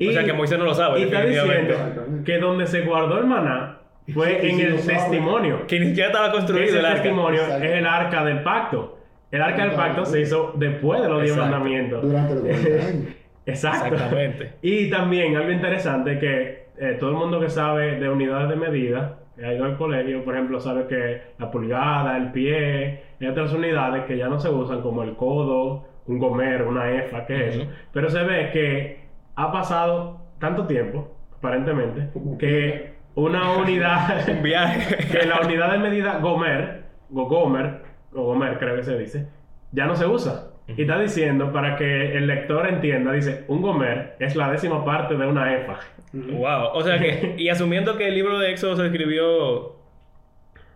O 0.09 0.12
sea 0.12 0.24
que 0.24 0.33
Moisés 0.33 0.59
no 0.59 0.64
lo 0.64 0.74
sabe, 0.74 1.00
Y 1.00 1.02
está 1.04 1.18
definitivamente. 1.18 1.62
diciendo 1.72 1.88
Exactamente. 1.88 2.33
que 2.33 2.38
donde 2.38 2.66
se 2.66 2.80
guardó 2.80 3.18
el 3.18 3.26
maná 3.26 3.78
fue 4.12 4.48
en 4.50 4.57
si 4.57 4.62
el 4.62 4.78
sabe. 4.78 4.94
testimonio. 4.98 5.66
Que 5.66 5.80
ni 5.80 5.87
siquiera 5.88 6.09
estaba 6.09 6.33
construido 6.33 6.64
Ese 6.66 6.78
el 6.78 6.85
arca. 6.87 7.02
testimonio 7.02 7.40
Exacto. 7.42 7.64
es 7.64 7.70
el 7.72 7.87
arca 7.87 8.24
del 8.24 8.42
pacto. 8.42 8.98
El 9.30 9.42
arca 9.42 9.62
del 9.66 9.72
pacto 9.72 10.04
se 10.04 10.20
hizo 10.20 10.52
después 10.57 11.02
de 11.02 11.09
los 11.09 11.22
10 11.22 11.33
Exacto. 11.33 11.50
mandamientos. 11.52 12.02
Durante 12.02 12.35
los 12.35 12.42
40 12.42 12.87
años. 12.87 13.04
Exacto. 13.46 13.94
Exactamente. 13.94 14.52
Y 14.62 14.88
también 14.90 15.37
algo 15.37 15.50
interesante 15.50 16.18
que 16.18 16.63
eh, 16.76 16.96
todo 16.98 17.10
el 17.10 17.16
mundo 17.16 17.40
que 17.40 17.50
sabe 17.50 17.98
de 17.98 18.08
unidades 18.08 18.48
de 18.48 18.56
medida, 18.56 19.18
que 19.37 19.44
ha 19.44 19.52
ido 19.52 19.64
al 19.64 19.76
colegio, 19.76 20.24
por 20.24 20.34
ejemplo, 20.34 20.60
sabe 20.60 20.87
que 20.87 21.22
la 21.38 21.50
pulgada, 21.50 22.16
el 22.16 22.32
pie, 22.32 23.02
hay 23.20 23.26
otras 23.26 23.52
unidades 23.52 24.04
que 24.04 24.16
ya 24.16 24.28
no 24.28 24.38
se 24.38 24.48
usan 24.48 24.80
como 24.82 25.02
el 25.02 25.16
codo, 25.16 25.84
un 26.06 26.18
gomer, 26.18 26.62
una 26.62 26.90
efa, 26.92 27.26
que 27.26 27.48
es 27.48 27.56
eso. 27.56 27.66
Pero 27.92 28.10
se 28.10 28.22
ve 28.22 28.50
que 28.52 29.04
ha 29.37 29.50
pasado 29.50 30.20
tanto 30.38 30.66
tiempo, 30.66 31.10
aparentemente, 31.37 32.10
que 32.38 32.94
una 33.14 33.56
unidad, 33.56 34.28
Un 34.28 34.42
viaje. 34.42 35.08
que 35.10 35.26
la 35.26 35.40
unidad 35.40 35.72
de 35.72 35.78
medida 35.78 36.18
gomer, 36.18 36.84
o 37.12 37.26
gomer, 37.26 37.82
o 38.12 38.22
gomer 38.22 38.58
creo 38.58 38.76
que 38.76 38.82
se 38.82 38.98
dice, 38.98 39.28
ya 39.72 39.87
no 39.87 39.94
se 39.94 40.06
usa. 40.06 40.50
Y 40.66 40.83
está 40.83 40.98
diciendo, 40.98 41.53
para 41.53 41.77
que 41.77 42.16
el 42.16 42.27
lector 42.27 42.66
entienda, 42.66 43.12
dice, 43.12 43.44
un 43.48 43.61
gomer 43.61 44.16
es 44.18 44.35
la 44.35 44.50
décima 44.50 44.83
parte 44.85 45.14
de 45.14 45.27
una 45.27 45.55
efa. 45.55 45.79
Wow. 46.12 46.70
O 46.72 46.83
sea 46.83 46.98
que, 46.98 47.35
y 47.38 47.48
asumiendo 47.50 47.96
que 47.98 48.09
el 48.09 48.14
libro 48.14 48.38
de 48.38 48.50
Éxodo 48.50 48.77
se 48.77 48.87
escribió, 48.87 49.77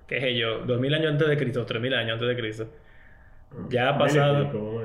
qué 0.06 0.20
sé 0.20 0.36
yo, 0.36 0.58
dos 0.60 0.78
mil 0.80 0.92
años 0.92 1.12
antes 1.12 1.26
de 1.28 1.36
Cristo, 1.38 1.64
tres 1.64 1.80
mil 1.80 1.94
años 1.94 2.14
antes 2.14 2.28
de 2.28 2.36
Cristo. 2.36 2.66
Ya 3.70 3.90
ha 3.90 3.98
pasado. 3.98 4.44
pico. 4.46 4.82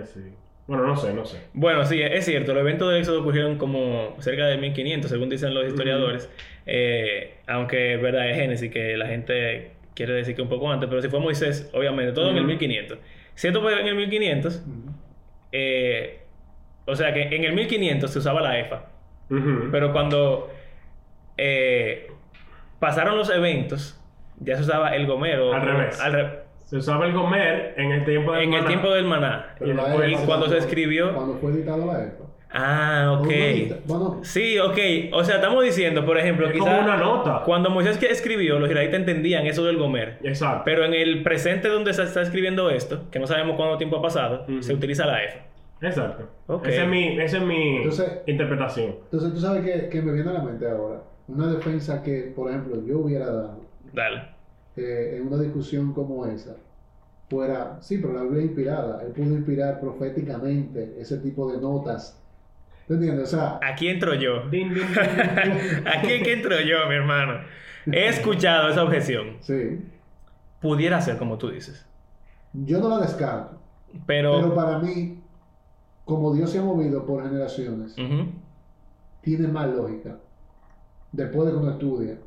Bueno, 0.66 0.88
no 0.88 0.96
sé, 0.96 1.14
no 1.14 1.26
sé. 1.26 1.42
Bueno, 1.54 1.84
sí, 1.84 2.02
es 2.02 2.24
cierto, 2.24 2.54
los 2.54 2.62
eventos 2.62 2.90
de 2.90 3.00
Éxodo 3.00 3.20
ocurrieron 3.20 3.58
como 3.58 4.16
cerca 4.20 4.46
de 4.46 4.58
1500, 4.58 5.12
según 5.12 5.28
dicen 5.30 5.54
los 5.54 5.68
historiadores. 5.68 6.30
Eh, 6.66 7.34
aunque 7.48 7.96
es 7.96 8.02
verdad, 8.02 8.30
es 8.30 8.38
Génesis, 8.38 8.72
que 8.72 8.96
la 8.96 9.08
gente 9.08 9.72
quiere 9.94 10.14
decir 10.14 10.34
que 10.36 10.42
un 10.42 10.48
poco 10.48 10.72
antes, 10.72 10.88
pero 10.88 11.02
si 11.02 11.10
fue 11.10 11.20
Moisés, 11.20 11.70
obviamente, 11.74 12.14
todo 12.14 12.30
en 12.30 12.38
el 12.38 12.44
Ujú. 12.44 12.52
1500. 12.52 12.98
Si 13.36 13.48
esto 13.48 13.62
fue 13.62 13.78
en 13.82 13.88
el 13.88 13.96
1500, 13.96 14.64
Ujú. 14.66 14.93
Eh, 15.54 16.20
o 16.86 16.96
sea 16.96 17.14
que 17.14 17.22
en 17.34 17.46
el 17.46 17.54
1500 17.54 18.12
se 18.12 18.20
usaba 18.20 18.42
la 18.42 18.60
EFA. 18.60 18.88
Pero 19.72 19.94
cuando 19.94 20.52
eh, 21.38 22.08
pasaron 22.80 23.18
los 23.18 23.30
eventos, 23.30 24.00
ya 24.40 24.56
se 24.58 24.64
usaba 24.64 24.96
el 24.96 25.08
gomero. 25.08 25.54
Al 25.54 25.62
revés. 25.62 26.00
al 26.02 26.14
re- 26.14 26.40
Se 26.66 26.78
usaba 26.78 27.06
el 27.06 27.14
gomer 27.14 27.74
en 27.78 27.92
el 27.92 28.06
tiempo 28.06 28.34
del 28.34 28.44
en 28.44 28.54
el 28.54 28.60
maná. 28.60 28.68
tiempo 28.68 28.92
del 28.92 29.06
maná. 29.06 29.56
Pero 29.60 29.74
después, 29.76 30.12
EPA, 30.14 30.26
cuando 30.26 30.48
se 30.50 30.58
escribió- 30.58 31.14
Cuando 31.14 31.36
fue 31.36 31.52
editado 31.52 31.86
la 31.86 32.04
EPA. 32.04 32.23
Ah, 32.56 33.18
ok. 33.20 33.28
Bueno, 33.88 34.20
Sí, 34.24 34.60
ok. 34.60 34.78
O 35.14 35.24
sea, 35.24 35.36
estamos 35.36 35.64
diciendo, 35.64 36.06
por 36.06 36.18
ejemplo, 36.20 36.46
Es 36.48 36.54
quizá 36.54 36.66
como 36.66 36.80
una 36.82 36.98
nota. 36.98 37.42
cuando 37.46 37.70
Moisés 37.72 37.98
que 37.98 38.06
escribió, 38.08 38.60
los 38.60 38.70
israelitas 38.70 39.00
entendían 39.00 39.48
eso 39.48 39.64
del 39.66 39.78
Gomer. 39.78 40.20
Exacto. 40.24 40.62
Pero 40.66 40.86
en 40.86 40.94
el 40.94 41.24
presente 41.24 41.68
donde 41.68 41.94
se 41.94 42.04
está 42.04 42.22
escribiendo 42.22 42.70
esto, 42.70 43.10
que 43.10 43.18
no 43.20 43.26
sabemos 43.26 43.56
cuánto 43.56 43.78
tiempo 43.78 43.98
ha 43.98 44.02
pasado, 44.04 44.44
Ujú. 44.48 44.62
se 44.62 44.74
utiliza 44.74 45.06
la 45.08 45.24
F. 45.24 45.42
Exacto. 45.82 46.30
Ok. 46.48 46.68
Esa 46.68 46.84
es 46.84 46.88
mi, 46.90 47.20
esa 47.20 47.38
es 47.38 47.44
mi 47.44 47.78
Entonces- 47.78 48.12
interpretación. 48.28 48.96
entonces 49.06 49.34
tú 49.34 49.40
sabes 49.40 49.64
que, 49.66 49.90
que 49.90 50.02
me 50.02 50.14
viene 50.14 50.30
a 50.30 50.34
la 50.34 50.44
mente 50.44 50.70
ahora. 50.70 51.02
Una 51.28 51.48
defensa 51.48 52.04
que, 52.04 52.32
por 52.36 52.50
ejemplo, 52.50 52.86
yo 52.86 53.00
hubiera 53.00 53.26
dado 53.26 53.62
Dale. 53.94 54.22
eh, 54.78 55.18
en 55.18 55.28
una 55.28 55.42
discusión 55.42 55.92
como 55.94 56.26
esa 56.28 56.56
fuera, 57.30 57.78
sí, 57.82 57.98
pero 57.98 58.14
la 58.14 58.22
Biblia 58.24 58.44
inspirada. 58.44 59.02
Él 59.04 59.12
pudo 59.14 59.34
inspirar 59.34 59.80
proféticamente 59.80 60.96
ese 61.00 61.18
tipo 61.18 61.52
de 61.52 61.60
notas. 61.60 62.20
¿Tú 62.88 62.96
entiendes? 62.96 63.34
O 63.34 63.38
sea, 63.38 63.60
Aquí 63.62 63.88
entro 63.88 64.14
yo. 64.14 64.50
Din, 64.50 64.74
din, 64.74 64.84
din. 64.84 65.88
Aquí 65.88 66.22
que 66.24 66.34
entro 66.34 66.60
yo, 66.60 66.88
mi 66.90 66.96
hermano. 66.96 67.40
He 67.86 68.08
escuchado 68.08 68.70
esa 68.70 68.84
objeción. 68.84 69.38
sí, 69.42 69.82
Pudiera 70.62 71.02
ser 71.02 71.18
como 71.18 71.38
tú 71.38 71.50
dices. 71.50 71.86
yo 72.54 72.80
no 72.80 72.90
la 72.90 73.00
descarto. 73.00 73.60
Pero. 74.06 74.36
Pero 74.38 74.56
para 74.56 74.80
mí, 74.80 75.20
como 76.06 76.34
Dios 76.34 76.50
se 76.52 76.60
ha 76.60 76.62
movido 76.62 77.06
por 77.06 77.24
generaciones, 77.24 77.98
Ujú. 77.98 78.28
tiene 79.22 79.48
más 79.48 79.70
lógica. 79.70 80.18
Después 81.12 81.48
de 81.48 81.54
que 81.54 81.58
uno 81.60 81.72
estudia 81.72 82.18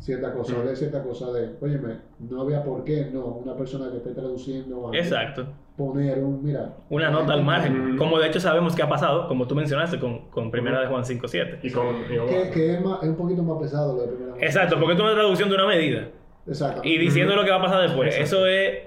cierta 0.00 0.32
cosa, 0.32 0.54
Mm. 0.58 0.66
de 0.66 0.76
cierta 0.76 1.02
cosa 1.02 1.30
de, 1.32 1.56
óyeme, 1.60 1.98
no 2.18 2.40
había 2.42 2.64
por 2.64 2.84
qué, 2.84 3.10
no, 3.12 3.26
una 3.26 3.54
persona 3.56 3.90
que 3.90 3.98
esté 3.98 4.10
traduciendo 4.12 4.90
a 4.90 4.96
Exacto. 4.96 5.46
Poner 5.76 6.18
un, 6.18 6.44
mira, 6.44 6.74
Una 6.88 7.10
nota 7.10 7.32
al 7.32 7.42
margen. 7.42 7.94
Mm. 7.94 7.98
Como 7.98 8.18
de 8.18 8.28
hecho 8.28 8.38
sabemos 8.40 8.74
que 8.76 8.82
ha 8.82 8.88
pasado, 8.88 9.26
como 9.28 9.46
tú 9.46 9.54
mencionaste 9.54 9.98
con, 9.98 10.28
con 10.30 10.50
Primera 10.50 10.80
de 10.80 10.86
Juan 10.86 11.02
5.7. 11.02 11.58
Y 11.62 11.70
con. 11.70 11.86
y- 12.02 12.28
que, 12.28 12.50
que 12.52 12.74
es, 12.74 12.80
más, 12.80 13.02
es 13.02 13.08
un 13.08 13.16
poquito 13.16 13.42
más 13.42 13.58
pesado 13.60 13.96
lo 13.96 14.02
de 14.02 14.08
primera 14.08 14.34
vez. 14.34 14.42
Exacto, 14.44 14.78
porque 14.78 14.94
es 14.94 15.00
una 15.00 15.14
traducción 15.14 15.48
de 15.48 15.54
una 15.56 15.66
medida. 15.66 16.08
Exacto. 16.46 16.80
Y 16.84 16.98
diciendo 16.98 17.34
lo 17.34 17.44
que 17.44 17.50
va 17.50 17.56
a 17.56 17.62
pasar 17.62 17.82
después. 17.82 18.14
Exacto. 18.14 18.24
Eso 18.24 18.46
es 18.46 18.78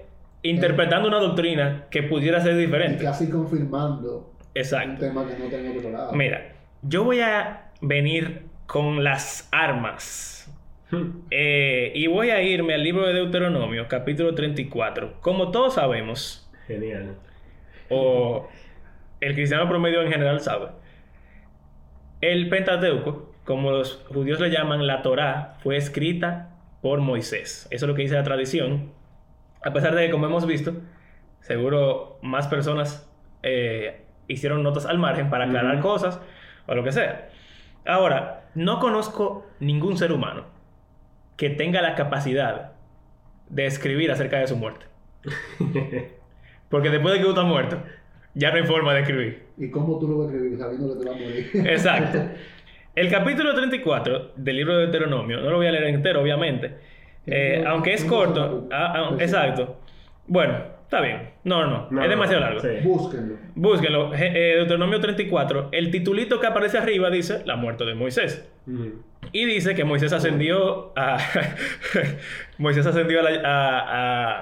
interpretando 0.44 1.08
una 1.10 1.20
doctrina 1.20 1.86
que 1.90 2.04
pudiera 2.04 2.40
ser 2.42 2.54
Y 2.54 2.60
diferente. 2.60 3.04
casi 3.04 3.30
confirmando 3.30 4.18
un 4.18 4.50
Exacto. 4.54 5.00
tema 5.00 5.26
que 5.28 5.38
no 5.44 5.50
tengo 5.50 5.74
preparado. 5.80 6.14
Mira, 6.14 6.54
yo 6.84 7.04
voy 7.04 7.20
a 7.20 7.72
venir 7.82 8.44
con 8.66 9.04
las 9.04 9.50
armas. 9.52 10.36
Eh, 11.32 11.92
y 11.96 12.08
voy 12.08 12.30
a 12.30 12.42
irme 12.42 12.74
al 12.74 12.84
libro 12.84 13.06
de 13.06 13.14
Deuteronomio, 13.14 13.88
capítulo 13.90 14.34
34. 14.36 15.16
Como 15.22 15.52
todos 15.52 15.74
sabemos, 15.74 16.47
Genial. 16.68 17.16
o 17.90 18.48
el 19.22 19.34
cristiano 19.34 19.68
promedio 19.68 20.02
en 20.04 20.12
general 20.12 20.40
sabe, 20.42 20.68
el 22.22 22.50
Pentateuco, 22.50 23.34
como 23.46 23.72
los 23.72 24.04
judíos 24.10 24.40
le 24.40 24.50
llaman, 24.50 24.86
la 24.86 25.02
Torá, 25.02 25.56
fue 25.64 25.78
escrita 25.78 26.50
por 26.82 27.00
Moisés. 27.00 27.68
Eso 27.72 27.86
es 27.86 27.90
lo 27.90 27.96
que 27.96 28.02
dice 28.04 28.16
la 28.16 28.24
tradición. 28.24 28.92
A 29.64 29.72
pesar 29.72 29.96
de 29.96 30.06
que, 30.06 30.12
como 30.12 30.26
hemos 30.26 30.46
visto, 30.46 30.74
seguro 31.40 32.20
más 32.22 32.48
personas 32.48 33.10
eh, 33.44 34.02
hicieron 34.28 34.64
notas 34.64 34.86
al 34.86 34.98
margen 34.98 35.30
para 35.30 35.46
aclarar 35.46 35.76
Ujú. 35.76 35.84
cosas 35.88 36.20
o 36.68 36.76
lo 36.76 36.84
que 36.84 36.92
sea. 36.92 37.30
Ahora, 37.86 38.50
no 38.56 38.80
conozco 38.80 39.46
ningún 39.60 39.98
ser 39.98 40.12
humano 40.12 40.46
que 41.38 41.50
tenga 41.50 41.82
la 41.82 41.96
capacidad 41.96 42.74
de 43.50 43.66
escribir 43.66 44.12
acerca 44.12 44.40
de 44.40 44.48
su 44.48 44.58
muerte. 44.58 44.86
Porque 46.70 46.90
después 46.90 47.14
de 47.14 47.20
que 47.20 47.24
tú 47.26 47.30
estás 47.32 47.46
muerto, 47.46 47.82
ya 48.34 48.52
no 48.52 48.58
hay 48.58 48.64
forma 48.64 48.94
de 48.94 49.02
escribir. 49.02 49.44
¿Y 49.58 49.70
cómo 49.70 49.98
tú 50.00 50.08
lo 50.08 50.18
vas 50.20 50.30
a 50.30 50.34
escribir 50.34 50.58
sabiendo 50.60 50.94
que 50.94 51.04
te 51.04 51.10
va 51.10 51.16
a 51.16 51.20
morir? 51.20 51.50
Exacto. 51.72 52.20
El 52.96 53.10
capítulo 53.10 53.54
34 53.56 54.32
del 54.36 54.56
libro 54.58 54.76
de 54.78 54.84
Deuteronomio, 54.88 55.40
no 55.40 55.50
lo 55.52 55.58
voy 55.58 55.68
a 55.68 55.72
leer 55.72 55.86
entero, 55.86 56.22
obviamente. 56.22 56.76
Eh, 57.26 57.62
No, 57.64 57.72
aunque 57.72 57.94
es 57.94 58.04
corto, 58.06 58.68
ah, 58.72 58.94
ah, 59.12 59.16
exacto. 59.20 59.78
Bueno, 60.28 60.58
está 60.84 61.02
bien. 61.02 61.30
No, 61.44 61.64
no, 61.64 61.70
no. 61.70 61.88
No, 61.92 62.04
es 62.04 62.10
demasiado 62.10 62.42
largo. 62.42 62.60
sí. 62.60 62.70
Búsquenlo. 62.84 63.36
Búsquenlo. 63.56 64.14
Eh, 64.14 64.56
Deuteronomio 64.58 65.00
34. 65.00 65.70
El 65.72 65.92
titulito 65.92 66.40
que 66.40 66.48
aparece 66.48 66.78
arriba 66.78 67.10
dice 67.10 67.44
la 67.46 67.56
muerte 67.56 67.86
de 67.86 67.94
Moisés. 67.96 68.50
Ujú. 68.66 69.04
Y 69.32 69.46
dice 69.46 69.76
que 69.76 69.84
Moisés 69.84 70.14
ascendió 70.14 70.94
a. 70.96 71.18
Moisés 72.58 72.86
ascendió 72.86 73.20
a, 73.20 73.24
la- 73.30 73.42
a- 73.50 73.80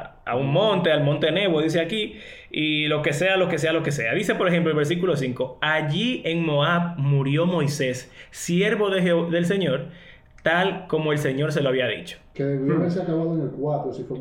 a- 0.01 0.15
a 0.25 0.35
un 0.35 0.51
monte, 0.51 0.91
al 0.91 1.03
monte 1.03 1.31
Nebo, 1.31 1.61
dice 1.61 1.79
aquí, 1.81 2.17
y 2.49 2.87
lo 2.87 3.01
que 3.01 3.13
sea, 3.13 3.37
lo 3.37 3.47
que 3.49 3.57
sea, 3.57 3.73
lo 3.73 3.83
que 3.83 3.91
sea. 3.91 4.13
Dice, 4.13 4.35
por 4.35 4.47
ejemplo, 4.47 4.71
el 4.71 4.77
versículo 4.77 5.15
5: 5.15 5.59
Allí 5.61 6.21
en 6.25 6.43
Moab 6.45 6.97
murió 6.97 7.45
Moisés, 7.45 8.11
siervo 8.31 8.89
de 8.89 9.01
del 9.31 9.45
Señor, 9.45 9.87
tal 10.43 10.87
como 10.87 11.11
el 11.11 11.17
Señor 11.19 11.51
se 11.51 11.61
lo 11.61 11.69
había 11.69 11.87
dicho. 11.87 12.17
Que 12.33 12.43
debió 12.43 12.75
haberse 12.77 13.01
acabado 13.01 13.35
en 13.35 13.41
el 13.41 13.49
4 13.49 13.93
si 13.93 14.03
fue. 14.03 14.17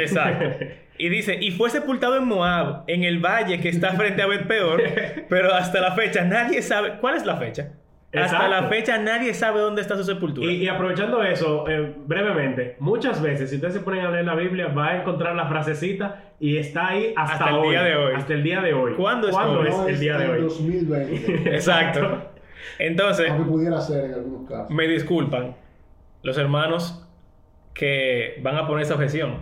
Exacto. 0.00 0.64
Y 0.96 1.08
dice, 1.08 1.36
y 1.40 1.50
fue 1.50 1.70
sepultado 1.70 2.16
en 2.16 2.26
Moab, 2.26 2.84
en 2.86 3.02
el 3.04 3.18
valle 3.18 3.60
que 3.60 3.68
está 3.68 3.92
frente 3.94 4.22
a 4.22 4.26
Bet 4.26 4.46
Peor, 4.46 4.82
pero 5.28 5.52
hasta 5.52 5.80
la 5.80 5.92
fecha 5.92 6.24
nadie 6.24 6.62
sabe. 6.62 6.98
¿Cuál 7.00 7.16
es 7.16 7.26
la 7.26 7.36
fecha? 7.36 7.72
Hasta 8.14 8.48
la 8.48 8.64
fecha 8.68 8.98
nadie 8.98 9.34
sabe 9.34 9.60
dónde 9.60 9.82
está 9.82 9.96
su 9.96 10.04
sepultura. 10.04 10.50
Y, 10.50 10.56
y 10.56 10.68
aprovechando 10.68 11.22
eso, 11.22 11.68
eh, 11.68 11.94
brevemente, 12.06 12.76
muchas 12.78 13.20
veces, 13.20 13.50
si 13.50 13.56
ustedes 13.56 13.74
se 13.74 13.80
ponen 13.80 14.04
a 14.04 14.10
leer 14.10 14.24
la 14.24 14.34
Biblia, 14.34 14.68
va 14.68 14.88
a 14.88 15.00
encontrar 15.00 15.34
la 15.34 15.46
frasecita 15.46 16.22
y 16.38 16.56
está 16.56 16.88
ahí 16.88 17.12
hasta, 17.16 17.34
Hasta 17.34 17.50
el 17.50 17.56
hoy, 17.56 17.70
día 17.70 17.82
de 17.82 17.96
hoy. 17.96 18.14
Hasta 18.14 18.34
el 18.34 18.42
día 18.42 18.60
de 18.60 18.72
hoy. 18.74 18.94
¿Cuándo 18.94 19.28
es 19.28 19.36
el 19.88 20.00
día 20.00 20.18
de 20.18 20.28
hoy? 20.28 20.42
2020. 20.42 21.54
Exacto. 21.54 22.30
Entonces, 22.78 23.30
aunque 23.30 23.50
pudiera 23.50 23.80
ser 23.80 24.06
en 24.06 24.14
algunos 24.14 24.48
casos. 24.48 24.70
me 24.70 24.88
disculpan 24.88 25.56
los 26.22 26.38
hermanos 26.38 27.06
que 27.74 28.40
van 28.42 28.56
a 28.56 28.66
poner 28.66 28.84
esa 28.84 28.94
objeción, 28.94 29.40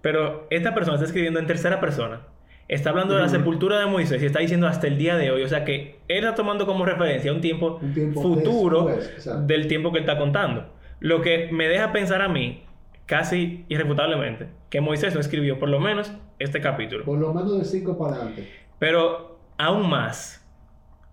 pero 0.00 0.46
esta 0.50 0.74
persona 0.74 0.96
está 0.96 1.06
escribiendo 1.06 1.38
en 1.38 1.46
tercera 1.46 1.80
persona. 1.80 2.22
Está 2.66 2.90
hablando 2.90 3.14
de 3.14 3.20
la 3.20 3.28
sepultura 3.28 3.78
de 3.78 3.86
Moisés 3.86 4.22
y 4.22 4.26
está 4.26 4.38
diciendo 4.38 4.66
hasta 4.66 4.86
el 4.86 4.96
día 4.96 5.16
de 5.16 5.30
hoy. 5.30 5.42
O 5.42 5.48
sea 5.48 5.64
que 5.64 6.00
él 6.08 6.24
está 6.24 6.34
tomando 6.34 6.66
como 6.66 6.86
referencia 6.86 7.32
un 7.32 7.40
tiempo, 7.40 7.78
Un 7.82 7.92
tiempo 7.92 8.22
futuro 8.22 8.86
después, 8.86 9.46
del 9.46 9.68
tiempo 9.68 9.92
que 9.92 9.98
él 9.98 10.04
está 10.04 10.18
contando. 10.18 10.72
Lo 11.00 11.20
que 11.20 11.50
me 11.52 11.68
deja 11.68 11.92
pensar 11.92 12.22
a 12.22 12.28
mí, 12.28 12.64
casi 13.06 13.66
irrefutablemente, 13.68 14.48
que 14.70 14.80
Moisés 14.80 15.14
no 15.14 15.20
escribió 15.20 15.58
por 15.58 15.68
lo 15.68 15.78
menos 15.78 16.12
este 16.38 16.60
capítulo. 16.60 17.04
Por 17.04 17.18
lo 17.18 17.34
menos 17.34 17.58
de 17.58 17.64
5 17.64 17.98
para 17.98 18.16
adelante. 18.16 18.48
Pero 18.78 19.38
aún 19.58 19.88
más, 19.88 20.44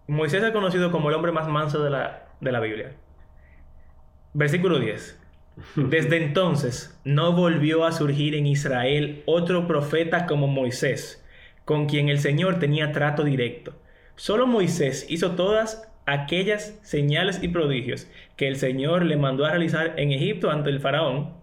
Moisés 0.08 0.43
es 0.43 0.52
conocido 0.52 0.91
como 0.91 1.10
el 1.10 1.16
hombre 1.16 1.32
más 1.32 1.47
manso 1.47 1.84
de 1.84 1.89
la, 1.89 2.28
de 2.39 2.52
la 2.52 2.60
Biblia. 2.60 2.95
Versículo 4.34 4.80
10. 4.80 5.20
Desde 5.76 6.24
entonces 6.24 6.99
no 7.04 7.34
volvió 7.34 7.86
a 7.86 7.91
surgir 7.91 8.36
en 8.36 8.47
Israel 8.47 9.24
otro 9.26 9.68
profeta 9.68 10.26
como 10.26 10.47
Moisés, 10.47 11.20
con 11.72 11.86
quien 11.86 12.09
el 12.09 12.19
Señor 12.19 12.59
tenía 12.59 12.91
trato 12.91 13.24
directo. 13.24 13.74
Solo 14.17 14.45
Moisés 14.45 15.05
hizo 15.07 15.36
todas 15.36 15.89
aquellas 16.05 16.78
señales 16.82 17.41
y 17.41 17.47
prodigios 17.47 18.11
que 18.36 18.49
el 18.49 18.57
Señor 18.57 19.05
le 19.05 19.15
mandó 19.15 19.45
a 19.45 19.51
realizar 19.51 19.93
en 19.95 20.11
Egipto 20.11 20.51
ante 20.51 20.69
el 20.69 20.82
faraón 20.82 21.34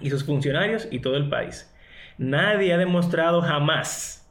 y 0.00 0.08
sus 0.08 0.24
funcionarios 0.24 0.88
y 0.90 1.00
todo 1.00 1.18
el 1.18 1.28
país. 1.28 1.70
Nadie 2.16 2.72
ha 2.72 2.78
demostrado 2.78 3.42
jamás 3.42 4.26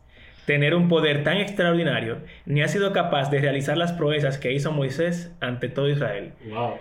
tener 0.48 0.74
un 0.74 0.88
poder 0.88 1.24
tan 1.24 1.38
extraordinario, 1.38 2.18
ni 2.48 2.64
ha 2.64 2.68
sido 2.68 2.92
capaz 2.92 3.30
de 3.30 3.38
realizar 3.38 3.78
las 3.78 3.94
proezas 3.94 4.40
que 4.40 4.54
hizo 4.54 4.72
Moisés 4.72 5.32
ante 5.40 5.70
todo 5.70 5.88
Israel. 5.88 6.34
Wow. 6.50 6.80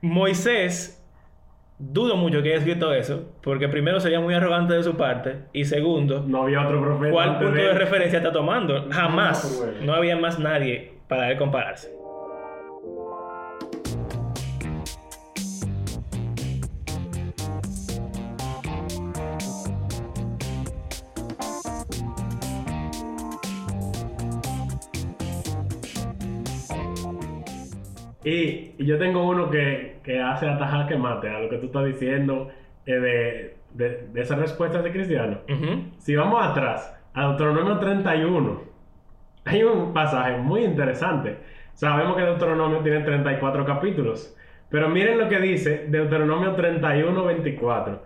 Moisés, 0.00 1.01
dudo 1.90 2.16
mucho 2.16 2.42
que 2.42 2.50
haya 2.50 2.58
escrito 2.58 2.92
eso, 2.94 3.32
porque 3.42 3.68
primero 3.68 3.98
sería 3.98 4.20
muy 4.20 4.34
arrogante 4.34 4.74
de 4.74 4.82
su 4.82 4.96
parte, 4.96 5.38
y 5.52 5.64
segundo, 5.64 6.24
No 6.26 6.42
había 6.44 6.62
otro 6.62 6.80
profeta. 6.80 7.12
¿cuál 7.12 7.38
punto 7.38 7.54
de 7.54 7.74
referencia 7.74 8.18
está 8.18 8.32
tomando? 8.32 8.86
Jamás. 8.90 9.64
No. 9.80 9.86
No 9.86 9.94
había 9.94 10.16
más 10.16 10.38
nadie 10.38 10.92
para 11.08 11.30
él 11.30 11.38
compararse. 11.38 11.92
Y, 28.24 28.74
y 28.78 28.86
yo 28.86 28.98
tengo 28.98 29.28
uno 29.28 29.50
que, 29.50 29.96
que 30.04 30.20
hace 30.20 30.48
atajar 30.48 30.86
que 30.86 30.96
mate 30.96 31.28
a 31.28 31.40
lo 31.40 31.48
que 31.48 31.58
tú 31.58 31.66
estás 31.66 31.84
diciendo 31.84 32.50
eh, 32.86 32.92
de, 32.92 33.56
de, 33.74 34.08
de 34.12 34.20
esas 34.20 34.38
respuestas 34.38 34.84
de 34.84 34.92
cristiano. 34.92 35.38
Si 35.98 36.14
vamos 36.14 36.44
atrás, 36.44 36.96
a 37.14 37.28
Deuteronomio 37.28 37.78
31, 37.78 38.60
hay 39.44 39.62
un 39.62 39.92
pasaje 39.92 40.36
muy 40.36 40.64
interesante. 40.64 41.36
Sabemos 41.74 42.16
que 42.16 42.22
Deuteronomio 42.22 42.78
tiene 42.78 43.00
34 43.00 43.64
capítulos, 43.64 44.36
pero 44.68 44.88
miren 44.88 45.18
lo 45.18 45.28
que 45.28 45.38
dice 45.38 45.86
Deuteronomio 45.88 46.54
31, 46.54 47.24
24. 47.24 48.02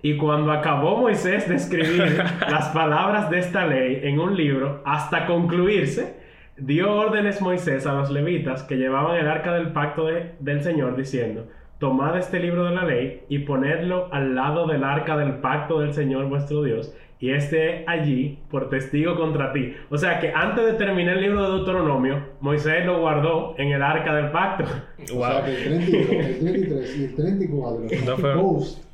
Y 0.00 0.16
cuando 0.16 0.52
acabó 0.52 0.96
Moisés 0.96 1.48
de 1.48 1.56
escribir 1.56 2.22
las 2.48 2.68
palabras 2.68 3.30
de 3.30 3.38
esta 3.40 3.66
ley 3.66 4.00
en 4.04 4.20
un 4.20 4.36
libro, 4.36 4.82
hasta 4.84 5.26
concluirse, 5.26 6.17
dio 6.60 6.92
órdenes 6.94 7.40
Moisés 7.40 7.86
a 7.86 7.94
los 7.94 8.10
levitas 8.10 8.62
que 8.62 8.76
llevaban 8.76 9.16
el 9.16 9.28
arca 9.28 9.52
del 9.54 9.72
pacto 9.72 10.06
de- 10.06 10.32
del 10.40 10.62
Señor, 10.62 10.96
diciendo, 10.96 11.46
tomad 11.78 12.16
este 12.18 12.40
libro 12.40 12.64
de 12.64 12.74
la 12.74 12.84
ley 12.84 13.22
y 13.28 13.40
ponedlo 13.40 14.08
al 14.12 14.34
lado 14.34 14.66
del 14.66 14.82
arca 14.84 15.16
del 15.16 15.34
pacto 15.34 15.80
del 15.80 15.92
Señor 15.94 16.26
vuestro 16.28 16.62
Dios, 16.62 16.94
y 17.20 17.30
esté 17.32 17.84
allí 17.88 18.38
por 18.50 18.68
testigo 18.70 19.16
contra 19.16 19.52
ti. 19.52 19.74
O 19.90 19.98
sea 19.98 20.20
que 20.20 20.30
antes 20.32 20.64
de 20.64 20.72
terminar 20.74 21.16
el 21.16 21.22
libro 21.22 21.42
de 21.50 21.56
Deuteronomio, 21.56 22.20
Moisés 22.40 22.86
lo 22.86 23.00
guardó 23.00 23.54
en 23.58 23.72
el 23.72 23.82
arca 23.82 24.14
del 24.14 24.30
pacto. 24.30 24.64
O 25.12 25.16
Wow. 25.16 25.26
sea 25.26 25.44
que 25.44 25.52
el 25.66 25.84
32, 25.88 26.10
el 26.10 26.38
33 26.38 26.96
y 26.96 27.04
el 27.04 27.14
34. 27.16 27.80
No 28.06 28.16
fue- 28.18 28.34
Post, 28.34 28.84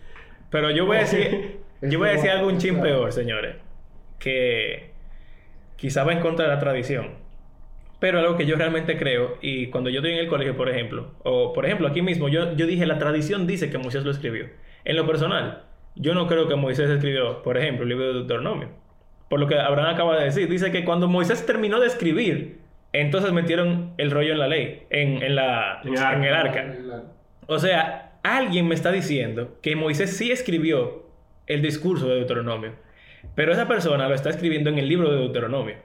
Pero 0.51 0.71
yo 0.71 0.87
voy 0.87 0.97
a 0.99 1.01
decir, 1.01 1.59
yo 1.83 1.99
voy 1.99 2.09
a 2.09 2.13
decir 2.13 2.31
algo 2.31 2.49
un 2.49 2.57
chin 2.59 2.81
peor, 2.81 3.13
señores. 3.13 3.57
Que 4.19 4.91
quizá 5.77 6.05
va 6.05 6.13
en 6.13 6.21
contra 6.21 6.47
de 6.47 6.53
la 6.55 6.59
tradición. 6.61 7.09
Pero 8.05 8.19
algo 8.19 8.37
que 8.37 8.45
yo 8.45 8.57
realmente 8.57 8.99
creo, 8.99 9.39
y 9.41 9.69
cuando 9.69 9.89
yo 9.89 10.01
estoy 10.01 10.13
en 10.13 10.19
el 10.19 10.27
colegio, 10.27 10.55
por 10.59 10.69
ejemplo, 10.69 11.15
o 11.23 11.55
por 11.55 11.65
ejemplo 11.65 11.89
aquí 11.89 12.03
mismo, 12.03 12.29
yo, 12.29 12.55
yo 12.55 12.67
dije, 12.67 12.85
la 12.85 12.99
tradición 12.99 13.47
dice 13.47 13.71
que 13.71 13.79
Moisés 13.79 14.05
lo 14.05 14.11
escribió. 14.11 14.45
En 14.85 14.97
lo 14.97 15.07
personal, 15.07 15.63
yo 15.95 16.13
no 16.13 16.27
creo 16.27 16.47
que 16.47 16.55
Moisés 16.55 16.91
escribió, 16.91 17.43
por 17.43 17.57
ejemplo, 17.57 17.85
el 17.85 17.89
libro 17.89 18.09
de 18.09 18.13
Deuteronomio. 18.13 18.69
Por 19.31 19.41
lo 19.41 19.47
que 19.49 19.59
Abraham 19.59 19.95
acaba 19.95 20.19
de 20.19 20.27
decir, 20.27 20.51
dice 20.51 20.71
que 20.71 20.85
cuando 20.85 21.09
Moisés 21.09 21.47
terminó 21.47 21.81
de 21.81 21.87
escribir, 21.87 22.59
entonces 22.93 23.33
metieron 23.33 23.95
el 23.97 24.11
rollo 24.11 24.33
en 24.33 24.39
la 24.39 24.49
ley, 24.49 24.83
en, 24.91 25.23
en 25.23 25.35
la, 25.35 25.81
En 25.83 25.95
el 25.95 25.99
arca. 25.99 26.63
en 26.63 26.73
el 26.73 26.93
arca. 26.93 27.05
O 27.47 27.59
sea, 27.59 28.19
alguien 28.23 28.69
me 28.69 28.75
está 28.75 28.93
diciendo 28.93 29.57
que 29.63 29.77
Moisés 29.77 30.15
sí 30.15 30.31
escribió 30.31 31.09
el 31.47 31.63
discurso 31.63 32.07
de 32.07 32.17
Deuteronomio, 32.17 32.73
pero 33.35 33.53
esa 33.53 33.67
persona 33.67 34.11
lo 34.11 34.15
está 34.15 34.29
escribiendo 34.29 34.69
en 34.69 34.79
el 34.79 34.91
libro 34.91 35.11
de 35.11 35.21
Deuteronomio, 35.21 35.77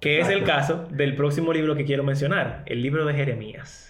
que 0.00 0.20
es 0.20 0.28
el 0.28 0.44
caso 0.44 0.86
del 0.90 1.14
próximo 1.16 1.52
libro 1.52 1.74
que 1.74 1.84
quiero 1.84 2.04
mencionar, 2.04 2.62
el 2.66 2.82
libro 2.82 3.04
de 3.04 3.14
Jeremías. 3.14 3.88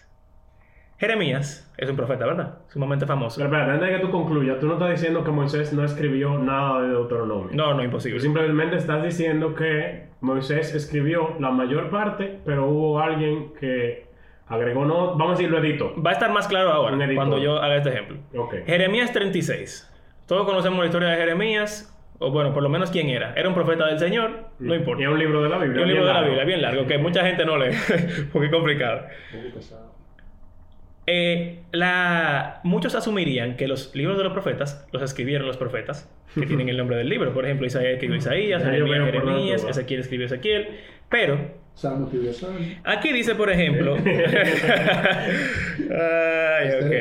Jeremías 0.98 1.72
es 1.76 1.88
un 1.88 1.96
profeta, 1.96 2.26
¿verdad? 2.26 2.58
Sumamente 2.68 3.06
famoso. 3.06 3.36
Pero 3.38 3.48
espera, 3.48 3.72
antes 3.72 3.88
de 3.88 3.96
que 3.96 4.00
tú 4.04 4.10
concluyas, 4.10 4.58
tú 4.58 4.66
no 4.66 4.72
estás 4.74 4.90
diciendo 4.90 5.22
que 5.22 5.30
Moisés 5.30 5.72
no 5.72 5.84
escribió 5.84 6.38
nada 6.38 6.82
de 6.82 6.88
Deuteronomio. 6.88 7.50
No, 7.52 7.70
no, 7.70 7.76
Tú 7.76 7.84
imposible. 7.84 8.18
simplemente 8.20 8.76
estás 8.76 9.04
diciendo 9.04 9.54
que 9.54 10.08
Moisés 10.20 10.74
escribió 10.74 11.36
la 11.38 11.50
mayor 11.52 11.88
parte, 11.90 12.40
pero 12.44 12.68
hubo 12.68 12.98
alguien 12.98 13.52
que 13.60 14.08
agregó 14.48 14.84
no, 14.86 15.10
vamos 15.16 15.28
a 15.28 15.30
decir, 15.36 15.50
lo 15.50 15.58
editó. 15.58 15.94
Va 16.02 16.10
a 16.10 16.14
estar 16.14 16.32
más 16.32 16.48
claro 16.48 16.72
ahora 16.72 16.96
cuando 17.14 17.38
yo 17.38 17.62
haga 17.62 17.76
este 17.76 17.90
ejemplo. 17.90 18.18
Ok. 18.36 18.54
Jeremías 18.66 19.12
36. 19.12 19.94
Todos 20.26 20.46
conocemos 20.46 20.80
la 20.80 20.86
historia 20.86 21.08
de 21.10 21.16
Jeremías, 21.16 21.96
o 22.18 22.30
bueno, 22.30 22.52
por 22.52 22.62
lo 22.62 22.68
menos 22.68 22.90
quién 22.90 23.08
era. 23.08 23.32
Era 23.36 23.48
un 23.48 23.54
profeta 23.54 23.86
del 23.86 23.98
Señor, 23.98 24.50
no 24.58 24.74
importa. 24.74 25.02
Y 25.02 25.06
es 25.06 25.10
un 25.10 25.18
libro 25.18 25.42
de 25.42 25.48
la 25.48 25.58
Biblia. 25.58 25.80
Y 25.80 25.82
un 25.82 25.88
bien 25.88 25.88
libro 25.88 26.06
de 26.06 26.12
la 26.12 26.14
largo. 26.14 26.28
Biblia, 26.28 26.44
bien 26.44 26.62
largo, 26.62 26.86
que 26.86 26.98
mucha 26.98 27.24
gente 27.24 27.44
no 27.44 27.56
lee, 27.56 27.76
porque 28.32 28.46
es 28.46 28.52
complicado. 28.52 29.06
Un 29.34 29.42
poco 29.42 29.54
pesado. 29.54 29.98
Eh, 31.10 31.60
la... 31.72 32.60
Muchos 32.64 32.94
asumirían 32.94 33.56
que 33.56 33.66
los 33.66 33.94
libros 33.94 34.18
de 34.18 34.24
los 34.24 34.32
profetas 34.34 34.86
los 34.92 35.02
escribieron 35.02 35.46
los 35.46 35.56
profetas, 35.56 36.12
que 36.34 36.44
tienen 36.46 36.68
el 36.68 36.76
nombre 36.76 36.96
del 36.96 37.08
libro. 37.08 37.32
Por 37.32 37.46
ejemplo, 37.46 37.66
Isaías 37.66 37.94
escribió 37.94 38.16
Isaías, 38.16 38.62
Jeremías, 38.62 39.04
Jeremías. 39.06 39.64
Ezequiel 39.64 40.00
escribió 40.00 40.26
Ezequiel. 40.26 40.68
Pero 41.08 41.38
aquí 42.84 43.12
dice, 43.12 43.34
por 43.36 43.50
ejemplo... 43.50 43.96
Ay, 45.90 46.68
ok. 46.74 46.92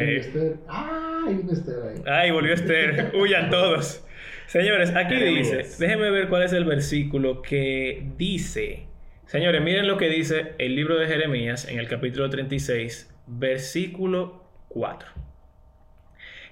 Ah, 0.69 1.25
hay 1.27 1.33
un 1.33 1.49
Esther 1.49 1.75
ahí. 1.89 2.01
Ay, 2.05 2.31
volvió 2.31 2.53
Esther. 2.53 3.11
Huyan 3.13 3.49
todos. 3.49 4.06
Señores, 4.47 4.95
aquí 4.95 5.15
dice, 5.15 5.65
déjenme 5.77 6.09
ver 6.09 6.29
cuál 6.29 6.43
es 6.43 6.53
el 6.53 6.63
versículo 6.63 7.41
que 7.41 8.07
dice. 8.15 8.87
Señores, 9.25 9.61
miren 9.61 9.87
lo 9.87 9.97
que 9.97 10.07
dice 10.07 10.53
el 10.57 10.73
libro 10.73 10.97
de 10.97 11.05
Jeremías 11.05 11.67
en 11.67 11.79
el 11.79 11.89
capítulo 11.89 12.29
36, 12.29 13.13
versículo 13.27 14.45
4. 14.69 15.09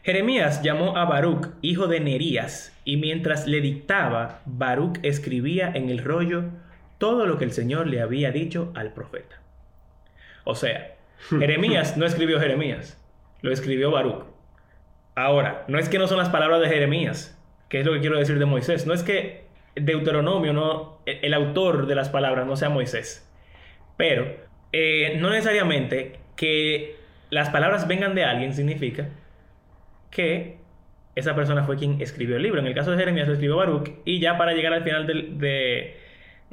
Jeremías 0.03 0.61
llamó 0.61 0.97
a 0.97 1.05
Baruch, 1.05 1.47
hijo 1.61 1.87
de 1.87 2.01
Nerías, 2.01 2.77
y 2.83 2.97
mientras 2.97 3.47
le 3.47 3.61
dictaba, 3.61 4.41
Baruch 4.45 4.99
escribía 5.01 5.71
en 5.73 5.89
el 5.89 5.99
rollo 5.99 6.49
todo 6.97 7.25
lo 7.25 7.37
que 7.37 7.45
el 7.45 7.53
Señor 7.53 7.87
le 7.87 8.01
había 8.01 8.31
dicho 8.31 8.73
al 8.75 8.91
profeta. 8.91 9.41
O 10.43 10.53
sea, 10.53 10.97
Jeremías 11.29 11.95
no 11.95 12.05
escribió 12.05 12.41
Jeremías, 12.41 13.01
lo 13.41 13.53
escribió 13.53 13.89
Baruch. 13.89 14.25
Ahora, 15.15 15.63
no 15.69 15.79
es 15.79 15.87
que 15.87 15.97
no 15.97 16.07
son 16.07 16.17
las 16.17 16.27
palabras 16.27 16.59
de 16.59 16.67
Jeremías, 16.67 17.34
que 17.69 17.79
es 17.79 17.85
lo 17.85 17.93
que 17.93 17.99
quiero 17.99 18.17
decir 18.17 18.39
de 18.39 18.45
Moisés. 18.45 18.85
No 18.85 18.93
es 18.93 19.03
que 19.03 19.45
Deuteronomio, 19.75 20.53
no, 20.53 20.99
el 21.05 21.19
el 21.21 21.33
autor 21.33 21.87
de 21.87 21.95
las 21.95 22.09
palabras 22.09 22.45
no 22.47 22.55
sea 22.55 22.69
Moisés. 22.69 23.29
Pero 23.97 24.35
eh, 24.71 25.17
no 25.19 25.29
necesariamente 25.29 26.19
que 26.35 26.95
las 27.29 27.49
palabras 27.49 27.87
vengan 27.87 28.15
de 28.15 28.25
alguien 28.25 28.53
significa 28.53 29.09
que 30.11 30.57
esa 31.15 31.35
persona 31.35 31.63
fue 31.63 31.77
quien 31.77 32.01
escribió 32.01 32.35
el 32.35 32.43
libro. 32.43 32.59
En 32.59 32.67
el 32.67 32.75
caso 32.75 32.91
de 32.91 32.97
Jeremías 32.97 33.27
lo 33.27 33.33
escribió 33.33 33.57
Baruch. 33.57 33.89
Y 34.05 34.19
ya 34.19 34.37
para 34.37 34.53
llegar 34.53 34.73
al 34.73 34.83
final 34.83 35.07
de, 35.07 35.97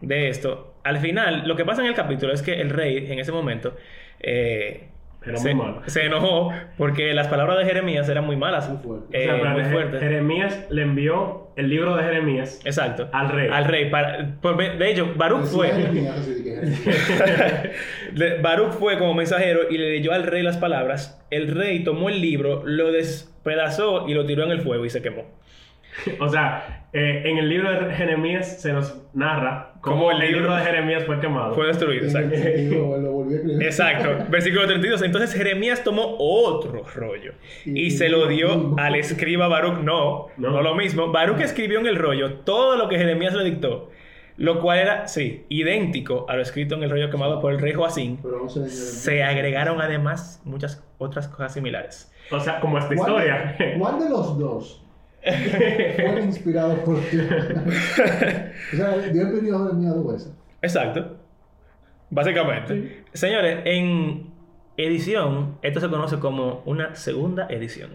de 0.01 0.29
esto, 0.29 0.75
al 0.85 0.99
final, 0.99 1.47
lo 1.47 1.57
que 1.57 1.65
pasa 1.65 1.83
en 1.83 1.89
el 1.89 1.95
capítulo 1.95 2.33
es 2.33 2.43
que 2.43 2.61
el 2.61 2.71
rey 2.71 3.11
en 3.11 3.19
ese 3.19 3.33
momento 3.33 3.77
eh, 4.21 4.89
Era 5.25 5.37
se, 5.37 5.55
muy 5.55 5.65
malo. 5.65 5.83
se 5.87 6.05
enojó 6.07 6.53
porque 6.77 7.13
las 7.15 7.29
palabras 7.29 7.59
de 7.59 7.65
Jeremías 7.65 8.09
eran 8.09 8.25
muy 8.27 8.37
malas, 8.37 8.69
Muy 8.69 8.79
fuerte. 8.79 9.17
O 9.17 9.21
eh, 9.21 9.25
sea, 9.25 9.37
espérate, 9.37 9.63
muy 9.63 9.73
fuertes. 9.73 10.01
Jeremías 10.01 10.67
le 10.71 10.83
envió 10.83 11.49
el 11.57 11.69
libro 11.69 11.97
de 11.97 12.03
Jeremías 12.05 12.61
Exacto. 12.65 13.09
al 13.13 13.29
rey. 13.31 13.49
Al 13.53 13.65
rey. 13.67 13.91
para- 13.91 14.27
por- 14.41 14.57
de 14.57 14.91
hecho, 14.91 15.13
Baruch 15.17 15.45
fue. 15.45 15.71
Baruch 18.43 18.73
fue 18.73 18.99
como 18.99 19.15
mensajero 19.15 19.61
y 19.71 19.79
le 19.79 19.91
leyó 19.91 20.13
al 20.13 20.25
rey 20.25 20.43
las 20.43 20.57
palabras. 20.57 21.23
El 21.31 21.49
rey 21.55 21.85
tomó 21.85 22.09
el 22.09 22.21
libro, 22.21 22.63
lo 22.65 22.91
despedazó 22.93 24.09
y 24.09 24.15
lo 24.15 24.27
tiró 24.27 24.45
en 24.45 24.51
el 24.51 24.61
fuego 24.61 24.85
y 24.85 24.91
se 24.91 25.03
quemó. 25.03 25.25
O 26.21 26.29
sea, 26.29 26.87
eh, 26.95 27.23
en 27.27 27.37
el 27.39 27.49
libro 27.51 27.71
de 27.71 27.95
Jeremías 27.95 28.61
se 28.63 28.73
nos 28.73 28.97
narra 29.13 29.72
cómo 29.83 29.97
Cómo 29.97 30.11
el 30.13 30.19
libro 30.21 30.55
de 30.57 30.63
Jeremías 30.63 31.05
fue 31.05 31.21
quemado. 31.21 31.55
Fue 31.55 31.67
destruido, 31.67 32.05
exacto. 32.07 32.35
Exacto, 33.61 34.27
versículo 34.31 34.67
32. 34.67 35.03
Entonces 35.03 35.35
Jeremías 35.35 35.83
tomó 35.85 36.17
otro 36.19 36.85
rollo 36.95 37.33
y 37.65 37.91
se 37.91 38.09
lo 38.09 38.27
dio 38.27 38.75
al 38.79 38.95
escriba 38.95 39.49
Baruch. 39.49 39.79
No, 39.83 40.29
no, 40.37 40.51
No. 40.51 40.63
lo 40.63 40.75
mismo. 40.75 41.11
Baruch 41.13 41.41
escribió 41.41 41.81
en 41.81 41.87
el 41.87 41.97
rollo 41.97 42.35
todo 42.45 42.77
lo 42.77 42.89
que 42.89 42.99
Jeremías 42.99 43.35
le 43.35 43.45
dictó, 43.45 43.91
lo 44.37 44.61
cual 44.61 44.79
era, 44.81 45.09
sí, 45.09 45.45
idéntico 45.49 46.27
a 46.29 46.37
lo 46.37 46.43
escrito 46.43 46.75
en 46.75 46.83
el 46.83 46.91
rollo 46.91 47.11
quemado 47.11 47.41
por 47.41 47.53
el 47.53 47.61
rey 47.61 47.73
Joacín. 47.73 48.19
Se 48.69 49.23
agregaron 49.25 49.81
además 49.81 50.41
muchas 50.45 50.85
otras 50.99 51.29
cosas 51.29 51.55
similares. 51.55 52.13
O 52.31 52.39
sea, 52.41 52.61
como 52.61 52.79
esta 52.79 52.95
¿Cuál- 52.95 53.11
historia. 53.11 53.57
¿Cuál 53.79 53.99
de 53.99 54.09
los 54.11 54.39
dos 54.39 54.85
fue 55.25 56.23
inspirado 56.25 56.77
por 56.85 56.99
ti? 57.01 57.19
o 57.19 58.77
sea, 58.77 58.99
dio 58.99 59.23
el 59.29 59.33
periodo 59.33 59.69
de 59.69 59.75
miedo 59.75 59.95
dos 60.03 60.13
veces. 60.13 60.33
Exacto. 60.63 61.17
Básicamente. 62.11 63.05
Señores, 63.13 63.61
en 63.65 64.27
edición, 64.77 65.59
esto 65.63 65.81
se 65.81 65.89
conoce 65.89 66.19
como 66.19 66.63
una 66.67 66.95
segunda 66.95 67.47
edición. 67.49 67.91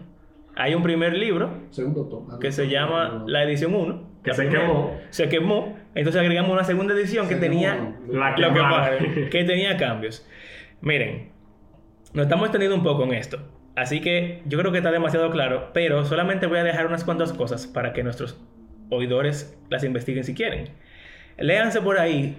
Hay 0.56 0.74
un 0.74 0.82
primer 0.82 1.14
libro 1.14 1.52
Segundo 1.70 2.06
tomo. 2.06 2.40
que 2.40 2.52
se 2.52 2.68
llama 2.68 3.24
la 3.28 3.44
edición 3.44 3.76
1. 3.76 4.08
Que 4.24 4.34
se 4.34 4.44
primera. 4.44 4.62
quemó. 4.66 4.98
Se 5.12 5.30
quemó. 5.30 5.78
Entonces 5.94 6.20
agregamos 6.20 6.52
una 6.52 6.64
segunda 6.64 6.94
edición 6.96 7.28
que 7.30 7.36
tenía, 7.36 7.96
La 8.10 8.36
lo 8.38 8.54
que 8.54 9.30
que 9.30 9.44
tenía 9.44 9.78
cambios. 9.78 10.28
Miren, 10.82 11.30
nos 12.14 12.24
estamos 12.26 12.46
extendiendo 12.46 12.76
un 12.76 12.84
poco 12.84 13.04
en 13.04 13.14
esto. 13.14 13.38
Así 13.78 14.02
que 14.02 14.42
yo 14.46 14.58
creo 14.58 14.72
que 14.72 14.80
está 14.80 14.90
demasiado 14.90 15.30
claro, 15.30 15.70
pero 15.72 16.04
solamente 16.04 16.48
voy 16.48 16.58
a 16.58 16.64
dejar 16.64 16.88
unas 16.88 17.04
cuantas 17.04 17.32
cosas 17.32 17.68
para 17.68 17.94
que 17.94 18.02
nuestros 18.02 18.36
oidores 18.90 19.56
las 19.70 19.84
investiguen 19.84 20.24
si 20.24 20.34
quieren. 20.34 20.70
Léanse 21.38 21.80
por 21.82 22.00
ahí 22.00 22.38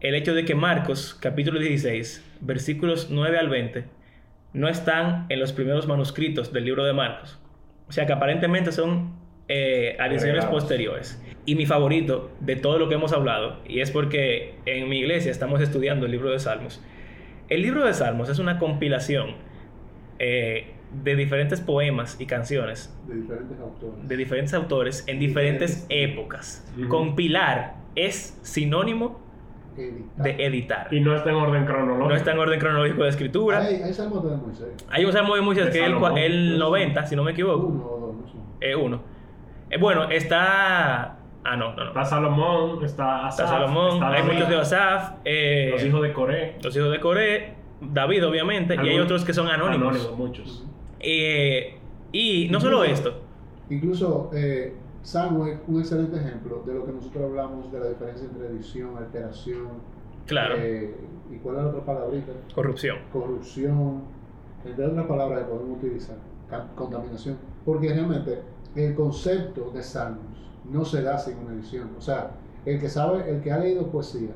el 0.00 0.14
hecho 0.14 0.34
de 0.34 0.44
que 0.44 0.54
Marcos, 0.54 1.16
capítulo 1.18 1.60
16, 1.60 2.22
versículos 2.42 3.08
9 3.10 3.38
al 3.38 3.48
20, 3.48 3.84
no 4.52 4.68
están 4.68 5.24
en 5.30 5.40
los 5.40 5.54
primeros 5.54 5.86
manuscritos 5.86 6.52
del 6.52 6.66
libro 6.66 6.84
de 6.84 6.92
Marcos. 6.92 7.38
O 7.88 7.92
sea 7.92 8.04
que 8.04 8.12
aparentemente 8.12 8.70
son 8.70 9.14
eh, 9.48 9.96
adiciones 9.98 10.44
posteriores. 10.44 11.24
Y 11.46 11.54
mi 11.54 11.64
favorito 11.64 12.36
de 12.40 12.56
todo 12.56 12.78
lo 12.78 12.90
que 12.90 12.96
hemos 12.96 13.14
hablado, 13.14 13.62
y 13.66 13.80
es 13.80 13.90
porque 13.90 14.56
en 14.66 14.90
mi 14.90 14.98
iglesia 14.98 15.30
estamos 15.30 15.62
estudiando 15.62 16.04
el 16.04 16.12
libro 16.12 16.30
de 16.30 16.38
Salmos. 16.38 16.84
El 17.48 17.62
libro 17.62 17.86
de 17.86 17.94
Salmos 17.94 18.28
es 18.28 18.38
una 18.38 18.58
compilación 18.58 19.45
eh, 20.18 20.72
de 21.02 21.16
diferentes 21.16 21.60
poemas 21.60 22.20
y 22.20 22.26
canciones 22.26 22.96
De 23.06 23.16
diferentes 23.16 23.58
autores. 23.60 24.08
de 24.08 24.16
diferentes 24.16 24.54
autores 24.54 25.04
en 25.08 25.18
diferentes 25.18 25.86
épocas. 25.88 26.66
Ujú. 26.78 26.88
Compilar 26.88 27.74
es 27.94 28.38
sinónimo 28.42 29.20
Editar. 29.76 30.24
de 30.24 30.46
editar. 30.46 30.88
Y 30.94 31.00
no 31.00 31.14
está 31.14 31.30
en 31.30 31.36
orden 31.36 31.66
cronológico. 31.66 32.08
No 32.08 32.14
está 32.14 32.32
en 32.32 32.38
orden 32.38 32.58
cronológico 32.58 33.02
de 33.02 33.08
escritura. 33.10 33.58
Hay, 33.60 33.82
hay 33.82 33.92
salmos 33.92 34.24
de 34.30 34.36
Moisés. 34.36 34.68
Hay 34.88 35.04
un 35.04 35.12
salmo 35.12 35.34
de 35.34 35.42
Moisés 35.42 35.66
De 35.66 35.72
que 35.72 35.80
es 35.80 35.86
el, 35.86 36.18
el 36.18 36.58
90, 36.58 37.06
si 37.06 37.14
no 37.16 37.22
me 37.24 37.32
equivoco. 37.32 37.66
Uno 37.66 37.84
o 37.84 37.98
dos, 38.00 38.16
no 38.16 38.26
sé. 38.26 38.38
Es 38.70 38.76
uno. 38.76 39.02
Eh, 39.68 39.76
bueno, 39.78 40.08
está. 40.10 41.18
Ah, 41.44 41.56
no, 41.56 41.74
no, 41.74 41.84
no. 41.84 41.88
Está 41.88 42.04
Salomón, 42.06 42.84
está 42.84 43.26
Asaf, 43.26 43.44
Está 43.44 43.58
Salomón, 43.58 43.94
está 43.94 44.10
hay 44.12 44.22
muchos 44.22 44.48
de 44.48 44.56
Asaf, 44.56 45.12
eh, 45.24 45.68
los 45.72 45.84
hijos 45.84 46.02
de 46.02 46.12
Coré. 46.12 46.56
los 46.62 46.76
hijos 46.76 46.90
de 46.90 46.98
Coré, 47.00 47.54
David, 47.80 48.26
obviamente, 48.26 48.74
y 48.74 48.88
hay 48.88 48.98
otros 48.98 49.24
que 49.24 49.32
son 49.34 49.48
anónimos. 49.48 49.94
Anónimos, 49.94 50.18
muchos. 50.18 50.64
Eh, 51.00 51.76
y 52.12 52.48
no 52.50 52.60
solo 52.60 52.82
esto, 52.84 53.22
Incluso 53.68 54.30
eh, 54.32 54.74
Salmo 55.02 55.46
es 55.46 55.58
un 55.66 55.80
excelente 55.80 56.16
ejemplo 56.16 56.62
de 56.64 56.74
lo 56.74 56.86
que 56.86 56.92
nosotros 56.92 57.24
hablamos 57.24 57.70
de 57.72 57.80
la 57.80 57.88
diferencia 57.88 58.26
entre 58.26 58.46
edición, 58.48 58.96
alteración. 58.96 59.68
claro, 60.26 60.54
eh, 60.58 60.94
¿Y 61.30 61.36
cuál 61.38 61.56
es 61.56 61.62
la 61.64 61.68
otra 61.70 61.84
palabrita? 61.84 62.32
corrupción. 62.54 62.98
Corrupción. 63.12 64.02
Entre 64.64 64.84
otras 64.86 65.06
palabras 65.06 65.40
que 65.40 65.46
podemos 65.46 65.78
utilizar. 65.78 66.16
Contaminación. 66.76 67.36
Porque 67.64 67.88
realmente 67.92 68.40
el 68.76 68.94
concepto 68.94 69.70
de 69.72 69.82
salmos 69.82 70.22
no 70.70 70.84
se 70.84 71.02
da 71.02 71.18
sin 71.18 71.36
una 71.38 71.54
edición. 71.54 71.90
O 71.98 72.00
sea, 72.00 72.30
el 72.64 72.78
que 72.80 72.88
sabe, 72.88 73.28
el 73.28 73.42
que 73.42 73.50
ha 73.50 73.58
leído 73.58 73.88
poesía, 73.90 74.30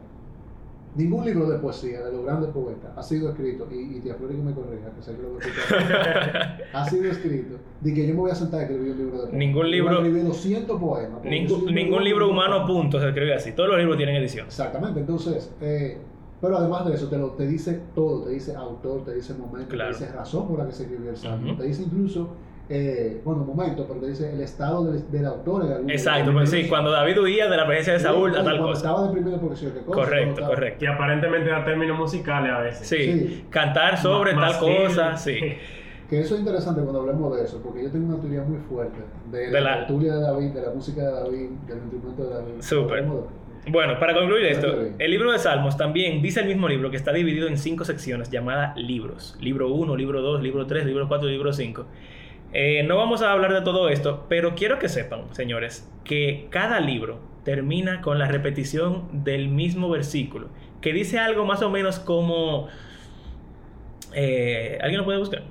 ningún 0.96 1.24
libro 1.24 1.48
de 1.48 1.58
poesía 1.58 2.02
de 2.02 2.12
los 2.12 2.24
grandes 2.24 2.50
poetas 2.50 2.90
ha 2.96 3.02
sido 3.02 3.30
escrito, 3.30 3.68
y, 3.70 3.96
y 3.96 4.00
te 4.00 4.10
que 4.14 4.24
me 4.34 4.52
corrija, 4.52 4.90
que 4.96 5.02
sé 5.02 5.14
que 5.14 5.22
lo 5.22 5.30
voy 5.30 5.40
a 5.40 6.58
ha 6.72 6.88
sido 6.88 7.10
escrito, 7.10 7.56
de 7.80 7.94
que 7.94 8.06
yo 8.06 8.14
me 8.14 8.20
voy 8.20 8.30
a 8.30 8.34
sentar 8.34 8.60
a 8.60 8.62
escribir 8.64 8.92
un 8.92 8.98
libro 8.98 9.12
de 9.12 9.18
poemas. 9.22 9.38
Ningún 9.38 9.70
libro- 9.70 9.96
escribir 9.98 10.24
200 10.24 10.80
poemas. 10.80 11.24
Ningún, 11.24 11.60
un 11.68 11.74
ningún 11.74 12.04
libro 12.04 12.28
humano, 12.28 12.66
punto, 12.66 12.98
se 13.00 13.08
escribe 13.08 13.34
así. 13.34 13.52
Todos 13.52 13.68
los 13.70 13.78
libros 13.78 13.96
tienen 13.96 14.16
edición. 14.16 14.46
Exactamente, 14.46 15.00
entonces, 15.00 15.52
eh, 15.60 15.98
pero 16.40 16.56
además 16.56 16.86
de 16.86 16.94
eso, 16.94 17.08
te, 17.08 17.18
lo, 17.18 17.30
te 17.32 17.46
dice 17.46 17.80
todo, 17.94 18.24
te 18.24 18.30
dice 18.30 18.54
autor, 18.56 19.04
te 19.04 19.14
dice 19.14 19.34
momento, 19.34 19.68
Claro. 19.70 19.96
te 19.96 20.04
dice 20.04 20.12
razón 20.16 20.48
por 20.48 20.58
la 20.58 20.66
que 20.66 20.72
se 20.72 20.84
escribió 20.84 21.10
el 21.10 21.16
salmo, 21.16 21.56
te 21.56 21.64
dice 21.64 21.82
incluso 21.82 22.30
eh, 22.70 23.20
bueno, 23.24 23.42
un 23.42 23.48
momento, 23.48 23.84
pero 23.86 24.06
dice 24.06 24.32
el 24.32 24.40
estado 24.40 24.84
del, 24.84 25.10
del 25.10 25.26
autor 25.26 25.66
en 25.66 25.72
algún 25.72 25.90
Exacto, 25.90 26.32
pues 26.32 26.50
sí, 26.50 26.68
cuando 26.68 26.90
David 26.92 27.18
huía 27.20 27.48
de 27.48 27.56
la 27.56 27.66
presencia 27.66 27.94
de 27.94 27.98
Saúl 28.00 28.30
a 28.36 28.44
tal 28.44 28.58
cosa. 28.58 28.78
estaba 28.78 29.06
deprimido 29.08 29.38
sí, 29.56 29.66
qué 29.74 29.80
cosa. 29.84 30.00
Correcto, 30.00 30.46
correcto. 30.46 30.78
Que 30.78 30.88
aparentemente 30.88 31.50
da 31.50 31.64
términos 31.64 31.98
musicales 31.98 32.52
a 32.52 32.60
veces. 32.60 32.86
Sí, 32.88 32.96
Sí. 32.98 33.44
cantar 33.50 33.98
sobre 33.98 34.34
Más 34.34 34.58
tal 34.60 34.68
que- 34.68 34.76
cosa, 34.86 35.16
sí. 35.16 35.36
Que 36.08 36.18
eso 36.20 36.34
es 36.34 36.40
interesante 36.40 36.80
cuando 36.80 37.02
hablemos 37.02 37.36
de 37.36 37.44
eso, 37.44 37.60
porque 37.62 37.84
yo 37.84 37.90
tengo 37.92 38.08
una 38.12 38.20
teoría 38.20 38.42
muy 38.42 38.58
fuerte 38.68 38.98
de, 39.30 39.46
De 39.46 39.52
la, 39.52 39.60
la- 39.60 39.78
tertulia 39.86 40.14
de 40.14 40.20
David, 40.20 40.48
de 40.50 40.62
la 40.62 40.70
música 40.70 41.02
de 41.06 41.12
David, 41.12 41.48
del 41.68 41.78
instrumento 41.78 42.24
de 42.24 42.34
David. 42.34 42.52
Súper. 42.58 43.04
Bueno, 43.70 43.98
para 44.00 44.14
concluir 44.14 44.46
esto, 44.46 44.66
el 44.98 45.10
libro 45.10 45.30
de 45.30 45.38
Salmos 45.38 45.76
también 45.76 46.20
dice 46.22 46.40
el 46.40 46.46
mismo 46.46 46.66
libro 46.68 46.90
que 46.90 46.96
está 46.96 47.12
dividido 47.12 47.46
en 47.46 47.58
cinco 47.58 47.84
secciones 47.84 48.28
llamadas 48.30 48.76
libros. 48.76 49.36
Libro 49.40 49.68
1, 49.72 49.94
libro 49.96 50.20
2, 50.22 50.42
libro 50.42 50.66
3, 50.66 50.84
libro 50.86 51.06
4 51.06 51.28
y 51.28 51.32
libro 51.32 51.52
5. 51.52 51.86
Eh, 52.52 52.82
no 52.82 52.96
vamos 52.96 53.22
a 53.22 53.30
hablar 53.32 53.52
de 53.52 53.62
todo 53.62 53.88
esto, 53.88 54.26
pero 54.28 54.54
quiero 54.54 54.78
que 54.78 54.88
sepan, 54.88 55.32
señores, 55.34 55.88
que 56.04 56.48
cada 56.50 56.80
libro 56.80 57.20
termina 57.44 58.00
con 58.00 58.18
la 58.18 58.26
repetición 58.26 59.08
del 59.24 59.48
mismo 59.48 59.88
versículo, 59.88 60.48
que 60.80 60.92
dice 60.92 61.18
algo 61.18 61.44
más 61.44 61.62
o 61.62 61.70
menos 61.70 61.98
como... 62.00 62.68
eh, 64.14 64.78
¿Alguien 64.82 64.98
lo 64.98 65.04
puede 65.04 65.18
buscar? 65.18 65.42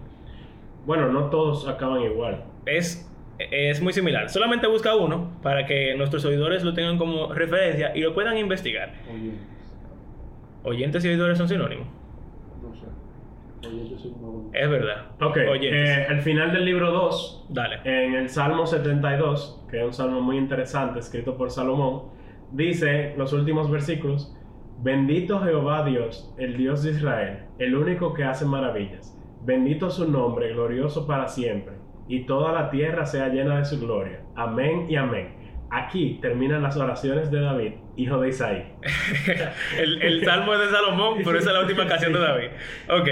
Bueno, 0.86 1.12
no 1.12 1.30
todos 1.30 1.68
acaban 1.68 2.02
igual. 2.02 2.44
es, 2.66 3.10
es 3.40 3.82
muy 3.82 3.94
similar. 3.94 4.30
Solamente 4.30 4.68
busca 4.68 4.96
uno 4.96 5.32
para 5.42 5.66
que 5.66 5.96
nuestros 5.96 6.26
oidores 6.26 6.64
lo 6.64 6.74
tengan 6.74 6.98
como 6.98 7.34
referencia 7.34 7.96
y 7.96 8.02
lo 8.02 8.14
puedan 8.14 8.38
investigar. 8.38 8.94
Oye, 9.10 9.32
Oyentes 10.64 11.06
y 11.06 11.08
oidores 11.10 11.38
son 11.38 11.48
sinónimos. 11.48 11.88
no 12.62 12.74
sé. 12.76 12.82
Oye, 12.82 12.86
yo 12.86 12.86
soy 12.86 12.88
una 12.88 12.88
buena- 12.88 13.49
Es 14.54 14.70
verdad. 14.70 15.12
Ok, 15.22 15.38
eh, 15.38 16.08
el 16.10 16.22
final 16.22 16.52
del 16.54 16.66
libro 16.66 16.92
2, 16.92 17.48
Dale. 17.50 17.80
en 17.84 18.16
el 18.16 18.30
Salmo 18.30 18.66
72, 18.66 19.66
que 19.70 19.80
es 19.80 19.86
un 19.86 19.94
salmo 19.94 20.22
muy 20.22 20.38
interesante, 20.38 21.00
escrito 21.00 21.38
por 21.38 21.52
Salomón, 21.52 22.04
dice 22.52 23.14
los 23.18 23.34
últimos 23.34 23.70
versículos, 23.70 24.36
bendito 24.82 25.42
Jehová 25.42 25.84
Dios, 25.86 26.34
el 26.38 26.58
Dios 26.58 26.84
de 26.84 26.92
Israel, 26.92 27.40
el 27.60 27.76
único 27.76 28.14
que 28.14 28.24
hace 28.24 28.46
maravillas. 28.46 29.16
Bendito 29.42 29.90
su 29.90 30.10
nombre, 30.10 30.54
glorioso 30.54 31.06
para 31.08 31.28
siempre, 31.28 31.76
y 32.08 32.26
toda 32.26 32.52
la 32.54 32.70
tierra 32.70 33.06
sea 33.06 33.30
llena 33.30 33.58
de 33.58 33.66
su 33.66 33.80
gloria. 33.80 34.22
Amén 34.36 34.86
y 34.90 34.96
amén. 34.96 35.38
Aquí 35.72 36.18
terminan 36.20 36.64
las 36.64 36.76
oraciones 36.78 37.30
de 37.30 37.42
David, 37.42 37.74
hijo 37.96 38.20
de 38.20 38.30
Isaí. 38.30 38.74
el, 39.78 40.02
el 40.02 40.26
salmo 40.26 40.54
es 40.56 40.62
de 40.62 40.70
Salomón, 40.72 41.20
pero 41.24 41.38
esa 41.38 41.50
es 41.50 41.56
la 41.56 41.62
última 41.62 41.86
canción 41.86 42.12
de 42.12 42.20
David. 42.20 42.48
Ok. 42.90 43.08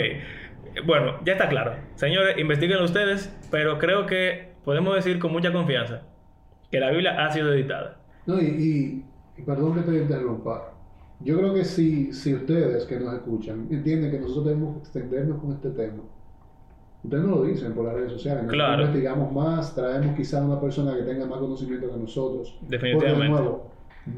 Bueno, 0.85 1.13
ya 1.25 1.33
está 1.33 1.49
claro. 1.49 1.73
Señores, 1.95 2.37
investiguen 2.37 2.81
ustedes, 2.81 3.33
pero 3.51 3.77
creo 3.79 4.05
que 4.05 4.53
podemos 4.63 4.95
decir 4.95 5.19
con 5.19 5.31
mucha 5.31 5.51
confianza 5.51 6.01
que 6.71 6.79
la 6.79 6.91
Biblia 6.91 7.25
ha 7.25 7.31
sido 7.31 7.53
editada. 7.53 7.97
No, 8.25 8.41
y, 8.41 8.45
y- 8.45 9.05
y 9.37 9.41
perdón 9.43 9.75
que 9.75 9.81
te 9.81 9.97
interrumpa. 9.97 10.73
Yo 11.19 11.37
creo 11.37 11.53
que 11.53 11.63
si, 11.65 12.11
si 12.13 12.33
ustedes 12.35 12.85
que 12.85 12.99
nos 12.99 13.13
escuchan 13.13 13.67
entienden 13.71 14.11
que 14.11 14.19
nosotros 14.19 14.45
debemos 14.45 14.77
extendernos 14.77 15.39
con 15.41 15.53
este 15.53 15.69
tema, 15.71 16.03
ustedes 17.03 17.23
no 17.23 17.35
lo 17.37 17.43
dicen 17.43 17.73
por 17.73 17.85
las 17.85 17.93
redes 17.95 18.11
sociales. 18.11 18.43
Nosotros 18.43 18.65
Claro. 18.67 18.81
investigamos 18.83 19.31
más, 19.31 19.73
traemos 19.75 20.15
quizá 20.15 20.41
a 20.41 20.45
una 20.45 20.59
persona 20.59 20.95
que 20.95 21.03
tenga 21.03 21.25
más 21.25 21.39
conocimiento 21.39 21.89
que 21.91 21.97
nosotros. 21.97 22.55
Porque 22.59 22.77
de 22.77 22.83
Definitivamente. 22.83 23.29
nuevo, 23.29 23.71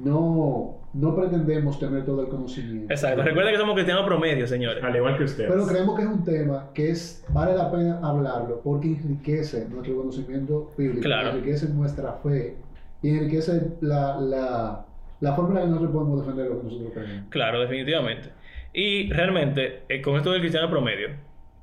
no, 0.04 0.76
no 0.94 1.16
pretendemos 1.16 1.80
tener 1.80 2.06
todo 2.06 2.22
el 2.24 2.30
conocimiento. 2.30 2.92
Exacto. 2.94 3.24
Recuerden 3.24 3.54
que 3.54 3.60
somos 3.60 3.76
cristianos 3.76 4.06
promedio, 4.06 4.48
señores. 4.48 4.84
Al 4.84 4.96
igual 4.96 5.18
que 5.18 5.24
ustedes. 5.26 5.52
Pero 5.52 5.68
creemos 5.68 5.96
que 5.96 6.02
es 6.04 6.08
un 6.08 6.24
tema 6.24 6.70
que 6.74 6.90
es, 6.92 7.26
vale 7.30 7.56
la 7.56 7.72
pena 7.72 8.00
hablarlo 8.04 8.62
porque 8.64 8.88
enriquece 8.90 9.68
nuestro 9.70 9.96
conocimiento 9.98 10.72
bíblico, 10.78 11.02
Claro. 11.04 11.30
enriquece 11.30 11.70
nuestra 11.70 12.14
fe 12.24 12.56
y 13.02 13.10
enriquece 13.10 13.72
la, 13.82 14.20
la, 14.20 14.86
la 15.22 15.34
forma 15.36 15.50
en 15.50 15.56
la 15.56 15.62
que 15.62 15.68
nosotros 15.70 15.92
podemos 15.92 16.20
defender 16.22 16.48
lo 16.50 16.58
que 16.60 16.64
nosotros 16.66 16.92
creemos. 16.94 17.26
Claro, 17.30 17.60
definitivamente. 17.62 18.30
Y 18.74 19.12
realmente, 19.12 19.82
eh, 19.90 20.02
con 20.02 20.16
esto 20.16 20.32
del 20.32 20.42
cristiano 20.42 20.70
promedio, 20.70 21.10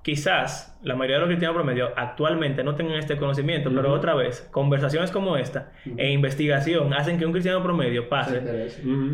quizás 0.07 0.79
la 0.85 0.95
mayoría 0.95 1.17
de 1.17 1.21
los 1.23 1.27
cristianos 1.31 1.57
promedio 1.57 1.91
actualmente 1.97 2.63
no 2.63 2.77
tengan 2.77 2.97
este 2.97 3.17
conocimiento, 3.17 3.73
pero 3.75 3.93
otra 3.93 4.15
vez, 4.15 4.47
conversaciones 4.53 5.11
como 5.11 5.37
esta 5.37 5.73
Ujú. 5.85 5.97
e 5.99 6.13
investigación 6.13 6.95
hacen 6.95 7.19
que 7.19 7.27
un 7.27 7.33
cristiano 7.33 7.61
promedio 7.61 8.03
Se 8.05 8.09
pase, 8.09 8.69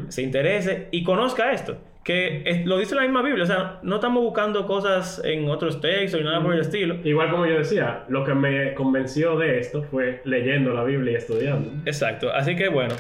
se 0.09 0.21
interese 0.23 0.89
y 0.91 1.03
conozca 1.03 1.51
esto. 1.53 1.79
Que 2.05 2.43
es- 2.45 2.67
lo 2.67 2.77
dice 2.77 2.95
la 2.95 3.03
misma 3.03 3.23
Biblia, 3.23 3.45
o 3.45 3.47
sea, 3.47 3.79
no 3.83 3.95
estamos 3.95 4.23
buscando 4.23 4.67
cosas 4.67 5.23
en 5.25 5.49
otros 5.49 5.81
textos 5.81 6.21
y 6.21 6.25
nada 6.25 6.43
por 6.43 6.53
el 6.53 6.61
estilo. 6.61 6.97
Igual 7.05 7.31
como 7.31 7.47
yo 7.47 7.57
decía, 7.57 8.05
lo 8.09 8.23
que 8.23 8.35
me 8.35 8.75
convenció 8.75 9.39
de 9.39 9.61
esto 9.61 9.83
fue 9.85 10.21
leyendo 10.27 10.75
la 10.75 10.85
Biblia 10.85 11.13
y 11.13 11.15
estudiando. 11.15 11.71
Exacto, 11.87 12.31
así 12.35 12.55
que 12.55 12.69
bueno, 12.69 12.95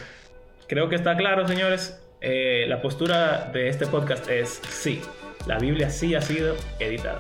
creo 0.66 0.88
que 0.88 0.94
está 0.94 1.14
claro, 1.14 1.46
señores. 1.46 1.98
Eh, 2.22 2.64
la 2.68 2.80
postura 2.80 3.50
de 3.52 3.68
este 3.68 3.86
podcast 3.86 4.30
es 4.30 4.62
sí, 4.68 5.02
la 5.46 5.58
Biblia 5.58 5.90
sí 5.90 6.14
ha 6.14 6.22
sido 6.22 6.54
editada. 6.78 7.18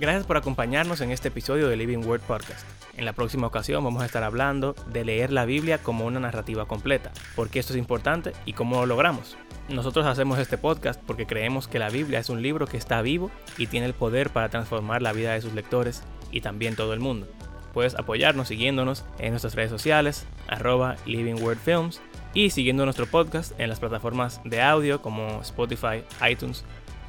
Gracias 0.00 0.26
por 0.26 0.36
acompañarnos 0.36 1.00
en 1.00 1.10
este 1.10 1.26
episodio 1.26 1.66
de 1.66 1.76
Living 1.76 2.04
Word 2.06 2.20
Podcast. 2.20 2.64
En 2.96 3.04
la 3.04 3.14
próxima 3.14 3.48
ocasión 3.48 3.82
vamos 3.82 4.00
a 4.00 4.06
estar 4.06 4.22
hablando 4.22 4.76
de 4.86 5.04
leer 5.04 5.32
la 5.32 5.44
Biblia 5.44 5.78
como 5.78 6.06
una 6.06 6.20
narrativa 6.20 6.66
completa, 6.66 7.10
por 7.34 7.50
qué 7.50 7.58
esto 7.58 7.72
es 7.72 7.78
importante 7.80 8.32
y 8.46 8.52
cómo 8.52 8.76
lo 8.76 8.86
logramos. 8.86 9.36
Nosotros 9.68 10.06
hacemos 10.06 10.38
este 10.38 10.56
podcast 10.56 11.02
porque 11.04 11.26
creemos 11.26 11.66
que 11.66 11.80
la 11.80 11.90
Biblia 11.90 12.20
es 12.20 12.30
un 12.30 12.42
libro 12.42 12.68
que 12.68 12.76
está 12.76 13.02
vivo 13.02 13.32
y 13.56 13.66
tiene 13.66 13.86
el 13.86 13.92
poder 13.92 14.30
para 14.30 14.48
transformar 14.50 15.02
la 15.02 15.12
vida 15.12 15.32
de 15.32 15.40
sus 15.40 15.52
lectores 15.52 16.04
y 16.30 16.42
también 16.42 16.76
todo 16.76 16.92
el 16.92 17.00
mundo. 17.00 17.26
Puedes 17.74 17.96
apoyarnos 17.96 18.46
siguiéndonos 18.46 19.04
en 19.18 19.30
nuestras 19.30 19.56
redes 19.56 19.72
sociales, 19.72 20.26
arroba 20.46 20.94
Living 21.06 21.42
Word 21.42 21.58
Films, 21.58 22.00
y 22.34 22.50
siguiendo 22.50 22.84
nuestro 22.84 23.06
podcast 23.06 23.58
en 23.58 23.68
las 23.68 23.80
plataformas 23.80 24.40
de 24.44 24.62
audio 24.62 25.02
como 25.02 25.40
Spotify, 25.42 26.04
iTunes 26.24 26.64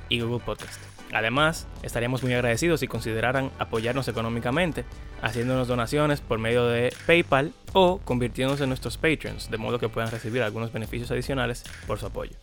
y 0.09 0.21
Google 0.21 0.43
Podcast. 0.43 0.88
Además, 1.11 1.67
estaríamos 1.81 2.21
muy 2.23 2.33
agradecidos 2.33 2.81
si 2.81 2.87
consideraran 2.87 3.51
apoyarnos 3.57 4.07
económicamente, 4.07 4.85
haciéndonos 5.21 5.67
donaciones 5.67 6.21
por 6.21 6.37
medio 6.37 6.67
de 6.67 6.93
PayPal 7.07 7.51
o 7.73 7.99
convirtiéndose 7.99 8.63
en 8.63 8.69
nuestros 8.69 8.97
Patreons, 8.97 9.49
de 9.49 9.57
modo 9.57 9.79
que 9.79 9.89
puedan 9.89 10.11
recibir 10.11 10.43
algunos 10.43 10.71
beneficios 10.71 11.09
adicionales 11.11 11.63
por 11.87 11.99
su 11.99 12.05
apoyo. 12.05 12.35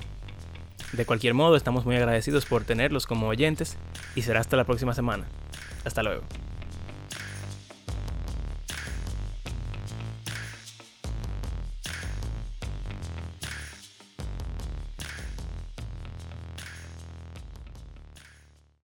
De 0.93 1.05
cualquier 1.05 1.35
modo, 1.35 1.57
estamos 1.57 1.85
muy 1.85 1.97
agradecidos 1.97 2.47
por 2.47 2.65
tenerlos 2.65 3.07
como 3.07 3.29
oyentes 3.29 3.77
y 4.15 4.23
será 4.23 4.41
hasta 4.41 4.57
la 4.57 4.65
próxima 4.65 4.95
semana. 4.95 5.27
Hasta 5.85 6.03
luego. 6.03 6.23